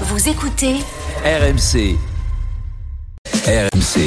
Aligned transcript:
Vous 0.00 0.28
écoutez 0.28 0.74
RMC. 1.24 1.96
RMC. 3.46 4.00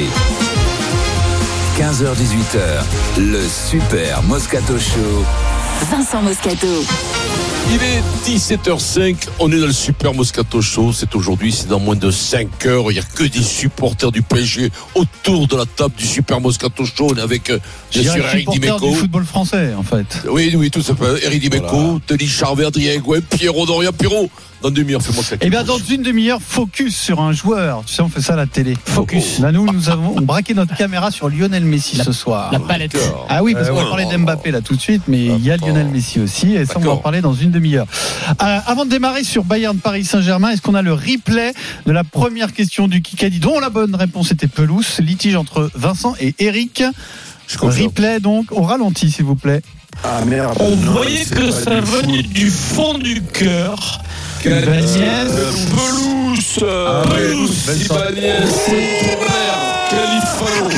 15h18h, 1.78 3.18
le 3.18 3.40
Super 3.48 4.22
Moscato 4.24 4.78
Show. 4.78 5.24
Vincent 5.90 6.20
Moscato. 6.20 6.66
Il 7.70 7.82
est 7.82 8.02
17h05, 8.38 9.16
on 9.38 9.50
est 9.50 9.58
dans 9.58 9.66
le 9.66 9.72
Super 9.72 10.12
Moscato 10.12 10.60
Show, 10.60 10.92
c'est 10.92 11.14
aujourd'hui, 11.14 11.52
c'est 11.52 11.68
dans 11.68 11.80
moins 11.80 11.96
de 11.96 12.10
5 12.10 12.66
heures, 12.66 12.90
il 12.90 12.94
n'y 12.94 13.00
a 13.00 13.02
que 13.02 13.24
des 13.24 13.42
supporters 13.42 14.12
du 14.12 14.20
PSG 14.20 14.70
autour 14.94 15.48
de 15.48 15.56
la 15.56 15.64
table 15.64 15.94
du 15.96 16.06
Super 16.06 16.40
Moscato 16.40 16.84
Show, 16.84 17.08
on 17.12 17.16
est 17.16 17.20
avec 17.22 17.48
euh, 17.48 17.58
bien 17.92 18.02
sûr 18.02 18.26
Eric 18.26 18.50
Dimeco. 18.50 18.90
du 18.90 18.94
football 18.94 19.24
français, 19.24 19.72
en 19.74 19.82
fait. 19.82 20.22
Oui, 20.28 20.52
oui, 20.54 20.70
tout 20.70 20.82
ça 20.82 20.94
peut. 20.94 21.18
Eric 21.22 21.40
Dimeco, 21.40 21.98
Denis 22.06 22.26
Charvet, 22.28 22.66
Adrien 22.66 22.98
Gouin, 22.98 23.20
Pierrot 23.20 23.64
Doria, 23.64 23.92
Pierrot. 23.92 24.28
Dans 24.62 24.70
demi-heure, 24.70 25.00
fais-moi 25.00 25.22
ça. 25.22 25.36
Eh 25.40 25.50
bien, 25.50 25.62
dans 25.62 25.78
une 25.78 26.02
demi-heure, 26.02 26.40
focus 26.42 26.96
sur 26.96 27.20
un 27.20 27.32
joueur. 27.32 27.84
Tu 27.86 27.94
sais, 27.94 28.02
on 28.02 28.08
fait 28.08 28.20
ça 28.20 28.32
à 28.32 28.36
la 28.36 28.46
télé. 28.46 28.74
Focus. 28.86 29.38
Là, 29.38 29.52
nous, 29.52 29.64
nous 29.72 29.88
avons 29.88 30.20
braqué 30.20 30.52
notre 30.54 30.74
caméra 30.74 31.10
sur 31.12 31.28
Lionel 31.28 31.64
Messi 31.64 31.96
ce 31.96 32.10
soir. 32.12 32.50
La 32.52 32.58
palette. 32.58 32.96
Ah 33.28 33.42
oui, 33.42 33.54
parce 33.54 33.68
Euh, 33.68 33.70
qu'on 33.72 33.82
va 33.82 33.88
parler 33.88 34.06
d'Mbappé 34.06 34.50
là 34.50 34.60
tout 34.60 34.74
de 34.74 34.80
suite, 34.80 35.02
mais 35.06 35.26
il 35.26 35.44
y 35.44 35.50
a 35.52 35.56
Lionel 35.56 35.86
Messi 35.88 36.18
aussi, 36.20 36.54
et 36.54 36.66
ça 36.66 36.74
on 36.76 36.80
va 36.80 36.90
en 36.90 36.96
parler 36.96 37.20
dans 37.20 37.34
une 37.34 37.50
demi-heure. 37.52 37.86
Euh, 38.42 38.58
avant 38.66 38.84
de 38.84 38.90
démarrer 38.90 39.22
sur 39.22 39.44
Bayern 39.44 39.78
Paris 39.78 40.04
Saint-Germain, 40.04 40.50
est-ce 40.50 40.62
qu'on 40.62 40.74
a 40.74 40.82
le 40.82 40.92
replay 40.92 41.52
de 41.86 41.92
la 41.92 42.02
première 42.02 42.52
question 42.52 42.88
du 42.88 43.00
Kikadi, 43.00 43.38
dont 43.38 43.60
la 43.60 43.70
bonne 43.70 43.94
réponse 43.94 44.32
était 44.32 44.48
pelouse, 44.48 44.98
litige 44.98 45.36
entre 45.36 45.70
Vincent 45.74 46.14
et 46.20 46.34
Eric. 46.40 46.82
Je. 47.46 47.56
Replay 47.58 48.20
donc 48.20 48.52
au 48.52 48.62
ralenti, 48.62 49.10
s'il 49.10 49.24
vous 49.24 49.36
plaît. 49.36 49.62
Ah 50.04 50.24
merde. 50.24 50.56
On 50.60 50.76
non, 50.76 50.92
voyait 50.92 51.24
que 51.24 51.50
ça 51.50 51.80
venait 51.80 52.22
du 52.22 52.50
fond 52.50 52.98
du 52.98 53.22
cœur. 53.22 54.00
Ouais, 54.44 54.62
Pelouse, 57.16 57.52
Vincent. 57.66 57.94
Ibanez, 57.94 58.46
Califano. 59.90 60.70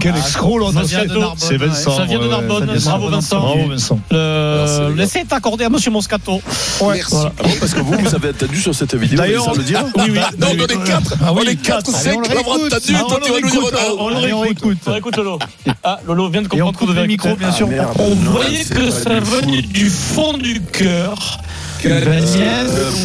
Quel 0.00 0.14
Ah, 0.14 0.18
escroc, 0.18 0.58
là, 0.60 0.66
ça 0.72 0.82
vient 0.82 1.04
de 1.06 1.18
Narbonne, 1.18 1.34
C'est 1.38 1.56
Vincent. 1.56 1.96
Ça 1.96 2.04
vient 2.04 2.18
de 2.18 2.24
ouais, 2.24 2.28
Narbonne. 2.30 2.66
Bravo. 2.66 3.08
Vincent. 3.08 3.40
Bravo 3.40 3.68
Vincent. 3.68 4.00
Le... 4.10 4.94
L'essai 4.96 5.20
est 5.20 5.32
accordé 5.32 5.64
à 5.64 5.68
Monsieur 5.68 5.90
Moscato. 5.90 6.40
Merci. 6.80 7.14
Ah 7.16 7.32
bon, 7.42 7.48
parce 7.58 7.74
que 7.74 7.80
vous, 7.80 7.94
vous 7.98 8.14
avez 8.14 8.28
entendu 8.30 8.60
sur 8.60 8.74
cette 8.74 8.94
vidéo, 8.94 9.18
D'ailleurs, 9.18 9.48
on 9.48 9.54
le 9.54 9.62
dire 9.64 9.84
Oui, 9.96 10.04
oui. 10.10 10.18
Non, 10.38 10.48
on 10.50 10.52
est 10.64 10.84
4, 10.86 11.14
Ah 11.20 11.32
on 11.32 11.36
oui, 11.36 11.48
est 11.48 11.56
4, 11.56 11.88
Allez, 11.88 11.98
5, 11.98 12.16
on 12.16 12.20
le 12.20 12.28
l'avoir 12.34 12.56
réécoute. 12.56 12.74
entendu, 12.74 12.94
Ah, 12.96 13.04
toi 13.08 13.18
on 13.20 13.24
tu 13.24 13.32
vas 13.32 13.40
nous 13.40 13.50
dire. 13.50 13.60
On 13.98 14.08
le 14.08 14.16
réécoute. 14.16 14.42
réécoute. 14.42 14.78
On 14.86 14.92
réécoute 14.92 15.16
Lolo. 15.16 15.38
Ah, 15.84 15.98
Lolo 16.06 16.28
vient 16.28 16.42
de 16.42 16.48
comprendre 16.48 16.78
qu'on 16.78 16.86
devait 16.86 17.00
le 17.02 17.06
micro, 17.06 17.34
bien 17.36 17.50
sûr. 17.52 17.68
Ah. 17.80 17.86
On 17.98 18.14
voyait 18.14 18.62
c'est 18.64 18.74
que 18.74 18.90
ça 18.90 19.18
venait 19.20 19.62
du 19.62 19.88
fond 19.90 20.34
du 20.38 20.60
cœur. 20.60 21.38
Ibanez. 21.84 22.20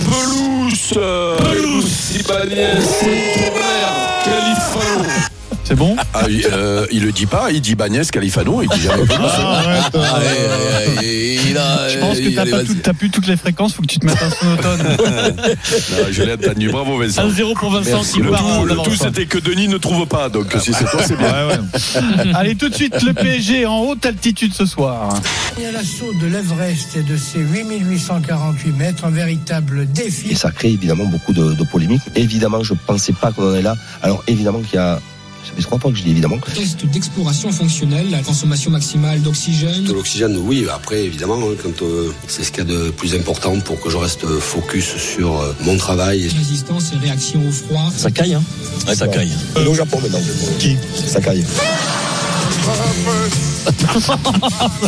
Pelouse, 0.05 0.94
Pelouse, 1.38 2.16
Ibanez, 2.19 2.80
Califano. 4.23 5.33
C'est 5.66 5.75
bon 5.75 5.95
Ah, 6.14 6.23
il, 6.30 6.45
euh, 6.52 6.86
il 6.92 7.03
le 7.03 7.11
dit 7.14 7.25
pas, 7.25 7.50
il 7.52 7.61
dit 7.61 7.75
Bagnès, 7.75 8.11
Califano, 8.11 8.61
il 8.61 8.69
dit 8.69 8.81
jamais. 8.81 9.03
Arrête. 9.14 9.83
Ah, 9.94 10.20
ouais, 10.20 10.25
ouais, 10.25 10.97
ouais, 10.97 11.38
il 11.50 11.58
a- 11.58 11.88
Je 11.89 12.00
pense 12.00 12.20
que 12.20 12.30
t'as 12.36 12.45
pas 12.45 12.64
tout- 12.64 12.75
t'as 12.83 12.94
plus 12.94 13.09
toutes 13.09 13.28
les 13.28 13.38
fréquences, 13.38 13.73
faut 13.73 13.81
que 13.81 13.88
tu 13.88 13.97
te 14.00 14.05
mettes 14.05 14.22
un 14.22 14.30
sonotone. 14.30 14.81
Non, 15.94 16.05
je 16.11 16.23
l'ai 16.23 16.33
entendu, 16.33 16.70
bravo 16.70 16.97
Vincent. 16.97 17.23
1-0 17.28 17.53
pour 17.55 17.72
Vincent 17.72 18.02
qui 18.02 18.20
Le 18.20 18.31
part 18.31 18.42
tout, 18.44 18.66
le 18.66 18.75
tout 18.75 18.95
c'était 18.95 19.25
que 19.25 19.38
Denis 19.38 19.67
ne 19.70 19.78
trouve 19.78 20.05
pas, 20.05 20.28
donc 20.30 20.47
si 20.59 20.73
c'est 20.73 20.83
toi, 20.86 21.02
c'est 21.05 21.17
bien. 21.17 21.28
Ouais, 21.31 21.55
ouais. 21.55 22.33
Allez, 22.36 22.55
tout 22.55 22.67
de 22.70 22.75
suite, 22.75 23.02
le 23.02 23.14
PSG 23.14 23.66
en 23.66 23.80
haute 23.80 24.05
altitude 24.05 24.53
ce 24.53 24.66
soir. 24.66 25.14
Et 25.61 25.66
à 25.66 25.72
l'assaut 25.72 26.11
de 26.22 26.27
l'Everest 26.27 26.98
et 26.98 27.03
de 27.03 27.16
ses 27.16 27.39
8848 27.39 28.72
mètres, 28.77 29.05
un 29.05 29.11
véritable 29.11 29.81
Et 29.83 29.86
défi. 29.86 30.36
ça 30.36 30.52
crée 30.52 30.70
évidemment 30.72 31.05
beaucoup 31.05 31.31
de, 31.33 31.53
de 31.53 31.64
polémiques. 31.64 32.02
Évidemment, 32.16 32.64
je 32.64 32.73
pensais 32.73 33.14
pas 33.14 33.31
qu'on 33.31 33.52
en 33.52 33.55
est 33.55 33.61
là. 33.61 33.75
Alors 34.02 34.23
évidemment 34.27 34.59
qu'il 34.59 34.75
y 34.75 34.80
a, 34.80 35.00
ça 35.45 35.53
fait 35.55 35.61
trois 35.61 35.80
fois 35.80 35.91
que 35.91 35.97
je 35.97 36.03
dis 36.03 36.11
évidemment. 36.11 36.38
Test 36.53 36.86
d'exploration 36.86 37.52
fonctionnelle, 37.52 38.09
la 38.09 38.19
consommation 38.22 38.72
maximale 38.72 39.21
d'oxygène. 39.21 39.83
De 39.83 39.93
l'oxygène, 39.93 40.37
oui. 40.37 40.65
Après, 40.73 41.04
évidemment, 41.04 41.37
hein, 41.42 41.55
quand 41.61 41.81
euh, 41.81 42.11
c'est 42.27 42.43
ce 42.43 42.52
qu'il 42.52 42.67
y 42.67 42.71
a 42.71 42.73
de 42.73 42.89
plus 42.92 43.14
important 43.15 43.59
pour 43.59 43.80
que 43.80 43.89
je 43.89 43.98
reste 43.98 44.26
focus 44.26 44.95
sur 44.98 45.39
euh, 45.39 45.54
mon 45.61 45.77
travail. 45.77 46.27
Résistance 46.30 46.92
et 46.93 46.98
réaction 46.98 47.42
au 47.48 47.52
froid. 47.52 47.92
Ça 47.95 48.11
caille, 48.11 48.36
hein 48.36 48.43
Ouais, 48.87 48.95
ça 48.95 49.08
caille. 49.08 49.33
Est 49.55 49.67
au 49.67 49.76
Japon 49.76 49.99
maintenant. 50.02 50.20
Qui? 50.59 50.77
Ça 51.08 51.21
caille. 51.21 51.45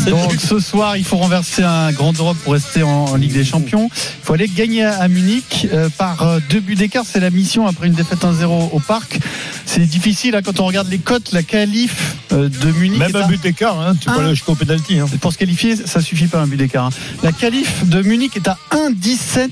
Donc 0.07 0.33
ce 0.39 0.59
soir, 0.59 0.97
il 0.97 1.03
faut 1.03 1.17
renverser 1.17 1.63
un 1.63 1.91
grand 1.91 2.13
Europe 2.13 2.37
pour 2.43 2.53
rester 2.53 2.83
en, 2.83 3.05
en 3.05 3.15
Ligue 3.15 3.33
des 3.33 3.43
Champions. 3.43 3.89
Il 3.93 4.25
faut 4.25 4.33
aller 4.33 4.47
gagner 4.47 4.83
à, 4.83 4.99
à 5.01 5.07
Munich 5.07 5.67
euh, 5.71 5.89
par 5.97 6.21
euh, 6.23 6.39
deux 6.49 6.59
buts 6.59 6.75
d'écart. 6.75 7.03
C'est 7.09 7.19
la 7.19 7.29
mission 7.29 7.67
après 7.67 7.87
une 7.87 7.93
défaite 7.93 8.19
1-0 8.23 8.69
au 8.71 8.79
parc. 8.79 9.19
C'est 9.65 9.85
difficile 9.85 10.35
hein, 10.35 10.41
quand 10.43 10.59
on 10.59 10.65
regarde 10.65 10.89
les 10.89 10.99
cotes. 10.99 11.31
La 11.31 11.43
qualif 11.43 12.15
euh, 12.31 12.49
de 12.49 12.71
Munich. 12.71 12.99
Même 12.99 13.15
un 13.15 13.27
but 13.27 13.41
d'écart, 13.41 13.79
hein. 13.79 13.95
tu 13.99 14.05
peux 14.09 14.11
Un. 14.19 14.25
aller 14.25 14.35
jusqu'au 14.35 14.55
pénalty. 14.55 14.99
Hein. 14.99 15.07
Pour 15.21 15.33
se 15.33 15.37
qualifier, 15.37 15.75
ça 15.75 16.01
suffit 16.01 16.27
pas 16.27 16.41
un 16.41 16.47
but 16.47 16.57
d'écart. 16.57 16.89
La 17.23 17.31
qualif 17.31 17.85
de 17.85 18.01
Munich 18.01 18.35
est 18.35 18.47
à 18.47 18.57
1-17 18.71 19.49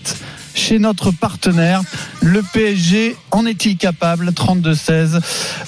chez 0.55 0.79
notre 0.79 1.11
partenaire. 1.11 1.81
Le 2.25 2.41
PSG 2.41 3.17
en 3.31 3.45
est-il 3.45 3.75
capable? 3.77 4.29
32-16. 4.29 5.19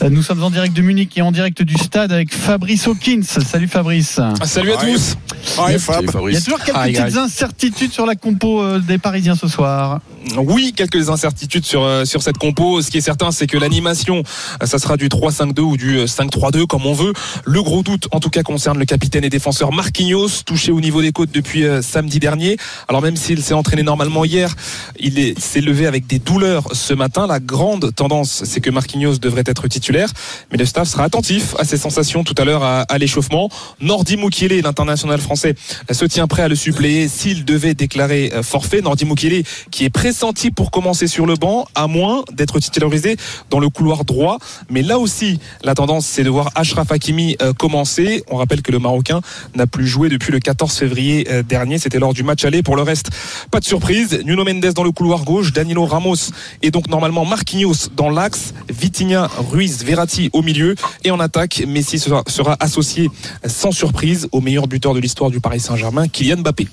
Euh, 0.01 0.09
Nous 0.09 0.23
sommes 0.23 0.41
en 0.41 0.49
direct 0.49 0.73
de 0.73 0.81
Munich 0.81 1.11
et 1.17 1.21
en 1.21 1.33
direct 1.33 1.61
du 1.63 1.75
stade 1.75 2.13
avec 2.13 2.33
Fabrice 2.33 2.88
Hawkins. 2.88 3.23
Salut 3.23 3.67
Fabrice. 3.67 4.21
Salut 4.45 4.71
à 4.71 4.77
tous. 4.77 5.17
Salut, 5.43 5.67
Il 5.69 5.71
y 5.73 5.75
a 5.75 5.79
Fabrice. 5.79 6.43
toujours 6.45 6.59
quelques 6.63 6.77
petites 7.03 7.17
incertitudes 7.17 7.91
sur 7.91 8.05
la 8.05 8.16
compo 8.16 8.63
euh, 8.63 8.79
des 8.79 8.97
Parisiens 8.97 9.35
ce 9.35 9.47
soir. 9.49 9.99
Oui, 10.38 10.73
quelques 10.75 11.09
incertitudes 11.09 11.66
sur 11.66 11.83
euh, 11.83 12.05
sur 12.05 12.23
cette 12.23 12.38
compo. 12.38 12.81
Ce 12.81 12.89
qui 12.89 12.97
est 12.97 13.01
certain, 13.01 13.31
c'est 13.31 13.45
que 13.47 13.57
l'animation, 13.57 14.23
euh, 14.63 14.66
ça 14.66 14.79
sera 14.79 14.95
du 14.97 15.07
3-5-2 15.09 15.59
ou 15.59 15.77
du 15.77 15.97
euh, 15.99 16.05
5-3-2 16.05 16.66
comme 16.67 16.85
on 16.85 16.93
veut. 16.93 17.13
Le 17.43 17.61
gros 17.61 17.83
doute, 17.83 18.07
en 18.11 18.19
tout 18.22 18.29
cas, 18.29 18.43
concerne 18.43 18.79
le 18.79 18.85
capitaine 18.85 19.23
et 19.25 19.29
défenseur 19.29 19.72
Marquinhos, 19.73 20.29
touché 20.45 20.72
au 20.72 20.79
niveau 20.81 21.01
des 21.01 21.11
côtes 21.11 21.31
depuis 21.33 21.66
samedi 21.81 22.19
dernier. 22.19 22.57
Alors 22.87 23.01
même 23.01 23.17
s'il 23.17 23.43
s'est 23.43 23.53
entraîné 23.53 23.83
normalement 23.83 24.23
hier, 24.25 24.55
il 24.99 25.19
est- 25.19 25.37
s'est 25.39 25.61
levé 25.61 25.85
avec 25.85 26.07
des 26.07 26.17
douleurs 26.19 26.44
ce 26.72 26.94
matin. 26.94 27.28
La 27.28 27.39
grande 27.39 27.94
tendance, 27.95 28.44
c'est 28.45 28.61
que 28.61 28.69
Marquinhos 28.69 29.17
devrait 29.17 29.44
être 29.45 29.67
titulaire, 29.67 30.11
mais 30.51 30.57
le 30.57 30.66
staff 30.66 30.88
sera 30.88 31.03
attentif 31.03 31.56
à 31.59 31.66
ses 31.66 31.78
sensations 31.78 32.23
tout 32.23 32.35
à 32.38 32.45
l'heure 32.45 32.63
à, 32.63 32.97
l'échauffement. 32.97 33.50
Nordi 33.81 34.17
Mukiele, 34.17 34.61
l'international 34.61 35.19
français, 35.19 35.55
se 35.91 36.05
tient 36.05 36.28
prêt 36.28 36.44
à 36.44 36.47
le 36.47 36.55
suppléer 36.55 37.07
s'il 37.07 37.45
devait 37.45 37.73
déclarer 37.73 38.31
euh, 38.34 38.44
forfait. 38.44 38.81
Nordi 38.81 39.05
Mukiele 39.05 39.44
qui 39.72 39.85
est 39.85 39.89
pressenti 39.89 40.51
pour 40.51 40.72
commencer 40.72 41.07
sur 41.07 41.25
le 41.25 41.35
banc, 41.35 41.67
à 41.75 41.88
moins 41.88 42.23
d'être 42.31 42.59
titularisé 42.59 43.17
dans 43.50 43.59
le 43.59 43.69
couloir 43.69 44.05
droit. 44.05 44.38
Mais 44.69 44.81
là 44.81 45.00
aussi, 45.00 45.39
la 45.63 45.75
tendance, 45.75 46.05
c'est 46.05 46.23
de 46.23 46.29
voir 46.29 46.51
Ashraf 46.55 46.91
Hakimi 46.91 47.35
euh, 47.41 47.53
commencer. 47.53 48.23
On 48.29 48.38
rappelle 48.38 48.61
que 48.61 48.72
le 48.72 48.79
Marocain 48.79 49.22
n'a 49.55 49.67
plus 49.67 49.88
joué 49.88 50.09
depuis 50.09 50.31
le 50.31 50.39
14 50.39 50.73
février 50.73 51.28
euh, 51.29 51.44
dernier. 51.44 51.78
C'était 51.78 52.00
lors 52.00 52.13
du 52.13 52.23
match 52.23 52.45
aller. 52.45 52.63
Pour 52.63 52.75
le 52.75 52.81
reste, 52.81 53.09
pas 53.51 53.59
de 53.59 53.66
surprise. 53.66 54.22
Nuno 54.25 54.44
Mendes 54.44 54.73
dans 54.73 54.84
le 54.84 54.91
couloir 54.91 55.23
gauche, 55.23 55.53
Danilo 55.53 55.85
Ramos 55.85 56.31
et 56.62 56.72
donc 56.72 56.88
normalement 56.90 57.25
Marquinhos 57.25 57.90
dans 57.96 58.09
l'axe, 58.09 58.53
Vitinha, 58.69 59.29
Ruiz, 59.38 59.84
Verratti 59.84 60.29
au 60.34 60.41
milieu 60.41 60.75
et 61.03 61.12
en 61.12 61.19
attaque, 61.19 61.63
Messi 61.68 62.00
sera, 62.00 62.23
sera 62.28 62.56
associé 62.59 63.09
sans 63.46 63.72
surprise 63.72 64.28
au 64.31 64.41
meilleur 64.41 64.68
buteur 64.68 64.94
de 64.94 65.00
l'histoire 65.00 65.29
du 65.29 65.40
Paris 65.40 65.59
Saint-Germain, 65.59 66.07
Kylian 66.07 66.38
Mbappé. 66.38 66.68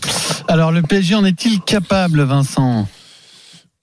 Alors 0.49 0.73
le 0.73 0.83
PSG 0.83 1.15
en 1.15 1.25
est-il 1.25 1.61
capable, 1.61 2.23
Vincent? 2.23 2.87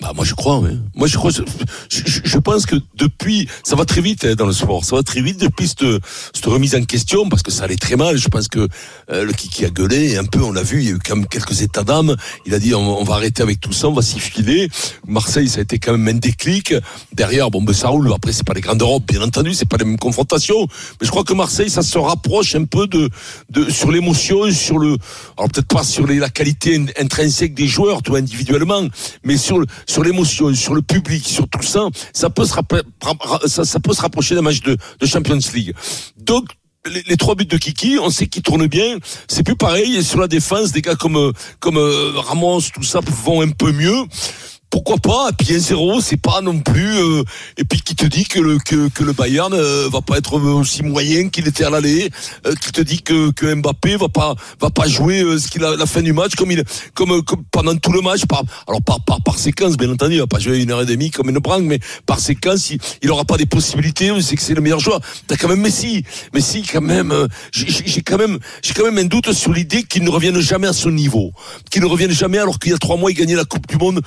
Bah, 0.02 0.14
moi 0.16 0.24
je 0.24 0.34
crois, 0.34 0.60
oui. 0.60 0.80
Moi 0.96 1.08
je 1.10 1.18
crois, 1.18 1.30
je, 1.30 1.42
je- 1.90 2.22
je 2.24 2.38
pense 2.38 2.66
que 2.66 2.78
depuis, 2.96 3.50
ça 3.64 3.76
va 3.76 3.84
très 3.84 4.00
vite 4.00 4.24
hein, 4.24 4.34
dans 4.36 4.46
le 4.46 4.54
sport, 4.54 4.86
ça 4.86 4.96
va 4.96 5.04
très 5.04 5.22
vite 5.22 5.42
depuis 5.42 5.68
cette, 5.68 6.46
remise 6.46 6.74
en 6.74 6.84
question, 6.86 7.28
parce 7.28 7.44
que 7.44 7.52
ça 7.52 7.66
allait 7.66 7.76
très 7.76 7.98
mal. 7.98 8.16
Je 8.18 8.30
pense 8.30 8.48
que 8.48 8.66
euh, 9.12 9.26
le 9.26 9.34
Kiki 9.34 9.66
a 9.66 9.70
gueulé 9.70 10.16
un 10.16 10.24
peu, 10.24 10.42
on 10.42 10.54
l'a 10.54 10.64
vu, 10.64 10.80
il 10.80 10.86
y 10.86 10.88
a 10.88 10.92
eu 10.92 11.00
quand 11.00 11.18
même 11.18 11.28
quelques 11.28 11.62
états 11.64 11.84
d'âme. 11.84 12.16
Il 12.46 12.54
a 12.54 12.60
dit 12.60 12.74
on, 12.74 13.04
va 13.04 13.16
arrêter 13.16 13.44
avec 13.44 13.60
tout 13.60 13.74
ça, 13.74 13.90
on 13.90 13.94
va 13.94 14.02
s'y 14.02 14.22
filer. 14.22 14.70
Marseille, 15.06 15.50
ça 15.50 15.60
a 15.60 15.64
été 15.64 15.80
quand 15.80 15.92
même 15.92 16.08
un 16.08 16.18
déclic. 16.18 16.74
Derrière, 17.12 17.52
bon 17.52 17.62
ben 17.62 17.74
ça 17.74 17.90
roule. 17.90 18.10
Après 18.14 18.32
c'est 18.32 18.46
pas 18.48 18.54
les 18.54 18.62
grandes 18.62 18.82
Europes, 18.82 19.04
bien 19.06 19.22
entendu, 19.22 19.54
c'est 19.54 19.68
pas 19.68 19.76
les 19.78 19.84
mêmes 19.86 20.00
confrontations, 20.00 20.66
mais 21.02 21.06
je 21.08 21.12
crois 21.12 21.26
que 21.26 21.34
Marseille, 21.34 21.70
ça 21.70 21.82
se 21.82 21.98
rapproche 21.98 22.56
un 22.56 22.64
peu 22.64 22.88
de, 22.88 23.10
de 23.50 23.70
sur 23.70 23.92
l'émotion, 23.92 24.50
sur 24.50 24.80
le, 24.80 24.96
alors 25.38 25.50
peut-être 25.52 25.68
pas 25.68 25.84
sur 25.84 26.08
les, 26.08 26.20
la 26.20 26.30
qualité 26.30 26.78
in- 26.78 26.86
intrinsèque 27.04 27.54
des 27.54 27.68
joueurs, 27.68 28.02
toi 28.02 28.20
individuellement, 28.20 28.88
mais 29.26 29.36
sur 29.36 29.60
le, 29.60 29.66
sur 29.90 30.04
l'émotion, 30.04 30.54
sur 30.54 30.76
le 30.76 30.82
public, 30.82 31.28
sur 31.28 31.50
tout 31.50 31.64
ça, 31.64 31.88
ça 32.14 32.30
peut 32.30 32.46
se, 32.46 32.54
rapprocher 34.02 34.36
d'un 34.36 34.42
match 34.42 34.62
de, 34.62 34.78
Champions 35.04 35.40
League. 35.54 35.74
Donc 36.18 36.46
les, 36.86 37.18
trois 37.18 37.36
buts 37.36 37.46
de 37.46 37.58
Kiki, 37.58 37.98
on 38.00 38.10
sait 38.10 38.28
qu'ils 38.28 38.44
tournent 38.44 38.68
bien. 38.68 38.98
C'est 39.28 39.44
plus 39.44 39.56
pareil. 39.56 40.04
Sur 40.04 40.20
la 40.20 40.28
défense, 40.28 40.72
des 40.72 40.82
gars 40.82 40.96
comme 40.96 41.18
euh, 41.18 41.32
comme 41.60 41.78
euh, 41.78 42.12
Ramos, 42.16 42.62
tout 42.74 42.84
ça 42.84 43.00
vont 43.26 43.42
un 43.42 43.50
peu 43.50 43.72
mieux. 43.72 44.06
Pourquoi 44.70 44.98
pas 44.98 45.30
Et 45.32 45.34
puis 45.44 45.56
1-0, 45.56 46.02
c'est 46.02 46.18
pas 46.22 46.42
non 46.42 46.60
plus. 46.60 46.98
euh, 46.98 47.24
et 47.58 47.64
puis 47.64 47.82
qui 47.82 47.96
te 47.96 48.06
dit 48.06 48.26
que 48.26 48.40
le 48.40 48.58
que, 48.60 48.90
que 48.90 49.04
le 49.04 49.14
Bayern 49.14 49.54
euh, 49.54 49.90
va 49.92 50.02
pas 50.02 50.18
être 50.18 50.34
aussi 50.40 50.84
moyen 50.84 51.30
qu'il 51.30 51.48
était 51.48 51.64
à 51.64 51.70
l'aller, 51.70 52.10
euh, 52.46 52.54
qui 52.56 52.72
te 52.72 52.82
dit 52.82 53.02
que, 53.02 53.32
que 53.32 53.54
Mbappé 53.54 53.96
va 53.98 54.10
pas 54.10 54.36
va 54.62 54.70
pas 54.70 54.88
jouer 54.88 55.22
euh, 55.22 55.38
ce 55.40 55.48
qu'il 55.48 55.64
a 55.64 55.76
la 55.76 55.86
fin 55.86 56.02
du 56.02 56.14
match 56.14 56.36
comme 56.36 56.52
il 56.52 56.64
comme, 56.94 57.12
euh, 57.12 57.22
comme 57.22 57.44
pendant 57.52 57.76
tout 57.76 57.92
le 57.92 58.02
match 58.02 58.26
par 58.26 58.44
alors 58.68 58.82
par 58.82 59.04
par, 59.04 59.22
par 59.24 59.38
séquence 59.40 59.76
bien 59.78 59.90
entendu, 59.92 60.16
il 60.16 60.20
va 60.20 60.28
pas 60.28 60.40
jouer 60.40 60.60
une 60.62 60.72
heure 60.72 60.82
et 60.82 60.86
demie 60.86 61.10
comme 61.12 61.30
une 61.30 61.40
branque, 61.40 61.64
mais 61.64 61.80
par 62.06 62.20
séquence, 62.20 62.70
il, 62.70 62.80
il 63.02 63.10
aura 63.12 63.26
pas 63.26 63.38
des 63.38 63.46
possibilités. 63.46 64.10
Sait 64.22 64.36
que 64.36 64.42
c'est 64.42 64.54
le 64.54 64.62
meilleur 64.62 64.80
joueur. 64.80 65.00
T'as 65.28 65.36
quand 65.36 65.48
même 65.48 65.62
Messi, 65.62 66.04
Messi 66.34 66.62
quand 66.64 66.82
même. 66.82 67.12
euh, 67.12 67.28
j'ai 67.52 68.02
quand 68.02 68.18
même 68.18 68.38
j'ai 68.62 68.74
quand 68.74 68.84
même 68.86 68.98
un 68.98 69.06
doute 69.06 69.32
sur 69.34 69.52
l'idée 69.54 69.84
qu'il 69.84 70.04
ne 70.04 70.10
revienne 70.10 70.40
jamais 70.40 70.68
à 70.68 70.74
son 70.74 70.92
niveau, 70.92 71.32
qu'il 71.72 71.82
ne 71.82 71.88
revienne 71.88 72.12
jamais 72.12 72.38
alors 72.38 72.60
qu'il 72.60 72.72
y 72.72 72.76
a 72.76 72.78
trois 72.78 72.98
mois 72.98 73.12
il 73.12 73.16
gagnait 73.16 73.36
la 73.36 73.46
Coupe 73.46 73.68
du 73.68 73.78
Monde. 73.78 74.02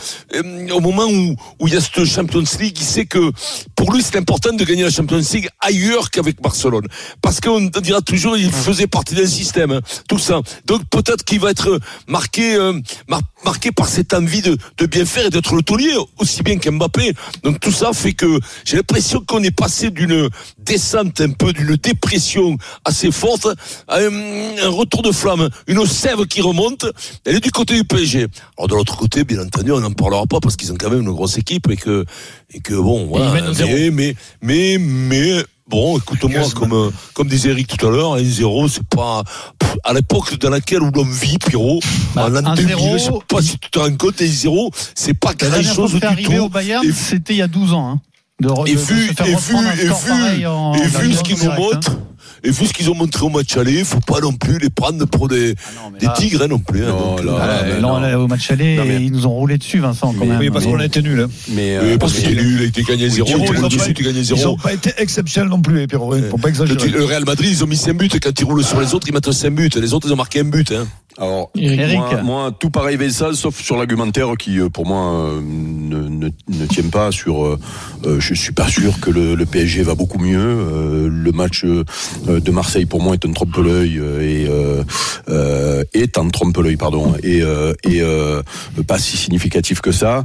Au 0.73 0.81
moment 0.81 1.07
où 1.07 1.37
où 1.61 1.69
il 1.69 1.75
y 1.75 1.77
a 1.77 1.81
cette 1.81 2.05
Champions 2.05 2.45
League, 2.61 2.77
il 2.79 2.85
sait 2.85 3.07
que 3.07 3.31
pour 3.77 3.93
lui 3.93 4.03
c'est 4.03 4.17
important 4.17 4.53
de 4.53 4.65
gagner 4.65 4.83
la 4.85 4.91
Champions 4.91 5.21
League 5.33 5.49
ailleurs 5.61 6.11
qu'avec 6.11 6.41
Barcelone, 6.41 6.87
parce 7.21 7.41
qu'on 7.41 7.61
dira 7.83 8.01
toujours 8.01 8.37
il 8.37 8.51
faisait 8.51 8.87
partie 8.87 9.15
d'un 9.15 9.27
système, 9.27 9.73
hein, 9.73 9.81
tout 10.09 10.19
ça. 10.19 10.41
Donc 10.67 10.83
peut-être 10.91 11.25
qu'il 11.25 11.41
va 11.41 11.51
être 11.51 11.79
marqué 12.07 12.55
euh, 12.55 12.79
mar- 13.09 13.23
marqué 13.45 13.73
par 13.73 13.89
cette 13.89 14.13
envie 14.15 14.43
de 14.43 14.57
de 14.79 14.87
bien 14.87 15.05
faire 15.05 15.27
et 15.27 15.31
d'être 15.31 15.55
le 15.55 15.63
taulier 15.63 15.95
aussi 16.19 16.43
bien 16.43 16.59
qu'Mbappé. 16.59 17.13
Donc 17.43 17.61
tout 17.61 17.73
ça 17.73 17.93
fait 17.93 18.13
que 18.13 18.39
j'ai 18.65 18.77
l'impression 18.77 19.21
qu'on 19.27 19.43
est 19.43 19.51
passé 19.57 19.91
d'une 19.91 20.29
descente 20.59 21.21
un 21.21 21.31
peu 21.31 21.53
d'une 21.53 21.77
dépression 21.77 22.57
assez 22.85 23.11
forte 23.11 23.47
à 23.89 23.99
un, 23.99 24.57
un 24.59 24.69
retour 24.69 25.03
de 25.03 25.13
flamme, 25.13 25.49
une 25.67 25.85
sève 25.87 26.27
qui 26.27 26.41
remonte. 26.41 26.87
Elle 27.25 27.37
est 27.37 27.41
du 27.41 27.51
côté 27.51 27.75
du 27.75 27.85
PSG. 27.85 28.27
Alors 28.59 28.69
de 28.69 28.75
l'autre 28.75 28.97
côté, 28.97 29.25
bien 29.25 29.41
entendu, 29.43 29.73
on 29.73 29.81
n'en 29.81 29.93
parlera 29.93 30.27
pas 30.27 30.41
parce 30.43 30.57
qu'ils 30.57 30.73
ont 30.73 30.77
quand 30.79 30.91
même 30.91 31.01
une 31.03 31.11
grosse 31.13 31.39
équipe 31.39 31.71
et 31.71 31.77
que 31.77 32.05
et 32.53 32.61
que 32.61 32.75
bon, 32.75 33.07
voilà. 33.07 33.33
mais, 33.33 33.91
mais 33.91 34.15
mais 34.43 34.79
mais 34.79 35.45
bon, 35.69 35.97
écoute-moi, 35.99 36.43
comme 36.55 36.93
comme 37.15 37.29
disait 37.29 37.51
Eric 37.51 37.77
tout 37.79 37.87
à 37.87 37.91
l'heure, 37.91 38.15
un 38.15 38.25
zéro, 38.25 38.69
c'est 38.69 38.87
pas 38.87 39.23
pff, 39.59 39.77
à 39.85 39.95
l'époque 39.95 40.39
dans 40.39 40.51
laquelle 40.51 40.83
où 40.83 40.91
l'on 40.91 41.05
vit, 41.05 41.39
Pierrot. 41.39 41.81
Bah, 42.15 42.27
en 42.27 42.29
l'an 42.29 42.45
un 42.45 42.55
2000, 42.55 42.69
zéro, 42.69 42.99
je 42.99 43.03
sais 43.05 43.11
pas 43.29 43.43
si 43.43 43.59
tu 43.59 43.71
te 43.71 43.79
rends 43.79 43.97
compte, 43.97 44.21
un 44.21 44.27
zéro, 44.27 44.71
c'est 44.95 45.15
pas 45.15 45.29
La 45.31 45.35
grand 45.35 45.51
dernière 45.51 45.75
fois 45.75 45.85
chose 45.89 45.93
que 45.93 45.99
c'est 46.01 46.07
du 46.09 46.13
arrivé 46.13 46.37
tout. 46.37 46.43
au 46.43 46.49
Bayern, 46.49 46.85
Et- 46.87 46.93
c'était 46.93 47.35
il 47.35 47.39
y 47.39 47.43
a 47.43 47.49
12 47.49 47.73
ans. 47.73 47.89
Hein, 47.91 48.01
de 48.41 48.49
et 48.67 48.75
de- 48.75 48.79
de 48.81 48.83
vu, 48.85 49.07
faire 49.15 49.27
et 49.27 49.31
vu, 49.31 49.37
et 49.37 49.87
score 49.87 50.01
pareil 50.09 50.39
vu, 50.41 50.47
en- 50.47 50.75
et 50.75 50.87
vu 50.89 51.13
ce 51.15 51.23
qu'ils 51.23 51.37
nous 51.45 51.51
hein. 51.51 51.81
Et 52.45 52.51
vu 52.51 52.67
ce 52.67 52.73
qu'ils 52.73 52.91
ont 52.91 52.95
montré 52.95 53.25
au 53.25 53.29
match 53.29 53.57
aller, 53.57 53.85
faut 53.85 54.01
pas 54.01 54.21
non 54.21 54.33
plus 54.33 54.59
les 54.59 54.71
prendre 54.71 55.05
pour 55.07 55.29
des, 55.29 55.55
des 56.01 56.07
là- 56.07 56.15
tigres 56.17 56.43
hein, 56.43 56.49
non 56.49 56.59
plus. 56.59 56.85
hein, 56.85 56.89
Non, 56.89 57.17
donc, 57.17 57.25
là, 57.25 57.33
euh, 57.33 57.39
Ah, 57.41 57.65
mais 57.67 57.81
non, 57.81 57.95
non. 57.95 58.01
là, 58.01 58.19
au 58.21 58.27
match 58.27 58.51
aller, 58.51 58.77
Non, 58.77 58.85
mais- 58.85 59.03
ils 59.05 59.13
nous 59.13 59.27
ont 59.27 59.31
roulé 59.31 59.59
dessus, 59.59 59.79
Vincent, 59.79 60.13
quand 60.13 60.21
Mais- 60.25 60.27
même. 60.27 60.39
Oui, 60.41 60.51
parce 60.51 60.65
qu'on 60.65 60.79
a 60.81 60.85
été 60.85 61.03
nuls. 61.03 61.21
hein. 61.21 61.29
Mais, 61.49 61.79
oui, 61.81 61.93
euh, 61.93 61.99
parce 61.99 62.15
qu'il 62.15 62.27
est 62.39 62.43
nul, 62.43 62.57
il 62.59 62.63
a 62.63 62.67
été 62.67 62.83
gagné 62.83 63.09
0, 63.09 63.27
Pierrot, 63.27 63.41
il 63.41 63.45
ils 63.45 63.49
ont 63.51 63.53
roule 63.63 63.63
pas- 63.71 63.77
dessus, 63.77 63.95
tu 63.95 64.03
gagnes 64.03 64.17
Ils 64.17 64.25
0. 64.25 64.43
n'ont 64.51 64.57
pas 64.57 64.73
été 64.73 64.91
exceptionnels 64.99 65.51
non 65.51 65.61
plus, 65.63 65.77
les 65.77 65.87
Pierrot. 65.87 66.17
Il 66.17 66.25
faut 66.25 66.37
pas 66.39 66.49
Le, 66.49 66.55
exagérer. 66.55 66.89
le 66.89 67.05
Real 67.05 67.25
Madrid, 67.25 67.49
ils 67.51 67.63
ont 67.63 67.67
mis 67.67 67.77
5 67.77 67.97
buts, 67.97 68.09
quand 68.23 68.39
ils 68.41 68.45
roulent 68.45 68.65
sur 68.65 68.81
les 68.81 68.95
autres, 68.95 69.07
ils 69.09 69.15
mettent 69.15 69.31
5 69.31 69.51
buts. 69.55 69.71
Les 69.77 69.95
autres, 69.95 70.09
ils 70.09 70.13
ont 70.13 70.17
marqué 70.17 70.41
un 70.41 70.45
but. 70.45 70.73
Alors, 71.19 71.51
Eric. 71.55 71.99
moi, 71.99 72.23
moi, 72.23 72.53
tout 72.59 72.71
pareil 72.71 72.97
Vincent, 72.97 73.33
sauf 73.35 73.61
sur 73.61 73.77
l'argumentaire 73.77 74.29
qui, 74.39 74.59
euh, 74.59 74.69
pour 74.71 74.87
moi, 74.87 75.13
euh, 75.13 75.41
ne, 75.43 76.09
ne, 76.09 76.29
ne 76.49 76.67
tient 76.67 76.89
pas 76.89 77.11
sur. 77.13 77.45
euh, 77.45 77.59
euh, 78.07 78.19
je 78.19 78.35
suis 78.35 78.53
pas 78.53 78.67
sûr 78.69 78.99
que 78.99 79.11
le, 79.11 79.35
le 79.35 79.47
PSG 79.47 79.83
va 79.83 79.95
beaucoup 79.95 80.19
mieux. 80.19 80.39
Euh, 80.41 81.09
le 81.11 81.33
match 81.33 81.65
de 81.65 82.51
Marseille, 82.51 82.87
pour 82.87 83.03
moi, 83.03 83.15
est 83.15 83.27
un 83.27 83.33
trompe-l'œil 83.33 84.01
et 84.21 84.47
est 85.95 86.19
un 86.19 86.29
trompe-l'œil, 86.29 86.77
pardon, 86.77 87.15
et, 87.23 87.43
et 87.89 88.03
pas 88.87 88.99
si 88.99 89.17
significatif 89.17 89.81
que 89.81 89.93
ça. 89.93 90.25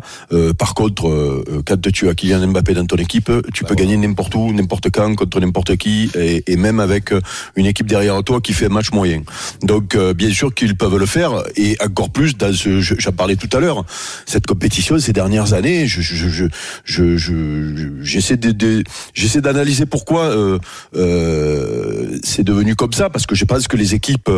Par 0.57 0.73
contre, 0.73 1.43
quand 1.65 1.81
tu 1.91 2.07
as 2.09 2.15
Kylian 2.15 2.47
Mbappé 2.47 2.73
dans 2.73 2.85
ton 2.85 2.95
équipe, 2.97 3.31
tu 3.53 3.63
peux 3.65 3.75
gagner 3.75 3.97
n'importe 3.97 4.35
où, 4.35 4.53
n'importe 4.53 4.89
quand, 4.91 5.13
contre 5.15 5.39
n'importe 5.39 5.75
qui, 5.77 6.09
et, 6.17 6.43
et 6.47 6.55
même 6.55 6.79
avec 6.79 7.11
une 7.55 7.65
équipe 7.65 7.87
derrière 7.87 8.23
toi 8.23 8.39
qui 8.41 8.53
fait 8.53 8.67
un 8.67 8.69
match 8.69 8.91
moyen. 8.91 9.21
Donc, 9.63 9.97
bien 10.15 10.31
sûr 10.31 10.53
qu'ils 10.53 10.76
peuvent 10.77 10.97
le 10.97 11.05
faire, 11.05 11.43
et 11.55 11.75
encore 11.83 12.09
plus 12.09 12.37
dans 12.37 12.53
ce, 12.53 12.79
je- 12.81 12.95
j'en 12.97 13.11
parlais 13.11 13.35
tout 13.35 13.49
à 13.55 13.59
l'heure, 13.59 13.83
cette 14.25 14.45
compétition 14.45 14.97
ces 14.99 15.13
dernières 15.13 15.53
années, 15.53 15.87
je, 15.87 16.01
je, 16.01 16.15
je, 16.15 16.29
je, 16.29 17.17
je- 17.17 17.17
je- 17.17 17.87
j'essaie 18.01 18.37
de, 18.37 18.51
de- 18.51 18.83
j'essaie 19.13 19.41
d'analyser 19.41 19.85
pourquoi 19.85 20.25
euh, 20.25 20.59
euh, 21.21 22.17
c'est 22.23 22.43
devenu 22.43 22.75
comme 22.75 22.93
ça, 22.93 23.09
parce 23.09 23.25
que 23.25 23.35
je 23.35 23.45
pense 23.45 23.67
que 23.67 23.77
les 23.77 23.93
équipes 23.93 24.29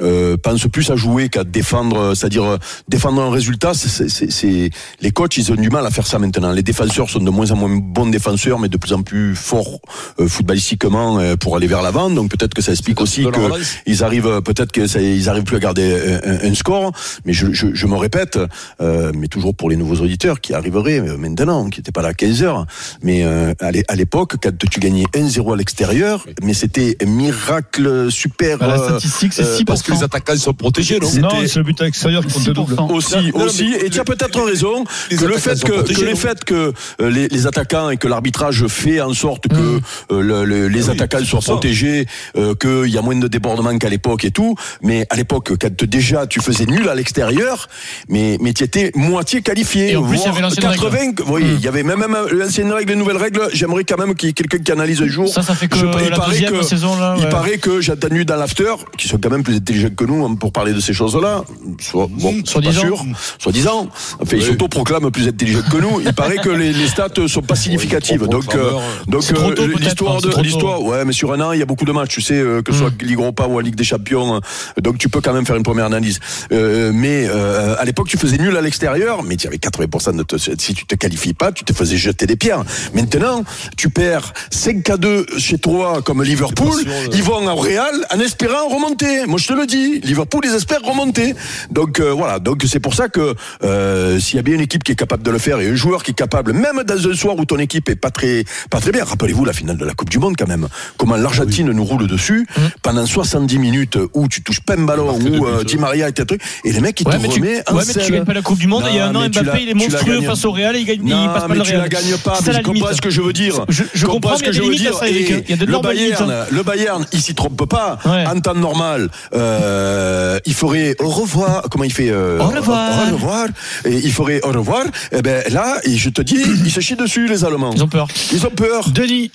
euh, 0.00 0.36
pensent 0.36 0.68
plus 0.72 0.90
à 0.90 0.96
jouer 0.96 1.28
qu'à 1.28 1.44
défendre, 1.44 2.14
c'est-à-dire 2.14 2.44
euh, 2.44 2.56
défendre 2.88 3.22
un 3.22 3.30
résultat. 3.30 3.72
C'est, 3.74 4.70
les 5.00 5.10
coachs, 5.10 5.36
ils 5.36 5.50
ont 5.52 5.56
du 5.56 5.70
mal 5.70 5.86
à 5.86 5.90
faire 5.90 6.06
ça 6.06 6.18
maintenant. 6.18 6.52
Les 6.52 6.62
défenseurs 6.62 7.08
sont 7.10 7.20
de 7.20 7.30
moins 7.30 7.50
en 7.50 7.56
moins 7.56 7.76
bons 7.76 8.06
défenseurs, 8.06 8.58
mais 8.58 8.68
de 8.68 8.76
plus 8.76 8.92
en 8.92 9.02
plus 9.02 9.34
forts 9.34 9.80
euh, 10.18 10.28
footballistiquement 10.28 11.18
euh, 11.18 11.36
pour 11.36 11.56
aller 11.56 11.66
vers 11.66 11.82
l'avant. 11.82 12.10
Donc 12.10 12.30
peut-être 12.30 12.54
que 12.54 12.62
ça 12.62 12.72
explique 12.72 13.00
aussi 13.00 13.22
De 13.22 13.26
la 13.26 13.32
que 13.32 13.40
relance. 13.40 13.74
ils 13.86 14.04
arrivent 14.04 14.40
peut-être 14.42 14.72
que 14.72 14.86
ça, 14.86 15.00
ils 15.00 15.28
arrivent 15.28 15.44
plus 15.44 15.56
à 15.56 15.60
garder 15.60 15.79
un, 15.80 16.30
un- 16.32 16.50
un 16.50 16.54
score 16.54 16.92
mais 17.24 17.32
je, 17.32 17.52
je, 17.52 17.68
je 17.74 17.86
me 17.86 17.96
répète 17.96 18.38
euh, 18.80 19.12
mais 19.14 19.28
toujours 19.28 19.54
pour 19.54 19.70
les 19.70 19.76
nouveaux 19.76 19.96
auditeurs 19.96 20.40
qui 20.40 20.54
arriveraient 20.54 21.00
euh, 21.00 21.16
maintenant 21.16 21.68
qui 21.70 21.80
n'étaient 21.80 21.92
pas 21.92 22.02
là 22.02 22.08
à 22.08 22.14
15 22.14 22.42
heures 22.42 22.66
mais 23.02 23.24
euh, 23.24 23.52
à 23.60 23.70
l'é- 23.70 23.84
à 23.88 23.96
l'époque 23.96 24.34
quand 24.42 24.52
tu 24.70 24.80
gagnais 24.80 25.04
1-0 25.14 25.52
à 25.52 25.56
l'extérieur 25.56 26.26
mais 26.42 26.54
c'était 26.54 26.96
un 27.02 27.06
miracle 27.06 28.10
super 28.10 28.58
Bah, 28.58 28.66
la 28.68 28.80
euh, 28.80 28.88
statistique, 28.88 29.32
c'est 29.32 29.42
euh, 29.44 29.58
6%. 29.58 29.64
Parce 29.64 29.82
que 29.82 29.92
les 29.92 30.02
attaquants 30.02 30.36
sont 30.36 30.52
protégés, 30.54 30.98
non? 31.00 31.08
C'est 31.08 31.56
le 31.56 31.62
but 31.62 31.80
à 31.80 31.84
l'extérieur 31.84 32.24
qui 32.26 32.32
compte 32.32 32.46
le 32.46 32.52
double. 32.54 32.74
6%. 32.74 32.92
aussi, 32.92 33.14
Non, 33.32 33.38
non, 33.40 33.44
aussi, 33.46 33.74
et 33.74 33.90
tu 33.90 34.00
as 34.00 34.04
peut-être 34.04 34.40
raison 34.42 34.84
les 35.10 35.16
que 35.16 35.24
le 35.24 35.36
fait 35.38 35.62
que, 35.62 35.72
protégés, 35.72 36.00
que 36.00 36.04
les 36.06 36.10
non? 36.12 36.16
faits 36.16 36.44
que 36.44 36.72
euh, 37.00 37.10
les, 37.10 37.28
les 37.28 37.46
attaquants 37.46 37.90
et 37.90 37.96
que 37.96 38.08
l'arbitrage 38.08 38.66
fait 38.66 39.00
en 39.00 39.14
sorte 39.14 39.48
que 39.48 39.54
Mmh. 39.54 39.80
euh, 40.12 40.20
le- 40.22 40.44
le- 40.44 40.68
les 40.68 40.84
Ah 40.88 40.92
oui, 40.92 40.96
attaquants 41.00 41.24
soient 41.24 41.40
protégés, 41.40 42.06
euh, 42.36 42.54
qu'il 42.54 42.90
y 42.92 42.98
a 42.98 43.02
moins 43.02 43.16
de 43.16 43.28
débordements 43.28 43.76
qu'à 43.78 43.88
l'époque 43.88 44.24
et 44.24 44.30
tout. 44.30 44.54
Mais 44.82 45.06
à 45.10 45.16
l'époque, 45.16 45.52
quand 45.60 45.69
déjà 45.84 46.26
tu 46.26 46.40
faisais 46.40 46.66
nul 46.66 46.88
à 46.88 46.94
l'extérieur, 46.94 47.68
mais 48.08 48.36
mais 48.40 48.52
tu 48.52 48.64
étais 48.64 48.90
moitié 48.94 49.42
qualifié. 49.42 49.92
Et 49.92 49.96
en 49.96 50.02
plus, 50.02 50.18
il 50.18 50.24
y 50.26 50.28
avait 50.28 50.40
l'ancienne 50.40 50.64
80, 50.70 50.98
Oui, 51.28 51.42
Mmh. 51.44 51.56
il 51.58 51.60
y 51.64 51.68
avait 51.68 51.82
même, 51.82 51.98
même 52.00 52.16
l'ancienne 52.32 52.72
règle, 52.72 52.90
les 52.92 52.96
nouvelles 52.96 53.16
règles. 53.16 53.42
J'aimerais 53.52 53.84
quand 53.84 53.98
même 53.98 54.14
qu'il 54.14 54.28
y 54.28 54.30
ait 54.30 54.34
quelqu'un 54.34 54.58
qui 54.58 54.72
analyse 54.72 55.00
un 55.02 55.06
jour. 55.08 55.28
Ça, 55.28 55.42
ça 55.42 55.54
fait 55.54 55.68
que 55.68 55.76
Je- 55.78 55.86
la 55.86 56.16
paraît 56.16 56.30
deuxième 56.30 56.52
que- 56.52 56.62
saison, 56.62 56.96
là, 56.98 57.14
Il 57.18 57.24
ouais. 57.24 57.30
paraît 57.30 57.58
que 57.58 57.80
j'ai 57.80 57.92
entendu 57.92 58.24
dans 58.24 58.36
l'after, 58.36 58.72
qui 58.98 59.08
sont 59.08 59.18
quand 59.18 59.30
même 59.30 59.42
plus 59.42 59.56
intelligents 59.56 59.90
que 59.96 60.04
nous 60.04 60.24
hein, 60.24 60.34
pour 60.34 60.52
parler 60.52 60.72
de 60.72 60.80
ces 60.80 60.92
choses-là. 60.92 61.44
Soit, 61.80 62.06
bon, 62.10 62.32
c'est 62.32 62.40
pas 62.42 62.50
Soi-disant. 62.72 62.80
sûr, 62.80 63.04
soi-disant. 63.38 63.88
Enfin, 64.20 64.36
ils 64.36 64.42
Oui. 64.42 64.44
s'autoproclament 64.48 65.10
plus 65.10 65.28
intelligents 65.28 65.62
que 65.70 65.76
nous. 65.78 66.00
Il 66.00 66.12
paraît 66.14 66.36
que 66.36 66.48
les, 66.50 66.72
les 66.72 66.88
stats 66.88 67.08
sont 67.28 67.42
pas 67.42 67.54
significatives. 67.64 68.26
Donc, 68.26 68.54
euh, 68.54 68.72
donc 69.06 69.22
euh, 69.32 69.66
l'histoire 69.78 70.16
hein, 70.16 70.18
de 70.22 70.42
l'histoire, 70.42 70.82
ouais, 70.82 71.04
mais 71.04 71.12
sur 71.12 71.32
un 71.32 71.40
an, 71.40 71.52
il 71.52 71.58
y 71.58 71.62
a 71.62 71.66
beaucoup 71.66 71.84
de 71.84 71.92
matchs, 71.92 72.14
tu 72.14 72.20
sais, 72.22 72.34
euh, 72.34 72.62
que 72.62 72.72
ce 72.72 72.78
soit 72.80 72.92
Ligue 73.02 73.18
Europa 73.18 73.46
ou 73.46 73.58
la 73.58 73.64
Ligue 73.64 73.74
des 73.76 73.84
Champions. 73.84 74.36
euh, 74.36 74.80
Donc, 74.80 74.98
tu 74.98 75.08
peux 75.08 75.20
quand 75.20 75.32
même 75.32 75.46
faire 75.46 75.56
une 75.60 75.64
première 75.64 75.86
analyse. 75.86 76.18
Euh, 76.52 76.90
mais 76.94 77.26
euh, 77.28 77.76
à 77.78 77.84
l'époque, 77.84 78.08
tu 78.08 78.18
faisais 78.18 78.38
nul 78.38 78.56
à 78.56 78.60
l'extérieur, 78.60 79.22
mais 79.22 79.36
tu 79.36 79.46
avais 79.46 79.58
80% 79.58 80.16
de 80.16 80.22
te, 80.22 80.36
si 80.36 80.74
tu 80.74 80.86
te 80.86 80.94
qualifies 80.94 81.34
pas, 81.34 81.52
tu 81.52 81.64
te 81.64 81.72
faisais 81.72 81.96
jeter 81.96 82.26
des 82.26 82.36
pierres. 82.36 82.64
Maintenant, 82.94 83.44
tu 83.76 83.90
perds 83.90 84.32
5 84.50 84.90
à 84.90 84.96
2 84.96 85.26
chez 85.38 85.58
toi 85.58 86.02
comme 86.02 86.22
Liverpool, 86.22 86.82
sûr, 86.82 86.90
ils 87.12 87.22
vont 87.22 87.46
au 87.46 87.56
Real 87.56 87.94
en 88.12 88.20
espérant 88.20 88.68
remonter. 88.68 89.26
Moi, 89.26 89.38
je 89.38 89.48
te 89.48 89.52
le 89.52 89.66
dis, 89.66 90.00
Liverpool, 90.00 90.42
ils 90.44 90.54
espèrent 90.54 90.82
remonter. 90.82 91.34
Donc 91.70 92.00
euh, 92.00 92.10
voilà, 92.12 92.38
donc 92.38 92.64
c'est 92.66 92.80
pour 92.80 92.94
ça 92.94 93.08
que 93.08 93.34
euh, 93.62 94.18
s'il 94.18 94.36
y 94.36 94.38
a 94.38 94.42
bien 94.42 94.54
une 94.54 94.60
équipe 94.60 94.84
qui 94.84 94.92
est 94.92 94.96
capable 94.96 95.22
de 95.22 95.30
le 95.30 95.38
faire 95.38 95.60
et 95.60 95.68
un 95.68 95.74
joueur 95.74 96.02
qui 96.02 96.12
est 96.12 96.14
capable, 96.14 96.52
même 96.52 96.82
dans 96.84 97.08
un 97.08 97.14
soir 97.14 97.36
où 97.36 97.44
ton 97.44 97.58
équipe 97.58 97.88
est 97.88 97.96
pas 97.96 98.10
très 98.10 98.44
pas 98.70 98.80
très 98.80 98.92
bien. 98.92 99.04
Rappelez-vous 99.04 99.44
la 99.44 99.52
finale 99.52 99.76
de 99.76 99.84
la 99.84 99.94
Coupe 99.94 100.10
du 100.10 100.18
Monde 100.18 100.34
quand 100.38 100.48
même. 100.48 100.68
Comment 100.96 101.16
l'Argentine 101.16 101.70
nous 101.70 101.84
roule 101.84 102.06
dessus 102.06 102.46
pendant 102.82 103.06
70 103.06 103.58
minutes 103.58 103.98
où 104.14 104.28
tu 104.28 104.42
touches 104.42 104.60
pas 104.60 104.74
un 104.74 104.84
ballon, 104.84 105.18
où 105.18 105.46
euh. 105.50 105.64
Di 105.64 105.76
Maria 105.76 106.08
et 106.08 106.12
tes 106.12 106.24
trucs, 106.24 106.42
et 106.64 106.72
les 106.72 106.80
mecs 106.80 107.00
ils 107.00 107.06
Ouais, 107.06 107.16
te 107.16 107.22
mais 107.22 107.28
tu, 107.28 107.40
en 107.40 107.74
ouais, 107.76 107.82
mais 107.86 108.02
tu 108.04 108.12
gagnes 108.12 108.24
pas 108.24 108.34
la 108.34 108.42
Coupe 108.42 108.58
du 108.58 108.66
Monde. 108.66 108.84
il 108.90 108.96
y 108.96 108.98
a 108.98 109.06
un 109.06 109.14
an, 109.14 109.28
tu 109.30 109.40
Mbappé, 109.40 109.62
il 109.62 109.68
est 109.68 109.72
tu 109.72 109.78
monstrueux 109.78 110.14
gagnes. 110.18 110.26
face 110.26 110.44
au 110.44 110.52
Real 110.52 110.76
et 110.76 110.80
il, 110.80 110.84
gagne, 110.86 111.00
il 111.02 111.08
Non, 111.08 111.26
passe 111.26 111.42
pas 111.42 111.48
mais 111.48 111.54
le 111.56 111.62
tu 111.62 111.70
Real. 111.70 111.80
la 111.82 111.88
gagnes 111.88 112.16
pas. 112.24 112.38
Mais 112.46 112.52
je 112.52 112.60
comprends 112.60 112.92
ce 112.92 113.00
que 113.00 113.10
je 113.10 113.20
veux 113.20 113.32
dire. 113.32 113.64
Je, 113.68 113.84
je 113.92 114.06
comprends, 114.06 114.36
ce 114.36 114.44
il 114.44 115.44
Il 115.48 115.58
de 115.58 115.64
le 115.64 115.72
normales 115.72 115.96
limites. 115.96 116.12
Bayern, 116.18 116.30
hein. 116.30 116.44
le 116.50 116.62
Bayern, 116.62 117.06
il 117.12 117.20
s'y 117.20 117.34
trompe 117.34 117.66
pas. 117.68 117.98
En 118.04 118.40
temps 118.40 118.54
normal, 118.54 119.08
euh, 119.34 120.38
il 120.46 120.54
ferait 120.54 120.94
au 120.98 121.08
revoir. 121.08 121.62
Comment 121.70 121.84
il 121.84 121.92
fait 121.92 122.10
euh, 122.10 122.38
Au 122.40 122.48
revoir. 122.48 123.08
Au 123.08 123.12
revoir. 123.14 123.46
Et 123.84 123.94
il 123.96 124.12
ferait 124.12 124.40
au 124.42 124.48
revoir. 124.52 124.84
Et 125.12 125.22
ben 125.22 125.42
là, 125.50 125.76
je 125.86 126.08
te 126.10 126.22
dis, 126.22 126.42
ils 126.64 126.70
se 126.70 126.80
chient 126.80 126.96
dessus 126.96 127.26
les 127.28 127.44
Allemands. 127.44 127.72
Ils 127.74 127.82
ont 127.82 127.88
peur. 127.88 128.08
Ils 128.32 128.46
ont 128.46 128.50
peur. 128.50 128.88
Denis, 128.90 129.30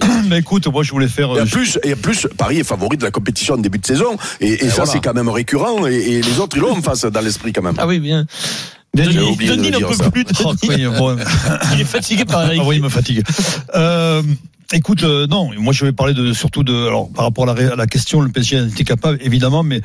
Mais 0.28 0.38
écoute, 0.38 0.66
moi 0.68 0.82
je 0.82 0.90
voulais 0.90 1.08
faire. 1.08 1.28
Et 1.36 1.38
euh, 1.38 1.42
en 1.44 1.46
plus, 1.46 1.78
et 1.84 1.92
en 1.94 1.96
plus, 1.96 2.26
Paris 2.36 2.58
est 2.60 2.64
favori 2.64 2.96
de 2.96 3.04
la 3.04 3.10
compétition 3.10 3.54
en 3.54 3.58
début 3.58 3.78
de 3.78 3.86
saison. 3.86 4.16
Et, 4.40 4.52
et 4.64 4.68
ça, 4.68 4.76
voilà. 4.76 4.90
c'est 4.92 5.00
quand 5.00 5.14
même 5.14 5.28
récurrent. 5.28 5.59
Et, 5.88 5.94
et 6.14 6.22
les 6.22 6.38
autres, 6.40 6.56
ils 6.56 6.60
l'ont 6.60 6.72
en 6.76 6.82
face 6.82 7.04
dans 7.04 7.20
l'esprit 7.20 7.52
quand 7.52 7.62
même. 7.62 7.74
Ah 7.78 7.86
oui, 7.86 7.98
bien. 8.00 8.26
Denis, 8.94 9.70
n'en 9.70 9.80
peut 9.80 9.94
ça. 9.94 10.10
plus. 10.10 10.24
oh, 10.44 10.52
Denis. 10.62 10.86
oui, 10.86 10.98
bon, 10.98 11.16
Il 11.74 11.80
est 11.80 11.84
fatigué 11.84 12.24
par 12.24 12.44
Eric. 12.46 12.60
Ah 12.62 12.66
oui, 12.66 12.76
il 12.76 12.82
me 12.82 12.88
fatigue. 12.88 13.22
Euh, 13.76 14.22
écoute, 14.72 15.04
euh, 15.04 15.26
non, 15.28 15.50
moi 15.58 15.72
je 15.72 15.84
vais 15.84 15.92
parler 15.92 16.12
de 16.14 16.32
surtout 16.32 16.64
de, 16.64 16.74
alors 16.88 17.08
par 17.10 17.24
rapport 17.24 17.44
à 17.44 17.46
la, 17.48 17.52
ré- 17.54 17.72
à 17.72 17.76
la 17.76 17.86
question, 17.86 18.20
le 18.20 18.30
PSG 18.30 18.66
était 18.66 18.84
capable, 18.84 19.18
évidemment, 19.22 19.62
mais 19.62 19.80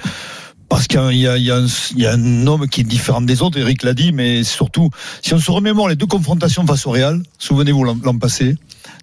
Parce 0.70 0.88
qu'il 0.88 1.00
y 1.12 1.20
y, 1.20 1.28
a 1.28 1.34
un, 1.34 1.68
il 1.96 2.00
y 2.02 2.06
a 2.08 2.14
un 2.14 2.48
homme 2.48 2.68
qui 2.68 2.82
est 2.82 2.84
différent 2.84 3.22
des 3.22 3.44
autres, 3.44 3.60
Eric 3.60 3.84
l'a 3.84 3.94
dit, 3.94 4.12
mais 4.12 4.44
surtout, 4.44 4.90
si 5.22 5.36
on 5.36 5.40
se 5.40 5.52
remémore 5.52 5.88
les 5.88 5.96
deux 5.96 6.08
confrontations 6.08 6.66
face 6.66 6.88
au 6.88 6.92
Real, 6.92 7.22
souvenez-vous 7.38 7.84
l'an 7.84 7.98
l'an 8.04 8.18
passé, 8.18 8.56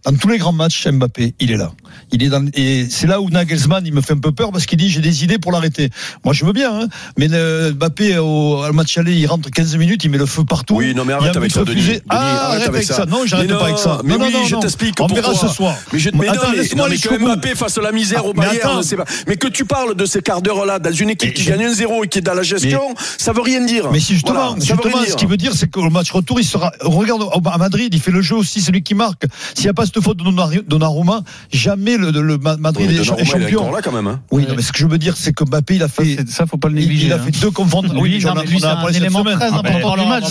dans 0.05 0.15
tous 0.17 0.29
les 0.29 0.39
grands 0.39 0.53
matchs, 0.53 0.87
Mbappé, 0.89 1.35
il 1.41 1.51
est 1.53 1.57
là. 1.57 1.73
Il 2.11 2.23
est 2.23 2.29
dans, 2.29 2.45
et 2.55 2.87
c'est 2.91 3.07
là 3.07 3.21
où 3.21 3.31
Nagelsmann, 3.31 3.87
il 3.87 3.93
me 3.95 4.01
fait 4.01 4.15
un 4.15 4.19
peu 4.19 4.33
peur 4.33 4.51
parce 4.51 4.67
qu'il 4.67 4.79
dit 4.79 4.89
j'ai 4.91 5.01
des 5.01 5.25
idées 5.25 5.39
pour 5.39 5.53
l'arrêter. 5.53 5.91
Moi, 6.25 6.35
je 6.35 6.45
veux 6.45 6.53
bien, 6.53 6.73
hein, 6.83 6.89
mais 7.19 7.29
le, 7.29 7.73
Mbappé 7.73 8.19
au, 8.19 8.65
au 8.65 8.73
match 8.73 8.97
aller, 8.99 9.15
il 9.15 9.27
rentre 9.27 9.51
15 9.51 9.77
minutes, 9.77 10.05
il 10.05 10.11
met 10.11 10.19
le 10.19 10.27
feu 10.27 10.45
partout. 10.45 10.77
Oui, 10.77 10.95
non, 10.95 11.05
mais 11.05 11.13
arrête 11.13 11.37
avec 11.37 11.51
ça, 11.53 11.65
Denis. 11.65 11.83
Denis, 11.83 12.01
Ah, 12.09 12.49
arrête 12.49 12.69
avec 12.69 12.85
ça. 12.85 13.07
Non, 13.07 13.25
j'arrête 13.27 13.49
Mais 13.49 13.55
pas 13.57 13.65
avec 13.65 13.79
ça. 13.79 14.01
Mais 14.05 14.17
non, 14.19 14.27
oui, 14.27 14.33
non, 14.33 14.45
je 14.47 14.57
t'explique 14.57 15.01
On 15.01 15.07
verra 15.07 15.35
ce 15.35 15.49
soir. 15.49 15.75
Mais, 15.93 15.99
je, 15.99 16.11
mais, 16.15 16.29
attends, 16.29 16.49
non, 16.77 16.85
mais, 16.89 16.91
mais 16.91 16.97
que. 16.99 17.19
Mbappé 17.19 17.55
fasse 17.55 17.79
la 17.79 17.93
misère 17.93 18.27
au 18.27 18.33
Mais 18.35 18.47
Bayern, 18.47 18.83
pas. 18.97 19.05
Mais 19.29 19.37
que 19.37 19.49
tu 19.49 19.65
parles 19.65 19.95
de 19.95 20.05
ces 20.05 20.21
quarts 20.21 20.43
d'heure-là 20.43 20.79
dans 20.79 20.93
une 20.93 21.11
équipe 21.11 21.31
Mais 21.31 21.35
qui 21.35 21.45
gagne 21.45 21.65
un 21.67 21.73
zéro 21.73 22.05
et 22.05 22.09
qui 22.09 22.19
est 22.19 22.23
dans 22.23 22.35
la 22.35 22.43
gestion, 22.43 22.95
ça 23.19 23.33
veut 23.33 23.43
rien 23.43 23.65
dire. 23.65 23.91
Mais 23.93 24.01
si 24.01 24.15
justement, 24.15 24.49
Voilà, 24.49 24.61
ça 24.61 24.75
justement 24.75 25.05
ce 25.07 25.17
qu'il 25.17 25.29
veut 25.29 25.37
dire, 25.37 25.53
c'est 25.55 25.71
qu'au 25.71 25.89
match 25.91 26.11
retour, 26.11 26.41
il 26.41 26.45
sera. 26.45 26.73
Regarde 26.81 27.23
au- 27.23 27.49
à 27.49 27.59
Madrid, 27.59 27.93
il 27.95 28.01
fait 28.01 28.11
le 28.11 28.23
jeu 28.23 28.37
aussi, 28.37 28.61
c'est 28.61 28.73
lui 28.73 28.83
qui 28.83 28.95
marque. 28.95 29.25
S'il 29.55 29.65
n'y 29.65 29.71
a 29.71 29.75
pas 29.75 29.87
cette 29.93 30.03
faute 30.03 30.19
de 30.19 30.25
Donnarumma- 30.25 31.23
jamais 31.53 31.97
le, 31.97 32.11
le 32.11 32.39
Ma- 32.39 32.57
Madrid 32.57 32.87
Oui, 32.89 32.95
est 32.97 32.99
Donnarumma, 33.05 33.25
champion. 33.25 33.61
encore 33.61 33.73
là 33.75 33.83
quand 33.83 33.93
même. 33.93 34.07
hein. 34.07 34.21
Oui, 34.31 34.47
non, 34.49 34.55
mais 34.57 34.63
ce 34.63 34.73
que 34.73 34.79
je 34.79 34.87
veux 34.87 34.99
dire, 34.99 35.17
c'est 35.17 35.33
que 35.33 35.45
Mbappé, 35.45 35.77
il 35.77 35.83
a 35.83 35.89
Ça, 35.89 36.03
fait. 36.05 36.29
ça, 36.29 36.47
faut 36.47 36.57
pas 36.57 36.69
le 36.69 36.75
négliger. 36.75 37.07
il 37.07 37.13
a 37.13 37.17
hein. 37.17 37.19
fait 37.25 37.31
deux 37.41 37.51
confrontations. 37.51 37.99
Oui, 38.01 38.21
j'en 38.21 38.35
non, 38.35 38.43
ai- 38.43 38.45
mais 38.45 38.51
lui, 38.53 38.61
c'est 38.61 38.67
a 38.67 38.79
un 38.79 38.89
élément 38.89 39.21
semaine. 39.21 39.39
très 39.39 39.49
important 39.53 39.97
du 39.97 40.07
match, 40.09 40.25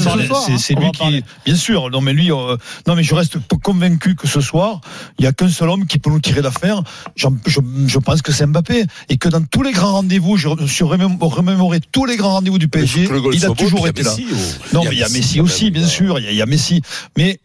C'est 0.58 0.75
hein. 0.75 0.80
lui 0.80 0.91
qui, 0.91 1.24
bien 1.46 1.56
sûr. 1.56 1.89
Non, 1.89 2.01
mais 2.01 2.13
lui, 2.13 2.32
euh, 2.32 2.58
non, 2.88 2.96
mais 2.96 3.03
je 3.03 3.13
reste 3.15 3.38
convaincu 3.63 4.15
que 4.15 4.27
ce 4.27 4.41
soir, 4.41 4.82
il 5.20 5.25
y 5.25 5.27
a 5.27 5.34
qu'un 5.34 5.50
seul 5.50 5.70
homme 5.70 5.86
qui 5.86 6.00
peut 6.00 6.10
nous 6.10 6.20
tirer 6.20 6.41
d'affaire. 6.41 6.82
Je, 7.15 7.27
je 7.88 7.98
pense 8.00 8.22
que 8.22 8.32
c'est 8.32 8.46
Mbappé 8.46 8.86
et 9.10 9.18
que 9.18 9.30
dans 9.30 9.44
tous 9.44 9.62
les 9.63 9.72
grands 9.72 9.94
rendez-vous, 9.94 10.38
je 10.38 10.48
me 10.50 10.68
suis 10.68 10.84
remémo- 10.84 11.18
remémoré 11.22 11.80
tous 11.91 12.06
les 12.06 12.18
grands 12.18 12.34
rendez-vous 12.34 12.58
du 12.60 12.68
PSG, 12.68 13.08
il 13.34 13.46
a 13.46 13.50
toujours 13.50 13.88
été 13.88 14.01
il 14.01 14.06
y 14.06 14.08
a 14.08 14.12
là. 14.12 14.18
Messi. 14.18 14.27
Non, 14.74 14.82
mais 14.84 14.89
il 14.94 15.00
y 15.00 15.03
a 15.03 15.10
Messi 15.10 15.39
aussi, 15.41 15.72
bien 15.72 15.86
sûr, 15.88 16.20
il 16.20 16.34
y, 16.34 16.41
a- 16.41 16.46
Messi. 16.46 16.82
Mais 17.18 17.39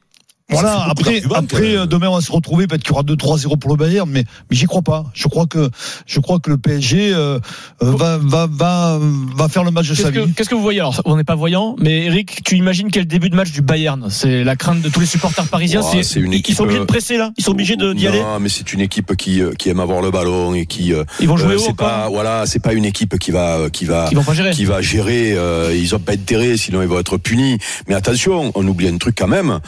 voilà, 0.48 0.84
après, 0.88 1.22
après 1.34 1.76
euh, 1.76 1.86
demain 1.86 2.08
on 2.08 2.14
va 2.14 2.20
se 2.20 2.30
retrouver, 2.30 2.66
peut-être 2.68 2.82
qu'il 2.84 2.90
y 2.92 2.94
aura 2.94 3.02
2-3-0 3.02 3.58
pour 3.58 3.70
le 3.70 3.76
Bayern, 3.76 4.08
mais, 4.08 4.24
mais 4.48 4.56
j'y 4.56 4.66
crois 4.66 4.82
pas. 4.82 5.04
Je 5.12 5.26
crois 5.26 5.46
que, 5.46 5.70
je 6.06 6.20
crois 6.20 6.38
que 6.38 6.50
le 6.50 6.56
PSG 6.56 7.12
euh, 7.12 7.40
euh, 7.82 7.90
va, 7.96 8.18
va, 8.18 8.46
va, 8.48 8.98
va 9.36 9.48
faire 9.48 9.64
le 9.64 9.72
match 9.72 9.88
de 9.88 9.94
Qu'est-ce 9.94 10.02
sa 10.06 10.12
que, 10.12 10.20
vie. 10.20 10.32
qu'est-ce 10.34 10.48
que 10.48 10.54
vous 10.54 10.62
voyez? 10.62 10.78
Alors, 10.80 11.00
on 11.04 11.16
n'est 11.16 11.24
pas 11.24 11.34
voyant, 11.34 11.74
mais 11.80 12.04
Eric, 12.06 12.44
tu 12.44 12.56
imagines 12.56 12.90
quel 12.92 13.06
début 13.06 13.28
de 13.28 13.34
match 13.34 13.50
du 13.50 13.60
Bayern? 13.60 14.06
C'est 14.08 14.44
la 14.44 14.54
crainte 14.54 14.82
de 14.82 14.88
tous 14.88 15.00
les 15.00 15.06
supporters 15.06 15.46
parisiens. 15.48 15.80
Ouah, 15.82 15.90
c'est, 15.90 16.02
c'est 16.04 16.20
une 16.20 16.32
ils 16.32 16.38
équipe, 16.38 16.56
sont 16.56 16.62
obligés 16.62 16.78
de 16.78 16.84
euh, 16.84 16.86
presser 16.86 17.16
là. 17.16 17.32
Ils 17.36 17.42
sont 17.44 17.50
obligés 17.50 17.74
de, 17.76 17.92
d'y 17.92 18.06
aller. 18.06 18.20
Non, 18.20 18.38
mais 18.38 18.48
c'est 18.48 18.72
une 18.72 18.80
équipe 18.80 19.16
qui, 19.16 19.42
euh, 19.42 19.52
qui 19.58 19.68
aime 19.68 19.80
avoir 19.80 20.00
le 20.00 20.12
ballon 20.12 20.54
et 20.54 20.66
qui. 20.66 20.92
euh, 20.92 21.02
Ils 21.18 21.26
vont 21.28 21.36
jouer 21.36 21.54
euh, 21.54 21.58
haut 21.58 21.74
pas 21.74 22.08
voilà, 22.08 22.46
c'est 22.46 22.60
pas 22.60 22.72
une 22.72 22.84
équipe 22.84 23.18
qui 23.18 23.32
va, 23.32 23.68
qui 23.72 23.84
va, 23.84 24.06
Ils 24.12 24.16
vont 24.16 24.22
pas 24.22 24.34
gérer. 24.34 24.50
qui 24.52 24.64
va 24.64 24.80
gérer. 24.80 25.32
euh, 25.32 25.74
ils 25.76 25.92
ont 25.94 25.98
pas 25.98 26.12
intérêt, 26.12 26.56
sinon 26.56 26.82
ils 26.82 26.88
vont 26.88 27.00
être 27.00 27.16
punis. 27.18 27.58
Mais 27.88 27.94
attention, 27.96 28.52
on 28.54 28.66
oublie 28.68 28.86
un 28.86 28.96
truc 28.98 29.16
quand 29.18 29.26
même. 29.28 29.58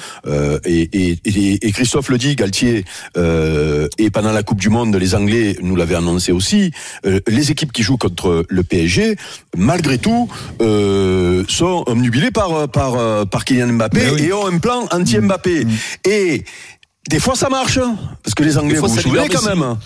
Et, 0.69 0.89
et, 0.93 1.19
et, 1.25 1.67
et 1.67 1.73
Christophe 1.73 2.09
le 2.11 2.19
dit, 2.19 2.37
Galtier, 2.37 2.85
euh, 3.17 3.89
et 3.99 4.11
pendant 4.11 4.33
la 4.33 4.43
Coupe 4.43 4.61
du 4.61 4.69
Monde, 4.69 4.95
les 4.97 5.15
Anglais 5.15 5.57
nous 5.63 5.77
l'avaient 5.77 5.95
annoncé 5.97 6.33
aussi. 6.33 6.71
euh, 7.07 7.21
les 7.27 7.51
équipes 7.51 7.73
qui 7.73 7.83
jouent 7.83 7.97
contre 7.97 8.45
le 8.49 8.63
PSG, 8.63 9.17
malgré 9.57 9.99
tout, 9.99 10.29
euh, 10.61 11.45
sont 11.49 11.85
omnubilées 11.87 12.31
par 12.31 12.69
par 12.69 13.27
par 13.29 13.45
Kylian 13.45 13.73
Mbappé 13.75 14.11
oui. 14.15 14.23
et 14.23 14.33
ont 14.33 14.47
un 14.47 14.59
plan 14.59 14.87
anti-Mbappé. 14.91 15.67
Et 16.05 16.45
des 17.09 17.21
fois 17.21 17.35
ça 17.35 17.49
marche, 17.49 17.79
hein, 17.79 17.97
parce 18.23 18.35
que 18.35 18.43
les 18.43 18.59
Anglais, 18.59 18.77
fois, 18.77 18.89
libère 18.89 19.03
souvenez 19.03 19.29
quand 19.29 19.43
même. 19.43 19.77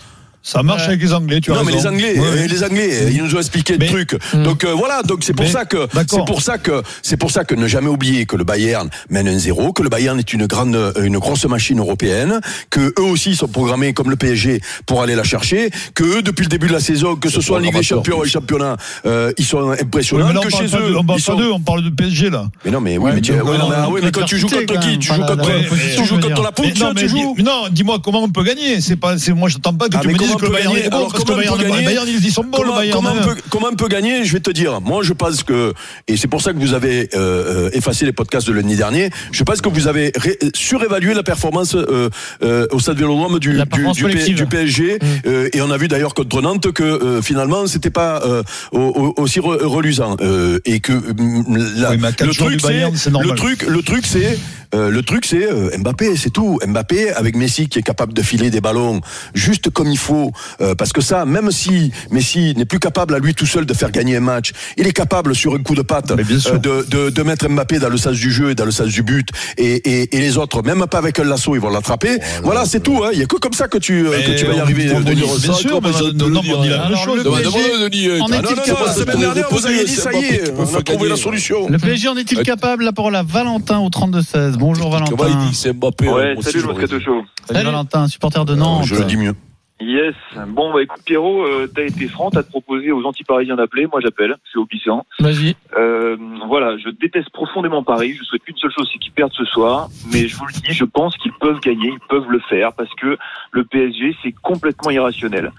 Ça 0.43 0.63
marche 0.63 0.89
avec 0.89 1.01
les 1.01 1.13
Anglais, 1.13 1.41
tu 1.41 1.53
as 1.53 1.55
Non 1.55 1.63
mais 1.65 1.73
les 1.73 1.87
Anglais, 1.87 2.19
Ouais, 2.19 2.49
les 2.49 2.65
Anglais, 2.65 2.89
euh, 2.93 3.11
ils 3.13 3.23
nous 3.23 3.35
ont 3.35 3.39
expliqué 3.39 3.77
Mais- 3.79 3.87
le 3.87 3.93
truc. 3.93 4.17
Mm. 4.35 4.43
Donc 4.43 4.65
euh, 4.65 4.73
voilà, 4.75 5.03
donc 5.03 5.21
c'est 5.23 5.35
pour 5.35 5.45
Mais- 5.47 5.51
ça 5.53 5.65
que 5.65 5.87
c'est 6.09 6.25
pour 6.27 6.43
ça 6.43 6.59
que 6.59 6.83
c'est 7.03 7.17
pour 7.17 7.31
ça 7.31 7.45
que 7.45 7.55
ne 7.55 7.69
jamais 7.69 7.89
oublier 7.89 8.27
que 8.27 8.35
le 8.37 8.43
Bayern 8.45 8.91
mène 9.09 9.29
un 9.29 9.39
zéro, 9.39 9.73
que 9.73 9.83
le 9.83 9.89
Bayern 9.89 10.19
est 10.19 10.33
une 10.33 10.47
grande, 10.47 10.93
une 11.01 11.19
grosse 11.19 11.45
machine 11.47 11.79
européenne, 11.79 12.41
que 12.71 12.93
eux 12.99 13.03
aussi 13.05 13.37
sont 13.37 13.47
programmés 13.47 13.93
comme 13.93 14.11
le 14.11 14.17
PSG 14.17 14.61
pour 14.87 15.01
aller 15.03 15.15
la 15.15 15.23
chercher, 15.23 15.71
que 15.95 16.03
eux 16.03 16.23
depuis 16.23 16.43
le 16.43 16.49
début 16.49 16.67
de 16.67 16.73
la 16.73 16.81
saison, 16.81 17.15
que 17.15 17.29
ce 17.29 17.41
soit 17.41 17.59
en 17.59 17.61
Ligue 17.61 17.75
des 17.77 17.83
Champions 17.85 18.19
ou 18.19 18.25
championnat, 18.27 18.77
euh, 19.07 19.33
ils 19.39 19.45
sont 19.45 19.59
Oui, 19.63 19.77
impressionnants, 19.81 20.27
mais 20.27 20.35
là, 20.35 20.41
on 20.41 20.43
que 20.43 20.51
parle 20.51 20.65
chez 20.65 20.71
pas 20.73 20.79
de- 20.79 20.83
eux, 20.91 20.97
on 20.99 21.05
parle 21.05 21.19
pas 21.21 21.25
sont 21.25 21.37
d'eux, 21.37 21.53
on 21.53 21.61
parle 21.61 21.85
de 21.85 21.91
PSG 21.91 22.31
là. 22.31 22.47
mais 22.65 22.71
non, 22.73 22.81
mais 22.81 22.99
oui, 22.99 23.05
Ouais, 23.05 23.15
mais, 23.15 23.21
tu, 23.21 23.33
mais 23.33 23.41
ouais, 23.43 23.59
non, 23.59 23.69
mais, 23.69 23.77
on- 23.87 23.91
oui, 23.93 24.01
on 24.03 24.05
mais 24.07 24.11
quand 24.11 24.25
tu 24.25 24.39
joues 24.39 24.49
contre 24.49 24.81
qui? 24.81 24.99
Tu 24.99 25.07
joues 25.13 25.21
contre, 25.23 25.37
la 25.37 25.45
tu 25.45 26.05
joues 26.05 26.19
contre 26.19 26.95
mais 26.95 27.01
tu 27.03 27.09
joues? 27.09 27.37
non, 27.45 27.69
dis-moi 27.71 27.99
comment 28.03 28.23
on 28.25 28.29
peut 28.29 28.43
gagner. 28.43 28.81
C'est 28.81 28.97
pas, 28.97 29.19
c'est 29.19 29.33
moi, 29.33 29.49
je 29.49 29.55
t'entends 29.59 29.75
pas 29.79 29.89
que 29.89 29.97
Ah, 29.97 30.01
tu 30.03 30.09
me 30.09 30.15
dises 30.19 30.32
que 30.37 30.47
Bayern 30.51 30.75
Alors, 30.93 31.13
parce 31.13 31.25
que 31.25 31.33
Bayern, 31.33 31.57
peut 31.59 31.65
le 31.65 31.71
gagner 31.71 31.85
Bayern, 31.87 32.09
ils 32.09 32.31
sont 32.33 32.45
bons, 32.45 32.59
le 32.59 32.65
comment, 32.65 32.77
Bayern. 32.77 32.97
comment, 32.97 33.09
hein. 33.11 33.15
on 33.23 33.27
peut, 33.29 33.37
comment 33.51 33.67
on 33.73 33.77
peut 33.77 33.89
gagner? 33.89 34.25
Je 34.25 34.33
vais 34.33 34.41
te 34.41 34.51
dire. 34.51 34.81
Moi, 34.81 35.03
je 35.03 35.13
pense 35.13 35.43
que, 35.43 35.73
et 36.09 36.17
c'est 36.17 36.29
pour 36.29 36.41
ça 36.43 36.53
que 36.53 36.59
vous 36.59 36.75
avez 36.75 37.09
euh, 37.15 37.67
euh, 37.67 37.71
effacé 37.73 38.05
les 38.05 38.13
podcasts 38.13 38.47
de 38.49 38.53
l'année 38.53 38.77
dernier, 38.77 39.11
je 39.33 39.43
pense 39.45 39.61
que 39.61 39.69
vous 39.69 39.89
avez 39.89 40.13
ré- 40.17 40.39
surévalué 40.55 41.15
la 41.15 41.23
performance 41.23 41.75
euh, 41.75 42.09
euh, 42.43 42.67
au 42.71 42.79
stade 42.81 42.97
Vélodrome 42.99 43.39
du, 43.39 43.53
du, 43.53 44.35
du 44.35 44.47
PSG. 44.47 44.99
Mm. 45.01 45.07
Euh, 45.27 45.49
et 45.53 45.61
on 45.61 45.71
a 45.71 45.77
vu 45.77 45.89
d'ailleurs 45.89 46.15
contre 46.15 46.41
Nantes 46.43 46.73
que 46.73 46.83
euh, 46.83 47.23
finalement, 47.23 47.67
c'était 47.67 47.91
pas 47.91 48.23
euh, 48.25 48.43
au- 48.73 48.79
au- 49.17 49.23
aussi 49.23 49.41
re- 49.41 49.63
reluisant. 49.65 50.17
Euh, 50.21 50.59
et 50.65 50.81
que 50.81 50.93
mm, 50.93 51.45
la- 51.77 51.91
Oui, 51.91 51.97
mais 52.01 52.09
à 52.09 52.13
quatre 52.13 52.29
le 52.29 52.35
truc, 52.35 52.63
Bayern, 52.63 52.95
le 52.95 53.35
truc, 53.35 53.63
le 53.63 53.83
truc, 53.83 54.05
c'est 54.07 54.39
euh, 54.75 54.89
le 54.91 55.03
truc, 55.03 55.27
c'est 55.27 55.45
euh, 55.51 55.71
Mbappé, 55.79 56.17
c'est 56.17 56.31
tout. 56.31 56.59
Mbappé 56.67 57.11
avec 57.11 57.37
Messi 57.37 57.69
qui 57.69 57.79
est 57.79 57.83
capable 57.83 58.15
de 58.15 58.23
filer 58.23 58.51
des 58.51 58.61
ballons 58.63 59.01
juste 59.35 59.69
comme 59.71 59.89
il 59.91 59.99
faut, 59.99 60.22
euh, 60.61 60.75
parce 60.75 60.93
que 60.93 61.01
ça, 61.01 61.25
même 61.25 61.51
si 61.51 61.91
Messi 62.11 62.55
n'est 62.57 62.65
plus 62.65 62.79
capable 62.79 63.15
à 63.15 63.19
lui 63.19 63.35
tout 63.35 63.47
seul 63.47 63.67
de 63.67 63.75
faire 63.75 63.91
gagner 63.91 64.17
un 64.17 64.21
match, 64.21 64.53
il 64.77 64.87
est 64.87 64.93
capable 64.93 65.35
sur 65.35 65.55
un 65.55 65.59
coup 65.63 65.75
de 65.75 65.83
patte 65.83 66.11
euh, 66.13 66.59
de, 66.59 66.87
de, 66.89 67.11
de 67.11 67.23
mettre 67.23 67.49
Mbappé 67.49 67.79
dans 67.79 67.89
le 67.89 67.97
sens 67.97 68.17
du 68.17 68.31
jeu 68.31 68.51
et 68.51 68.55
dans 68.55 68.65
le 68.65 68.71
sens 68.71 68.89
du 68.89 69.03
but, 69.03 69.29
et, 69.59 69.75
et, 69.75 70.17
et 70.17 70.21
les 70.21 70.37
autres, 70.39 70.63
même 70.63 70.87
pas 70.87 70.99
avec 70.99 71.19
un 71.19 71.25
lasso, 71.25 71.55
ils 71.55 71.61
vont 71.61 71.71
l'attraper. 71.71 72.19
voilà, 72.43 72.65
c'est 72.67 72.81
tout. 72.81 73.03
hein. 73.05 73.11
Il 73.13 73.19
y 73.19 73.23
a 73.23 73.27
que 73.27 73.37
comme 73.37 73.53
ça 73.55 73.69
que 73.69 73.79
tu, 73.79 74.07
euh, 74.07 74.11
que 74.23 74.39
tu 74.39 74.45
vas 74.47 74.55
y 74.55 74.61
arriver. 74.61 74.85
Denis. 75.03 75.23
Bien 75.43 75.53
sûr, 75.55 75.81
on 75.83 76.61
dit 76.63 76.69
la 76.69 76.89
même 76.89 76.97
chose. 76.97 77.25
la 77.25 78.63
capable 78.65 78.91
semaine 78.91 79.19
dernière, 79.19 79.47
vous 79.51 79.67
avez 79.67 79.85
dit, 79.85 79.95
ça 79.95 80.13
y 80.13 80.25
est, 80.25 80.53
on 80.57 80.75
a 80.77 80.83
trouvé 80.83 81.09
la 81.09 81.17
solution. 81.17 81.69
Le 81.69 81.79
PSG 81.79 82.09
en 82.09 82.17
est-il 82.17 82.43
capable 82.43 82.85
La 82.85 82.93
parole 82.93 83.17
à 83.17 83.23
Valentin 83.23 83.79
au 83.79 83.89
32-16. 83.89 84.57
Bonjour 84.59 84.91
Comment 84.91 85.27
il 85.27 85.35
Valentin. 85.35 85.73
Mbappé 85.73 86.09
Ouais, 86.09 86.35
Moscato. 86.35 86.61
Show. 86.61 86.75
Salut 86.85 87.25
Salut. 87.49 87.65
Valentin, 87.65 88.09
supporter 88.09 88.45
de 88.45 88.55
Nantes. 88.55 88.85
Je 88.87 88.95
le 88.95 89.05
dis 89.05 89.17
mieux. 89.17 89.35
Yes. 89.83 90.15
Bon, 90.49 90.73
bah 90.73 90.83
écoute 90.83 91.03
Pierrot, 91.05 91.45
euh, 91.45 91.71
t'as 91.75 91.83
été 91.83 92.07
franc, 92.07 92.31
t'as 92.31 92.43
proposé 92.43 92.93
aux 92.93 93.05
anti-parisiens 93.05 93.57
d'appeler. 93.57 93.87
Moi 93.87 94.01
j'appelle, 94.01 94.37
au 94.55 94.65
glissant. 94.65 95.05
Vas-y. 95.19 95.57
Euh, 95.77 96.17
voilà, 96.47 96.77
je 96.79 96.89
déteste 96.91 97.31
profondément 97.31 97.83
Paris. 97.83 98.15
Je 98.19 98.25
souhaite 98.25 98.43
qu'une 98.43 98.57
seule 98.57 98.71
chose, 98.71 98.89
c'est 98.93 98.99
qu'ils 98.99 99.13
perdent 99.13 99.33
ce 99.33 99.45
soir. 99.45 99.89
Mais 100.13 100.29
je 100.29 100.37
vous 100.37 100.47
le 100.47 100.53
dis, 100.53 100.73
je 100.73 100.85
pense 100.85 101.17
qu'ils 101.17 101.33
peuvent 101.33 101.61
gagner, 101.61 101.89
ils 101.89 102.09
peuvent 102.09 102.31
le 102.31 102.41
faire 102.41 102.73
parce 102.75 102.95
que 102.95 103.19
le 103.51 103.65
PSG 103.65 104.17
c'est 104.23 104.33
complètement 104.43 104.91
irrationnel. 104.91 105.51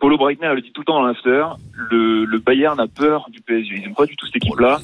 Paulo 0.00 0.18
Breitner 0.18 0.52
le 0.54 0.60
dit 0.60 0.72
tout 0.72 0.82
le 0.82 0.84
temps 0.84 1.00
dans 1.00 1.06
l'after, 1.06 1.46
le, 1.74 2.24
le 2.24 2.38
Bayern 2.38 2.78
a 2.80 2.86
peur 2.86 3.26
du 3.30 3.40
PSG. 3.40 3.76
Ils 3.76 3.80
n'aiment 3.82 3.94
pas 3.94 4.06
du 4.06 4.16
tout 4.16 4.26
cette 4.26 4.36
équipe-là. 4.36 4.78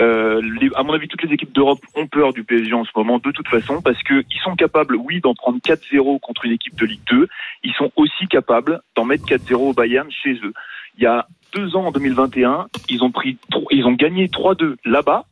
Euh, 0.00 0.40
les- 0.60 0.70
à 0.74 0.82
mon 0.82 0.92
avis, 0.92 1.06
toutes 1.08 1.22
les 1.22 1.32
équipes 1.32 1.52
d'Europe 1.52 1.78
ont 1.94 2.06
peur 2.06 2.32
du 2.32 2.42
PSG 2.42 2.72
en 2.74 2.84
ce 2.84 2.90
moment, 2.96 3.18
de 3.18 3.30
toute 3.30 3.48
façon, 3.48 3.80
parce 3.80 4.02
que 4.02 4.24
ils 4.30 4.40
sont 4.42 4.56
capables, 4.56 4.96
oui, 4.96 5.20
d'en 5.20 5.34
prendre 5.34 5.58
4-0 5.62 6.18
contre 6.18 6.44
une 6.46 6.52
équipe 6.52 6.74
de 6.76 6.84
Ligue 6.86 7.00
2. 7.10 7.28
Ils 7.62 7.72
sont 7.74 7.92
aussi 7.96 8.26
capables 8.28 8.80
d'en 8.96 9.04
mettre 9.04 9.24
4-0 9.24 9.70
au 9.70 9.72
Bayern 9.72 10.08
chez 10.10 10.34
eux. 10.42 10.52
Il 10.98 11.04
y 11.04 11.06
a 11.06 11.26
deux 11.54 11.76
ans, 11.76 11.86
en 11.86 11.90
2021, 11.92 12.66
ils 12.88 13.02
ont 13.04 13.10
pris, 13.12 13.36
ils 13.70 13.84
ont 13.86 13.92
gagné 13.92 14.28
3-2 14.28 14.76
là-bas, 14.84 15.24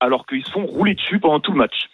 alors 0.00 0.26
qu'ils 0.26 0.44
se 0.44 0.50
font 0.50 0.66
rouler 0.66 0.94
dessus 0.94 1.20
pendant 1.20 1.38
tout 1.40 1.52
le 1.52 1.58
match. 1.58 1.88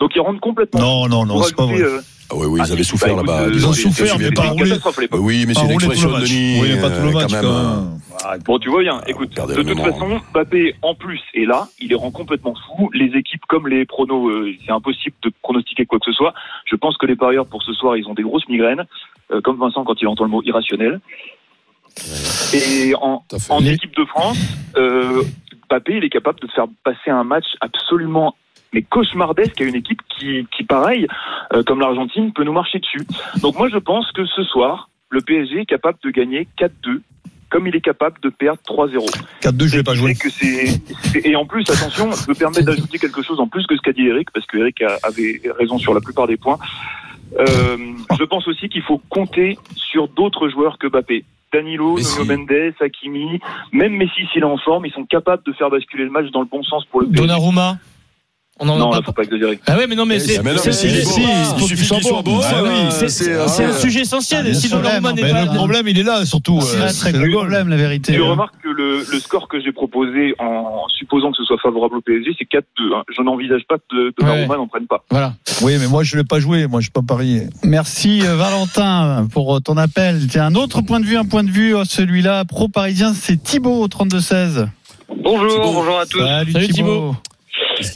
Donc 0.00 0.14
ils 0.14 0.20
rentrent 0.20 0.40
complètement. 0.40 0.80
Non, 0.80 1.08
non, 1.08 1.26
non, 1.26 1.42
c'est 1.42 1.56
pas 1.56 1.64
vrai. 1.66 1.80
euh, 1.82 2.00
Ah 2.32 2.36
oui, 2.38 2.46
oui, 2.46 2.60
Ah, 2.62 2.66
ils 2.66 2.72
avaient 2.72 2.82
si, 2.82 2.88
souffert 2.90 3.14
bah, 3.14 3.22
là-bas. 3.22 3.40
euh, 3.42 3.50
Ils 3.52 3.66
ont 3.66 3.72
C'était- 3.72 3.90
souffert, 3.90 4.18
mais 4.18 4.30
pas 4.32 4.44
une 4.46 4.50
roulé. 4.52 4.72
Oui, 5.12 5.44
mais 5.46 5.52
c'est 5.54 5.60
rouler 5.60 5.74
tout 5.74 5.90
l'expression 5.90 6.10
le 6.10 6.20
de. 6.20 6.26
Denis. 6.26 6.60
Oui, 6.62 6.80
pas 6.80 6.90
tout 6.90 7.02
le 7.02 7.08
euh, 7.08 7.12
match, 7.12 7.30
quand 7.30 7.42
même, 7.42 7.44
euh, 7.44 7.80
même. 8.30 8.42
Bon, 8.46 8.58
tu 8.58 8.70
vois 8.70 8.80
bien. 8.82 9.00
Écoute, 9.06 9.34
de 9.36 9.62
toute 9.62 9.80
façon, 9.80 10.20
Mbappé 10.32 10.74
en 10.82 10.94
plus 10.94 11.20
est 11.34 11.44
là. 11.44 11.68
Il 11.78 11.88
les 11.88 11.94
rend 11.94 12.10
complètement 12.10 12.54
fous. 12.54 12.90
Les 12.94 13.06
équipes 13.18 13.44
comme 13.48 13.68
les 13.68 13.84
pronos, 13.84 14.30
euh, 14.30 14.52
c'est 14.64 14.72
impossible 14.72 15.14
de 15.22 15.32
pronostiquer 15.42 15.84
quoi 15.84 15.98
que 15.98 16.06
ce 16.06 16.12
soit. 16.12 16.32
Je 16.64 16.76
pense 16.76 16.96
que 16.96 17.04
les 17.06 17.16
parieurs 17.16 17.46
pour 17.46 17.62
ce 17.62 17.72
soir, 17.74 17.96
ils 17.96 18.06
ont 18.06 18.14
des 18.14 18.22
grosses 18.22 18.48
migraines, 18.48 18.84
euh, 19.30 19.40
comme 19.42 19.58
Vincent 19.58 19.84
quand 19.84 20.00
il 20.00 20.08
entend 20.08 20.24
le 20.24 20.30
mot 20.30 20.42
irrationnel. 20.42 21.00
Et 22.54 22.94
en, 23.00 23.22
équipe 23.66 23.94
de 23.96 24.04
France, 24.06 24.38
euh, 24.76 25.22
Mbappé, 25.68 25.96
il 25.98 26.04
est 26.04 26.10
capable 26.10 26.40
de 26.40 26.46
faire 26.48 26.64
passer 26.84 27.10
un 27.10 27.24
match 27.24 27.44
absolument 27.60 28.34
mais 28.72 28.82
cauchemardesque 28.82 29.60
à 29.60 29.64
une 29.64 29.74
équipe 29.74 30.00
qui, 30.08 30.46
qui 30.56 30.64
pareil, 30.64 31.06
euh, 31.52 31.62
comme 31.62 31.80
l'Argentine, 31.80 32.32
peut 32.32 32.44
nous 32.44 32.52
marcher 32.52 32.78
dessus. 32.78 33.06
Donc 33.40 33.56
moi, 33.58 33.68
je 33.68 33.78
pense 33.78 34.10
que 34.12 34.24
ce 34.26 34.42
soir, 34.44 34.88
le 35.10 35.20
PSG 35.20 35.60
est 35.60 35.66
capable 35.66 35.98
de 36.02 36.10
gagner 36.10 36.48
4-2, 36.58 37.00
comme 37.50 37.66
il 37.66 37.76
est 37.76 37.80
capable 37.82 38.18
de 38.22 38.30
perdre 38.30 38.60
3-0. 38.66 39.04
4-2, 39.42 39.66
je 39.66 39.76
vais 39.76 39.82
pas 39.82 39.94
jouer. 39.94 40.14
Que 40.14 40.28
et 41.28 41.36
en 41.36 41.44
plus 41.44 41.68
attention, 41.68 42.10
je 42.12 42.30
me 42.30 42.34
permets 42.34 42.62
d'ajouter 42.62 42.98
quelque 42.98 43.22
chose 43.22 43.40
en 43.40 43.46
plus 43.46 43.66
que 43.66 43.76
ce 43.76 43.82
qu'a 43.82 43.92
dit 43.92 44.06
Eric 44.06 44.30
parce 44.32 44.46
que 44.46 44.56
Eric 44.58 44.80
a- 44.82 44.96
avait 45.02 45.40
raison 45.58 45.78
sur 45.78 45.92
la 45.92 46.00
plupart 46.00 46.26
des 46.26 46.38
points. 46.38 46.58
Euh, 47.38 47.76
je 48.18 48.24
pense 48.24 48.46
aussi 48.48 48.68
qu'il 48.68 48.82
faut 48.82 49.00
compter 49.08 49.58
sur 49.74 50.08
d'autres 50.08 50.48
joueurs 50.48 50.78
que 50.78 50.86
Mbappé. 50.88 51.24
Danilo. 51.52 51.98
Nuno 51.98 52.24
Mendes, 52.24 52.72
Hakimi, 52.80 53.38
même 53.72 53.94
Messi 53.94 54.26
s'il 54.32 54.40
est 54.40 54.44
en 54.46 54.56
forme, 54.56 54.86
ils 54.86 54.92
sont 54.92 55.04
capables 55.04 55.42
de 55.44 55.52
faire 55.52 55.68
basculer 55.68 56.04
le 56.04 56.10
match 56.10 56.30
dans 56.30 56.40
le 56.40 56.46
bon 56.46 56.62
sens 56.62 56.86
pour 56.86 57.02
le 57.02 57.06
PSG. 57.08 57.20
Donnarumma. 57.26 57.76
On 58.60 58.68
en 58.68 58.78
Non, 58.78 58.90
a 58.92 58.96
là, 58.96 59.00
pas. 59.00 59.06
faut 59.06 59.12
pas 59.12 59.22
exagérer. 59.22 59.58
Ah 59.66 59.76
ouais, 59.76 59.86
mais 59.88 59.96
non, 59.96 60.04
mais 60.04 60.20
c'est 60.20 60.40
mais 60.42 60.52
non, 60.52 60.58
c'est- 60.58 60.68
mais 60.68 60.72
c'est- 60.74 61.04
c'est- 61.04 61.20
il 61.58 61.64
suffit 61.66 61.88
qu'il 61.88 62.02
soit 62.04 62.22
bon. 62.22 62.38
Ah 62.44 62.62
oui, 62.62 62.68
c'est 62.90 63.08
c'est 63.08 63.48
c'est 63.48 63.64
un 63.64 63.72
sujet 63.72 64.00
essentiel. 64.02 64.44
bien 64.44 64.54
Si 64.54 64.68
sûr, 64.68 64.76
Donnarumma 64.76 65.14
n'est 65.14 65.22
pas 65.28 65.42
le 65.46 65.54
problème, 65.54 65.88
il 65.88 65.98
est 65.98 66.02
là, 66.02 66.24
surtout. 66.26 66.60
C'est 66.60 66.76
euh, 66.78 66.86
un 66.88 66.92
très 66.92 67.12
gros 67.12 67.38
problème, 67.40 67.68
la 67.68 67.76
vérité. 67.76 68.12
Tu 68.12 68.20
remarques 68.20 68.54
que 68.62 68.68
le, 68.68 68.98
le 69.10 69.20
score 69.20 69.48
que 69.48 69.58
j'ai 69.60 69.72
proposé 69.72 70.34
en 70.38 70.84
supposant 70.98 71.30
que 71.30 71.38
ce 71.38 71.44
soit 71.44 71.58
favorable 71.62 71.96
au 71.96 72.00
PSG, 72.02 72.36
c'est 72.38 72.44
4-2. 72.44 72.94
hein. 72.94 73.02
Je 73.16 73.22
n'envisage 73.22 73.62
pas 73.68 73.76
que 73.78 74.12
Donnarumma 74.20 74.56
n'en 74.58 74.68
prenne 74.68 74.86
pas. 74.86 75.02
Voilà. 75.10 75.34
Oui, 75.62 75.76
mais 75.80 75.88
moi, 75.88 76.04
je 76.04 76.14
ne 76.16 76.20
l'ai 76.20 76.26
pas 76.26 76.38
joué. 76.38 76.66
Moi, 76.66 76.80
je 76.82 76.88
ne 76.88 76.92
pas 76.92 77.02
parier. 77.02 77.44
Merci 77.64 78.20
euh, 78.22 78.36
Valentin 78.36 79.26
pour 79.32 79.56
euh, 79.56 79.60
ton 79.60 79.76
appel. 79.78 80.26
Tiens, 80.28 80.46
un 80.46 80.54
autre 80.54 80.82
point 80.82 81.00
de 81.00 81.06
vue, 81.06 81.16
un 81.16 81.24
point 81.24 81.42
de 81.42 81.50
vue, 81.50 81.74
celui-là, 81.84 82.44
pro-parisien, 82.44 83.12
c'est 83.14 83.42
Thibaut 83.42 83.82
au 83.82 83.88
32-16. 83.88 84.68
Bonjour, 85.24 85.58
bonjour 85.62 85.98
à 85.98 86.06
tous. 86.06 86.20
Salut, 86.20 86.52
Salut, 86.52 86.68
Thibaut. 86.68 87.16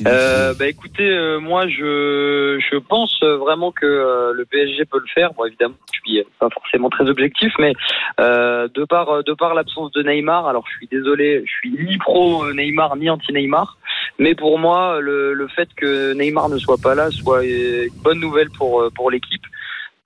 Euh, 0.07 0.55
bah 0.55 0.69
écoutez, 0.69 1.09
euh, 1.09 1.38
moi 1.40 1.66
je 1.69 2.59
je 2.71 2.76
pense 2.78 3.23
vraiment 3.23 3.73
que 3.73 3.87
euh, 3.87 4.33
le 4.33 4.45
PSG 4.45 4.85
peut 4.85 4.99
le 4.99 5.07
faire. 5.14 5.33
Bon 5.35 5.45
évidemment, 5.45 5.75
je 5.93 5.99
suis 6.12 6.25
pas 6.38 6.49
forcément 6.50 6.90
très 6.90 7.09
objectif, 7.09 7.52
mais 7.59 7.73
euh, 8.21 8.69
de 8.75 8.85
par 8.85 9.23
de 9.25 9.33
par 9.35 9.55
l'absence 9.55 9.93
de 9.93 10.02
Neymar, 10.02 10.47
alors 10.47 10.64
je 10.71 10.76
suis 10.76 10.88
désolé, 10.88 11.43
je 11.47 11.50
suis 11.50 11.71
ni 11.71 11.99
pro 11.99 12.52
Neymar 12.52 12.97
ni 12.97 13.11
anti 13.11 13.33
Neymar, 13.33 13.78
mais 14.19 14.35
pour 14.35 14.59
moi 14.59 15.00
le, 15.00 15.33
le 15.35 15.49
fait 15.49 15.69
que 15.76 16.12
Neymar 16.14 16.49
ne 16.49 16.59
soit 16.59 16.78
pas 16.83 16.95
là 16.95 17.11
soit 17.11 17.45
une 17.45 17.88
bonne 18.02 18.21
nouvelle 18.21 18.50
pour 18.50 18.83
euh, 18.83 18.90
pour 18.90 19.11
l'équipe. 19.11 19.43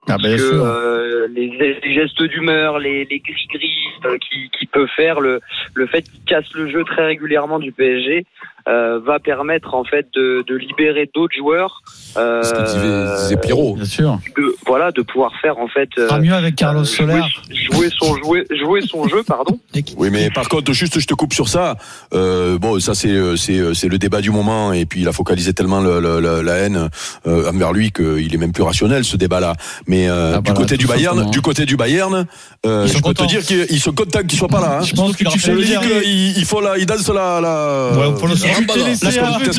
Ah, 0.09 0.17
bien 0.17 0.35
que 0.35 0.41
euh, 0.41 1.27
les, 1.27 1.47
les 1.47 1.93
gestes 1.93 2.23
d'humeur, 2.23 2.79
les, 2.79 3.05
les 3.05 3.19
gris-gris 3.19 3.87
euh, 4.05 4.17
qui, 4.17 4.49
qui 4.49 4.65
peut 4.65 4.87
faire, 4.87 5.19
le, 5.21 5.39
le 5.75 5.85
fait 5.85 6.01
qu'il 6.01 6.23
casse 6.23 6.51
le 6.55 6.71
jeu 6.71 6.83
très 6.83 7.05
régulièrement 7.05 7.59
du 7.59 7.71
PSG, 7.71 8.25
euh, 8.67 8.99
va 9.05 9.19
permettre 9.19 9.73
en 9.73 9.83
fait 9.83 10.07
de, 10.15 10.43
de 10.47 10.55
libérer 10.55 11.09
d'autres 11.13 11.35
joueurs. 11.37 11.81
Euh, 12.17 12.43
Ce 12.43 12.53
que 12.53 12.63
disait, 12.65 13.23
disait 13.23 13.37
Pierrot. 13.37 13.75
Bien 13.75 13.85
sûr. 13.85 14.19
de, 14.37 14.55
voilà, 14.67 14.91
de 14.91 15.01
pouvoir 15.01 15.31
faire 15.41 15.57
en 15.57 15.67
fait 15.67 15.89
sera 15.95 16.19
mieux 16.19 16.33
avec 16.33 16.55
Carlos 16.55 16.81
euh, 16.81 16.85
Soler. 16.85 17.21
jouer, 17.49 17.55
jouer 17.71 17.89
son 17.97 18.15
jouer, 18.17 18.45
jouer 18.59 18.81
son 18.81 19.07
jeu, 19.07 19.23
pardon. 19.23 19.59
Oui, 19.97 20.09
mais 20.11 20.29
par 20.29 20.47
contre, 20.49 20.71
juste, 20.73 20.99
je 20.99 21.05
te 21.07 21.13
coupe 21.13 21.33
sur 21.33 21.47
ça. 21.49 21.75
Euh, 22.13 22.57
bon, 22.57 22.79
ça 22.79 22.93
c'est 22.95 23.09
euh, 23.09 23.35
c'est 23.35 23.57
euh, 23.57 23.73
c'est 23.73 23.87
le 23.87 23.97
débat 23.97 24.21
du 24.21 24.31
moment, 24.31 24.73
et 24.73 24.85
puis 24.85 25.01
il 25.01 25.07
a 25.07 25.11
focalisé 25.11 25.53
tellement 25.53 25.79
le, 25.81 25.99
le- 25.99 26.19
le- 26.19 26.41
la 26.41 26.53
haine 26.57 26.89
euh, 27.27 27.49
envers 27.49 27.71
lui 27.73 27.91
qu'il 27.91 28.33
est 28.33 28.37
même 28.37 28.51
plus 28.51 28.63
rationnel 28.63 29.03
ce 29.03 29.17
débat-là. 29.17 29.53
Mais 29.87 30.09
euh, 30.09 30.33
Ah, 30.35 30.37
du 30.41 30.51
voilà, 30.51 30.59
côté 30.61 30.77
du 30.77 30.87
Bayern, 30.87 31.15
simplement. 31.15 31.31
du 31.31 31.41
côté 31.41 31.65
du 31.65 31.75
Bayern, 31.77 32.25
euh, 32.65 32.83
je 32.87 32.91
sont 32.93 32.97
peux 32.99 33.01
contents. 33.09 33.25
te 33.25 33.29
dire 33.29 33.43
qu'ils 33.45 33.79
sont 33.79 33.93
contents 33.93 34.21
qu'il 34.27 34.37
soit 34.37 34.47
pas 34.47 34.61
là. 34.61 34.79
Hein. 34.79 34.83
Je 34.83 34.93
pense 34.95 35.11
que 35.15 35.23
tu 35.23 35.39
qu'il 35.39 36.37
il 36.37 36.45
faut 36.45 36.61
la, 36.61 36.77
il 36.77 36.85
danse 36.85 37.07
la. 37.09 37.39
la... 37.41 37.89
Ouais, 37.97 38.19
faut 38.19 38.27
le 38.27 38.35
Tu 38.61 38.67
t'es 38.73 38.79
laissé 38.89 39.05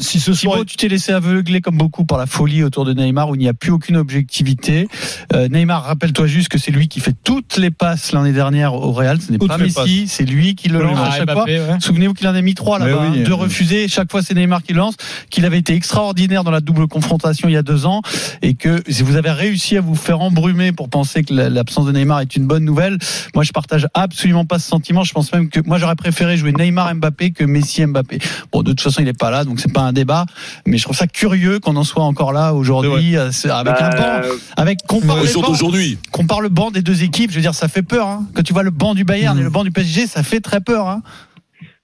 si 0.00 0.20
ce 0.20 0.32
soir, 0.34 0.58
tu 0.66 0.76
t'es 0.76 0.88
laissé 0.88 1.12
aveugler 1.12 1.60
comme 1.60 1.76
beaucoup 1.76 2.04
par 2.04 2.18
la 2.18 2.26
folie 2.26 2.62
autour 2.62 2.84
de 2.84 2.92
Neymar 2.92 3.28
où 3.30 3.34
il 3.34 3.38
n'y 3.38 3.48
a 3.48 3.54
plus 3.54 3.70
aucune 3.70 3.96
objectivité. 3.96 4.88
Euh, 5.32 5.48
Neymar, 5.48 5.84
rappelle-toi 5.84 6.26
juste 6.26 6.48
que 6.48 6.58
c'est 6.58 6.70
lui 6.70 6.88
qui 6.88 7.00
fait 7.00 7.14
toutes 7.24 7.56
les 7.56 7.70
passes 7.70 8.12
l'année 8.12 8.32
dernière 8.32 8.74
au 8.74 8.92
Real. 8.92 9.20
Ce 9.20 9.30
n'est 9.32 9.38
pas 9.48 9.56
Messi, 9.84 10.08
c'est 10.08 10.24
lui 10.24 10.54
qui 10.54 10.68
le 10.68 10.78
lance 10.84 10.98
à 10.98 11.10
chaque 11.18 11.26
fois. 11.34 11.44
Souvenez-vous 11.80 12.14
qu'il 12.14 12.28
en 12.28 12.34
a 12.34 12.40
mis 12.42 12.54
trois 12.54 12.78
là-bas, 12.78 13.02
hein, 13.08 13.12
deux 13.24 13.34
refusés. 13.34 13.88
Chaque 13.88 14.10
fois, 14.10 14.22
c'est 14.22 14.34
Neymar 14.34 14.62
qui 14.62 14.72
le 14.72 14.78
lance. 14.78 14.94
Qu'il 15.30 15.44
avait 15.44 15.58
été 15.58 15.74
extraordinaire 15.74 16.44
dans 16.44 16.50
la 16.50 16.60
double 16.60 16.88
confrontation 16.88 17.48
il 17.48 17.52
y 17.52 17.56
a 17.56 17.62
deux 17.62 17.86
ans 17.86 18.02
et 18.42 18.54
que 18.54 18.82
si 18.88 19.02
vous 19.02 19.16
avez 19.16 19.30
réussi 19.30 19.76
à 19.76 19.80
vous 19.80 19.94
faire 19.94 20.20
embrumer 20.20 20.72
pour 20.72 20.88
penser 20.88 21.22
que 21.24 21.32
la- 21.34 21.48
l'absence 21.48 21.86
de 21.86 21.92
Neymar 21.92 22.20
est 22.20 22.36
une 22.36 22.46
bonne 22.46 22.64
nouvelle, 22.64 22.98
moi 23.34 23.44
je 23.44 23.52
partage 23.52 23.86
absolument 23.94 24.44
pas 24.44 24.58
ce 24.58 24.68
sentiment. 24.68 25.02
Je 25.10 25.14
pense 25.14 25.32
même 25.32 25.50
que 25.50 25.58
moi 25.66 25.76
j'aurais 25.78 25.96
préféré 25.96 26.36
jouer 26.36 26.52
Neymar 26.52 26.94
Mbappé 26.94 27.32
que 27.32 27.42
Messi 27.42 27.84
Mbappé. 27.84 28.20
Bon, 28.52 28.62
de 28.62 28.70
toute 28.70 28.80
façon, 28.80 29.02
il 29.02 29.08
est 29.08 29.18
pas 29.18 29.32
là, 29.32 29.42
donc 29.42 29.58
c'est 29.58 29.72
pas 29.72 29.80
un 29.80 29.92
débat. 29.92 30.24
Mais 30.68 30.78
je 30.78 30.84
trouve 30.84 30.94
ça 30.96 31.08
curieux 31.08 31.58
qu'on 31.58 31.74
en 31.74 31.82
soit 31.82 32.04
encore 32.04 32.32
là 32.32 32.54
aujourd'hui 32.54 33.16
euh, 33.16 33.30
avec 33.52 33.74
un 33.80 33.90
Bah, 33.90 34.20
banc, 34.20 34.28
avec 34.56 34.78
compare 34.86 35.16
Le 35.16 35.22
les 35.22 35.26
jour 35.28 35.42
bancs- 35.42 35.50
d'aujourd'hui. 35.50 35.98
compare 36.12 36.40
le 36.40 36.48
banc 36.48 36.70
des 36.70 36.82
deux 36.82 37.02
équipes. 37.02 37.30
Je 37.32 37.34
veux 37.36 37.40
dire, 37.42 37.54
ça 37.54 37.66
fait 37.66 37.82
peur. 37.82 38.06
Hein. 38.06 38.24
Quand 38.36 38.42
tu 38.44 38.52
vois 38.52 38.62
le 38.62 38.70
banc 38.70 38.94
du 38.94 39.02
Bayern 39.02 39.36
Mm. 39.36 39.40
et 39.40 39.42
le 39.42 39.50
banc 39.50 39.64
du 39.64 39.72
PSG, 39.72 40.06
ça 40.06 40.22
fait 40.22 40.38
très 40.38 40.60
peur. 40.60 40.86
Hein. 40.86 41.02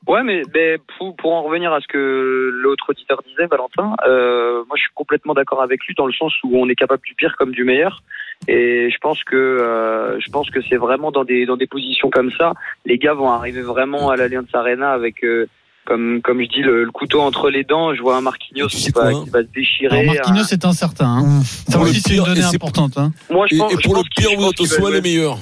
Ouais, 0.06 0.23
mais, 0.23 0.42
mais 0.54 0.76
pour, 0.99 1.16
pour 1.16 1.33
en 1.35 1.42
revenir 1.42 1.73
à 1.73 1.80
ce 1.80 1.88
que 1.88 2.50
l'autre 2.62 2.90
auditeur 2.90 3.23
disait, 3.28 3.49
Valentin, 3.49 3.97
euh, 4.06 4.62
moi 4.68 4.76
je 4.76 4.83
suis 4.83 4.90
complètement 4.95 5.35
d'accord 5.35 5.62
avec 5.64 5.85
lui 5.85 5.95
dans 5.99 6.06
le 6.06 6.12
sens 6.12 6.32
où 6.45 6.56
on 6.56 6.69
est 6.69 6.76
capable 6.76 7.02
du 7.04 7.15
pire 7.17 7.34
comme 7.36 7.50
du 7.50 7.65
meilleur. 7.65 8.04
Et 8.49 8.90
je 8.90 8.99
pense 8.99 9.25
que 9.25 9.34
euh, 9.36 10.20
je 10.20 10.30
pense 10.30 10.50
que 10.50 10.60
c'est 10.68 10.76
vraiment 10.76 11.10
dans 11.10 11.25
des 11.25 11.46
dans 11.46 11.56
des 11.56 11.66
positions 11.66 12.10
comme 12.10 12.30
ça, 12.38 12.52
les 12.84 12.99
gars 12.99 13.14
vont 13.14 13.30
arriver 13.30 13.62
vraiment 13.62 14.10
à 14.10 14.16
l'Allianz 14.16 14.46
Arena 14.52 14.92
avec 14.92 15.25
euh, 15.25 15.46
comme 15.84 16.20
comme 16.22 16.40
je 16.42 16.49
dis 16.49 16.62
le, 16.62 16.84
le 16.84 16.90
couteau 16.90 17.20
entre 17.22 17.50
les 17.50 17.64
dents. 17.64 17.94
Je 17.94 18.02
vois 18.02 18.16
un 18.16 18.20
Marquinhos 18.20 18.68
qui 18.68 18.90
va, 18.90 19.08
hein 19.08 19.25
qui 19.25 19.30
va 19.30 19.40
se 19.42 19.49
déchirer. 19.54 20.00
Alors 20.00 20.14
Marquinhos 20.14 20.44
c'est 20.44 20.64
incertain. 20.64 21.25
Hein. 21.25 21.42
Ça 21.68 21.80
aussi 21.80 22.00
c'est 22.00 22.16
une 22.16 22.25
donnée 22.25 22.40
et 22.40 22.54
importante. 22.54 22.99
Hein. 22.99 23.12
Moi 23.30 23.46
je 23.49 23.56
Et, 23.56 23.58
pense, 23.58 23.72
et 23.72 23.76
je 23.78 23.82
pour 23.82 23.94
le 23.94 24.00
pense 24.02 24.08
pire, 24.10 24.38
votre 24.38 24.56
qu'il 24.58 24.68
va 24.68 24.76
soit 24.76 24.90
les 24.92 25.00
meilleurs. 25.00 25.38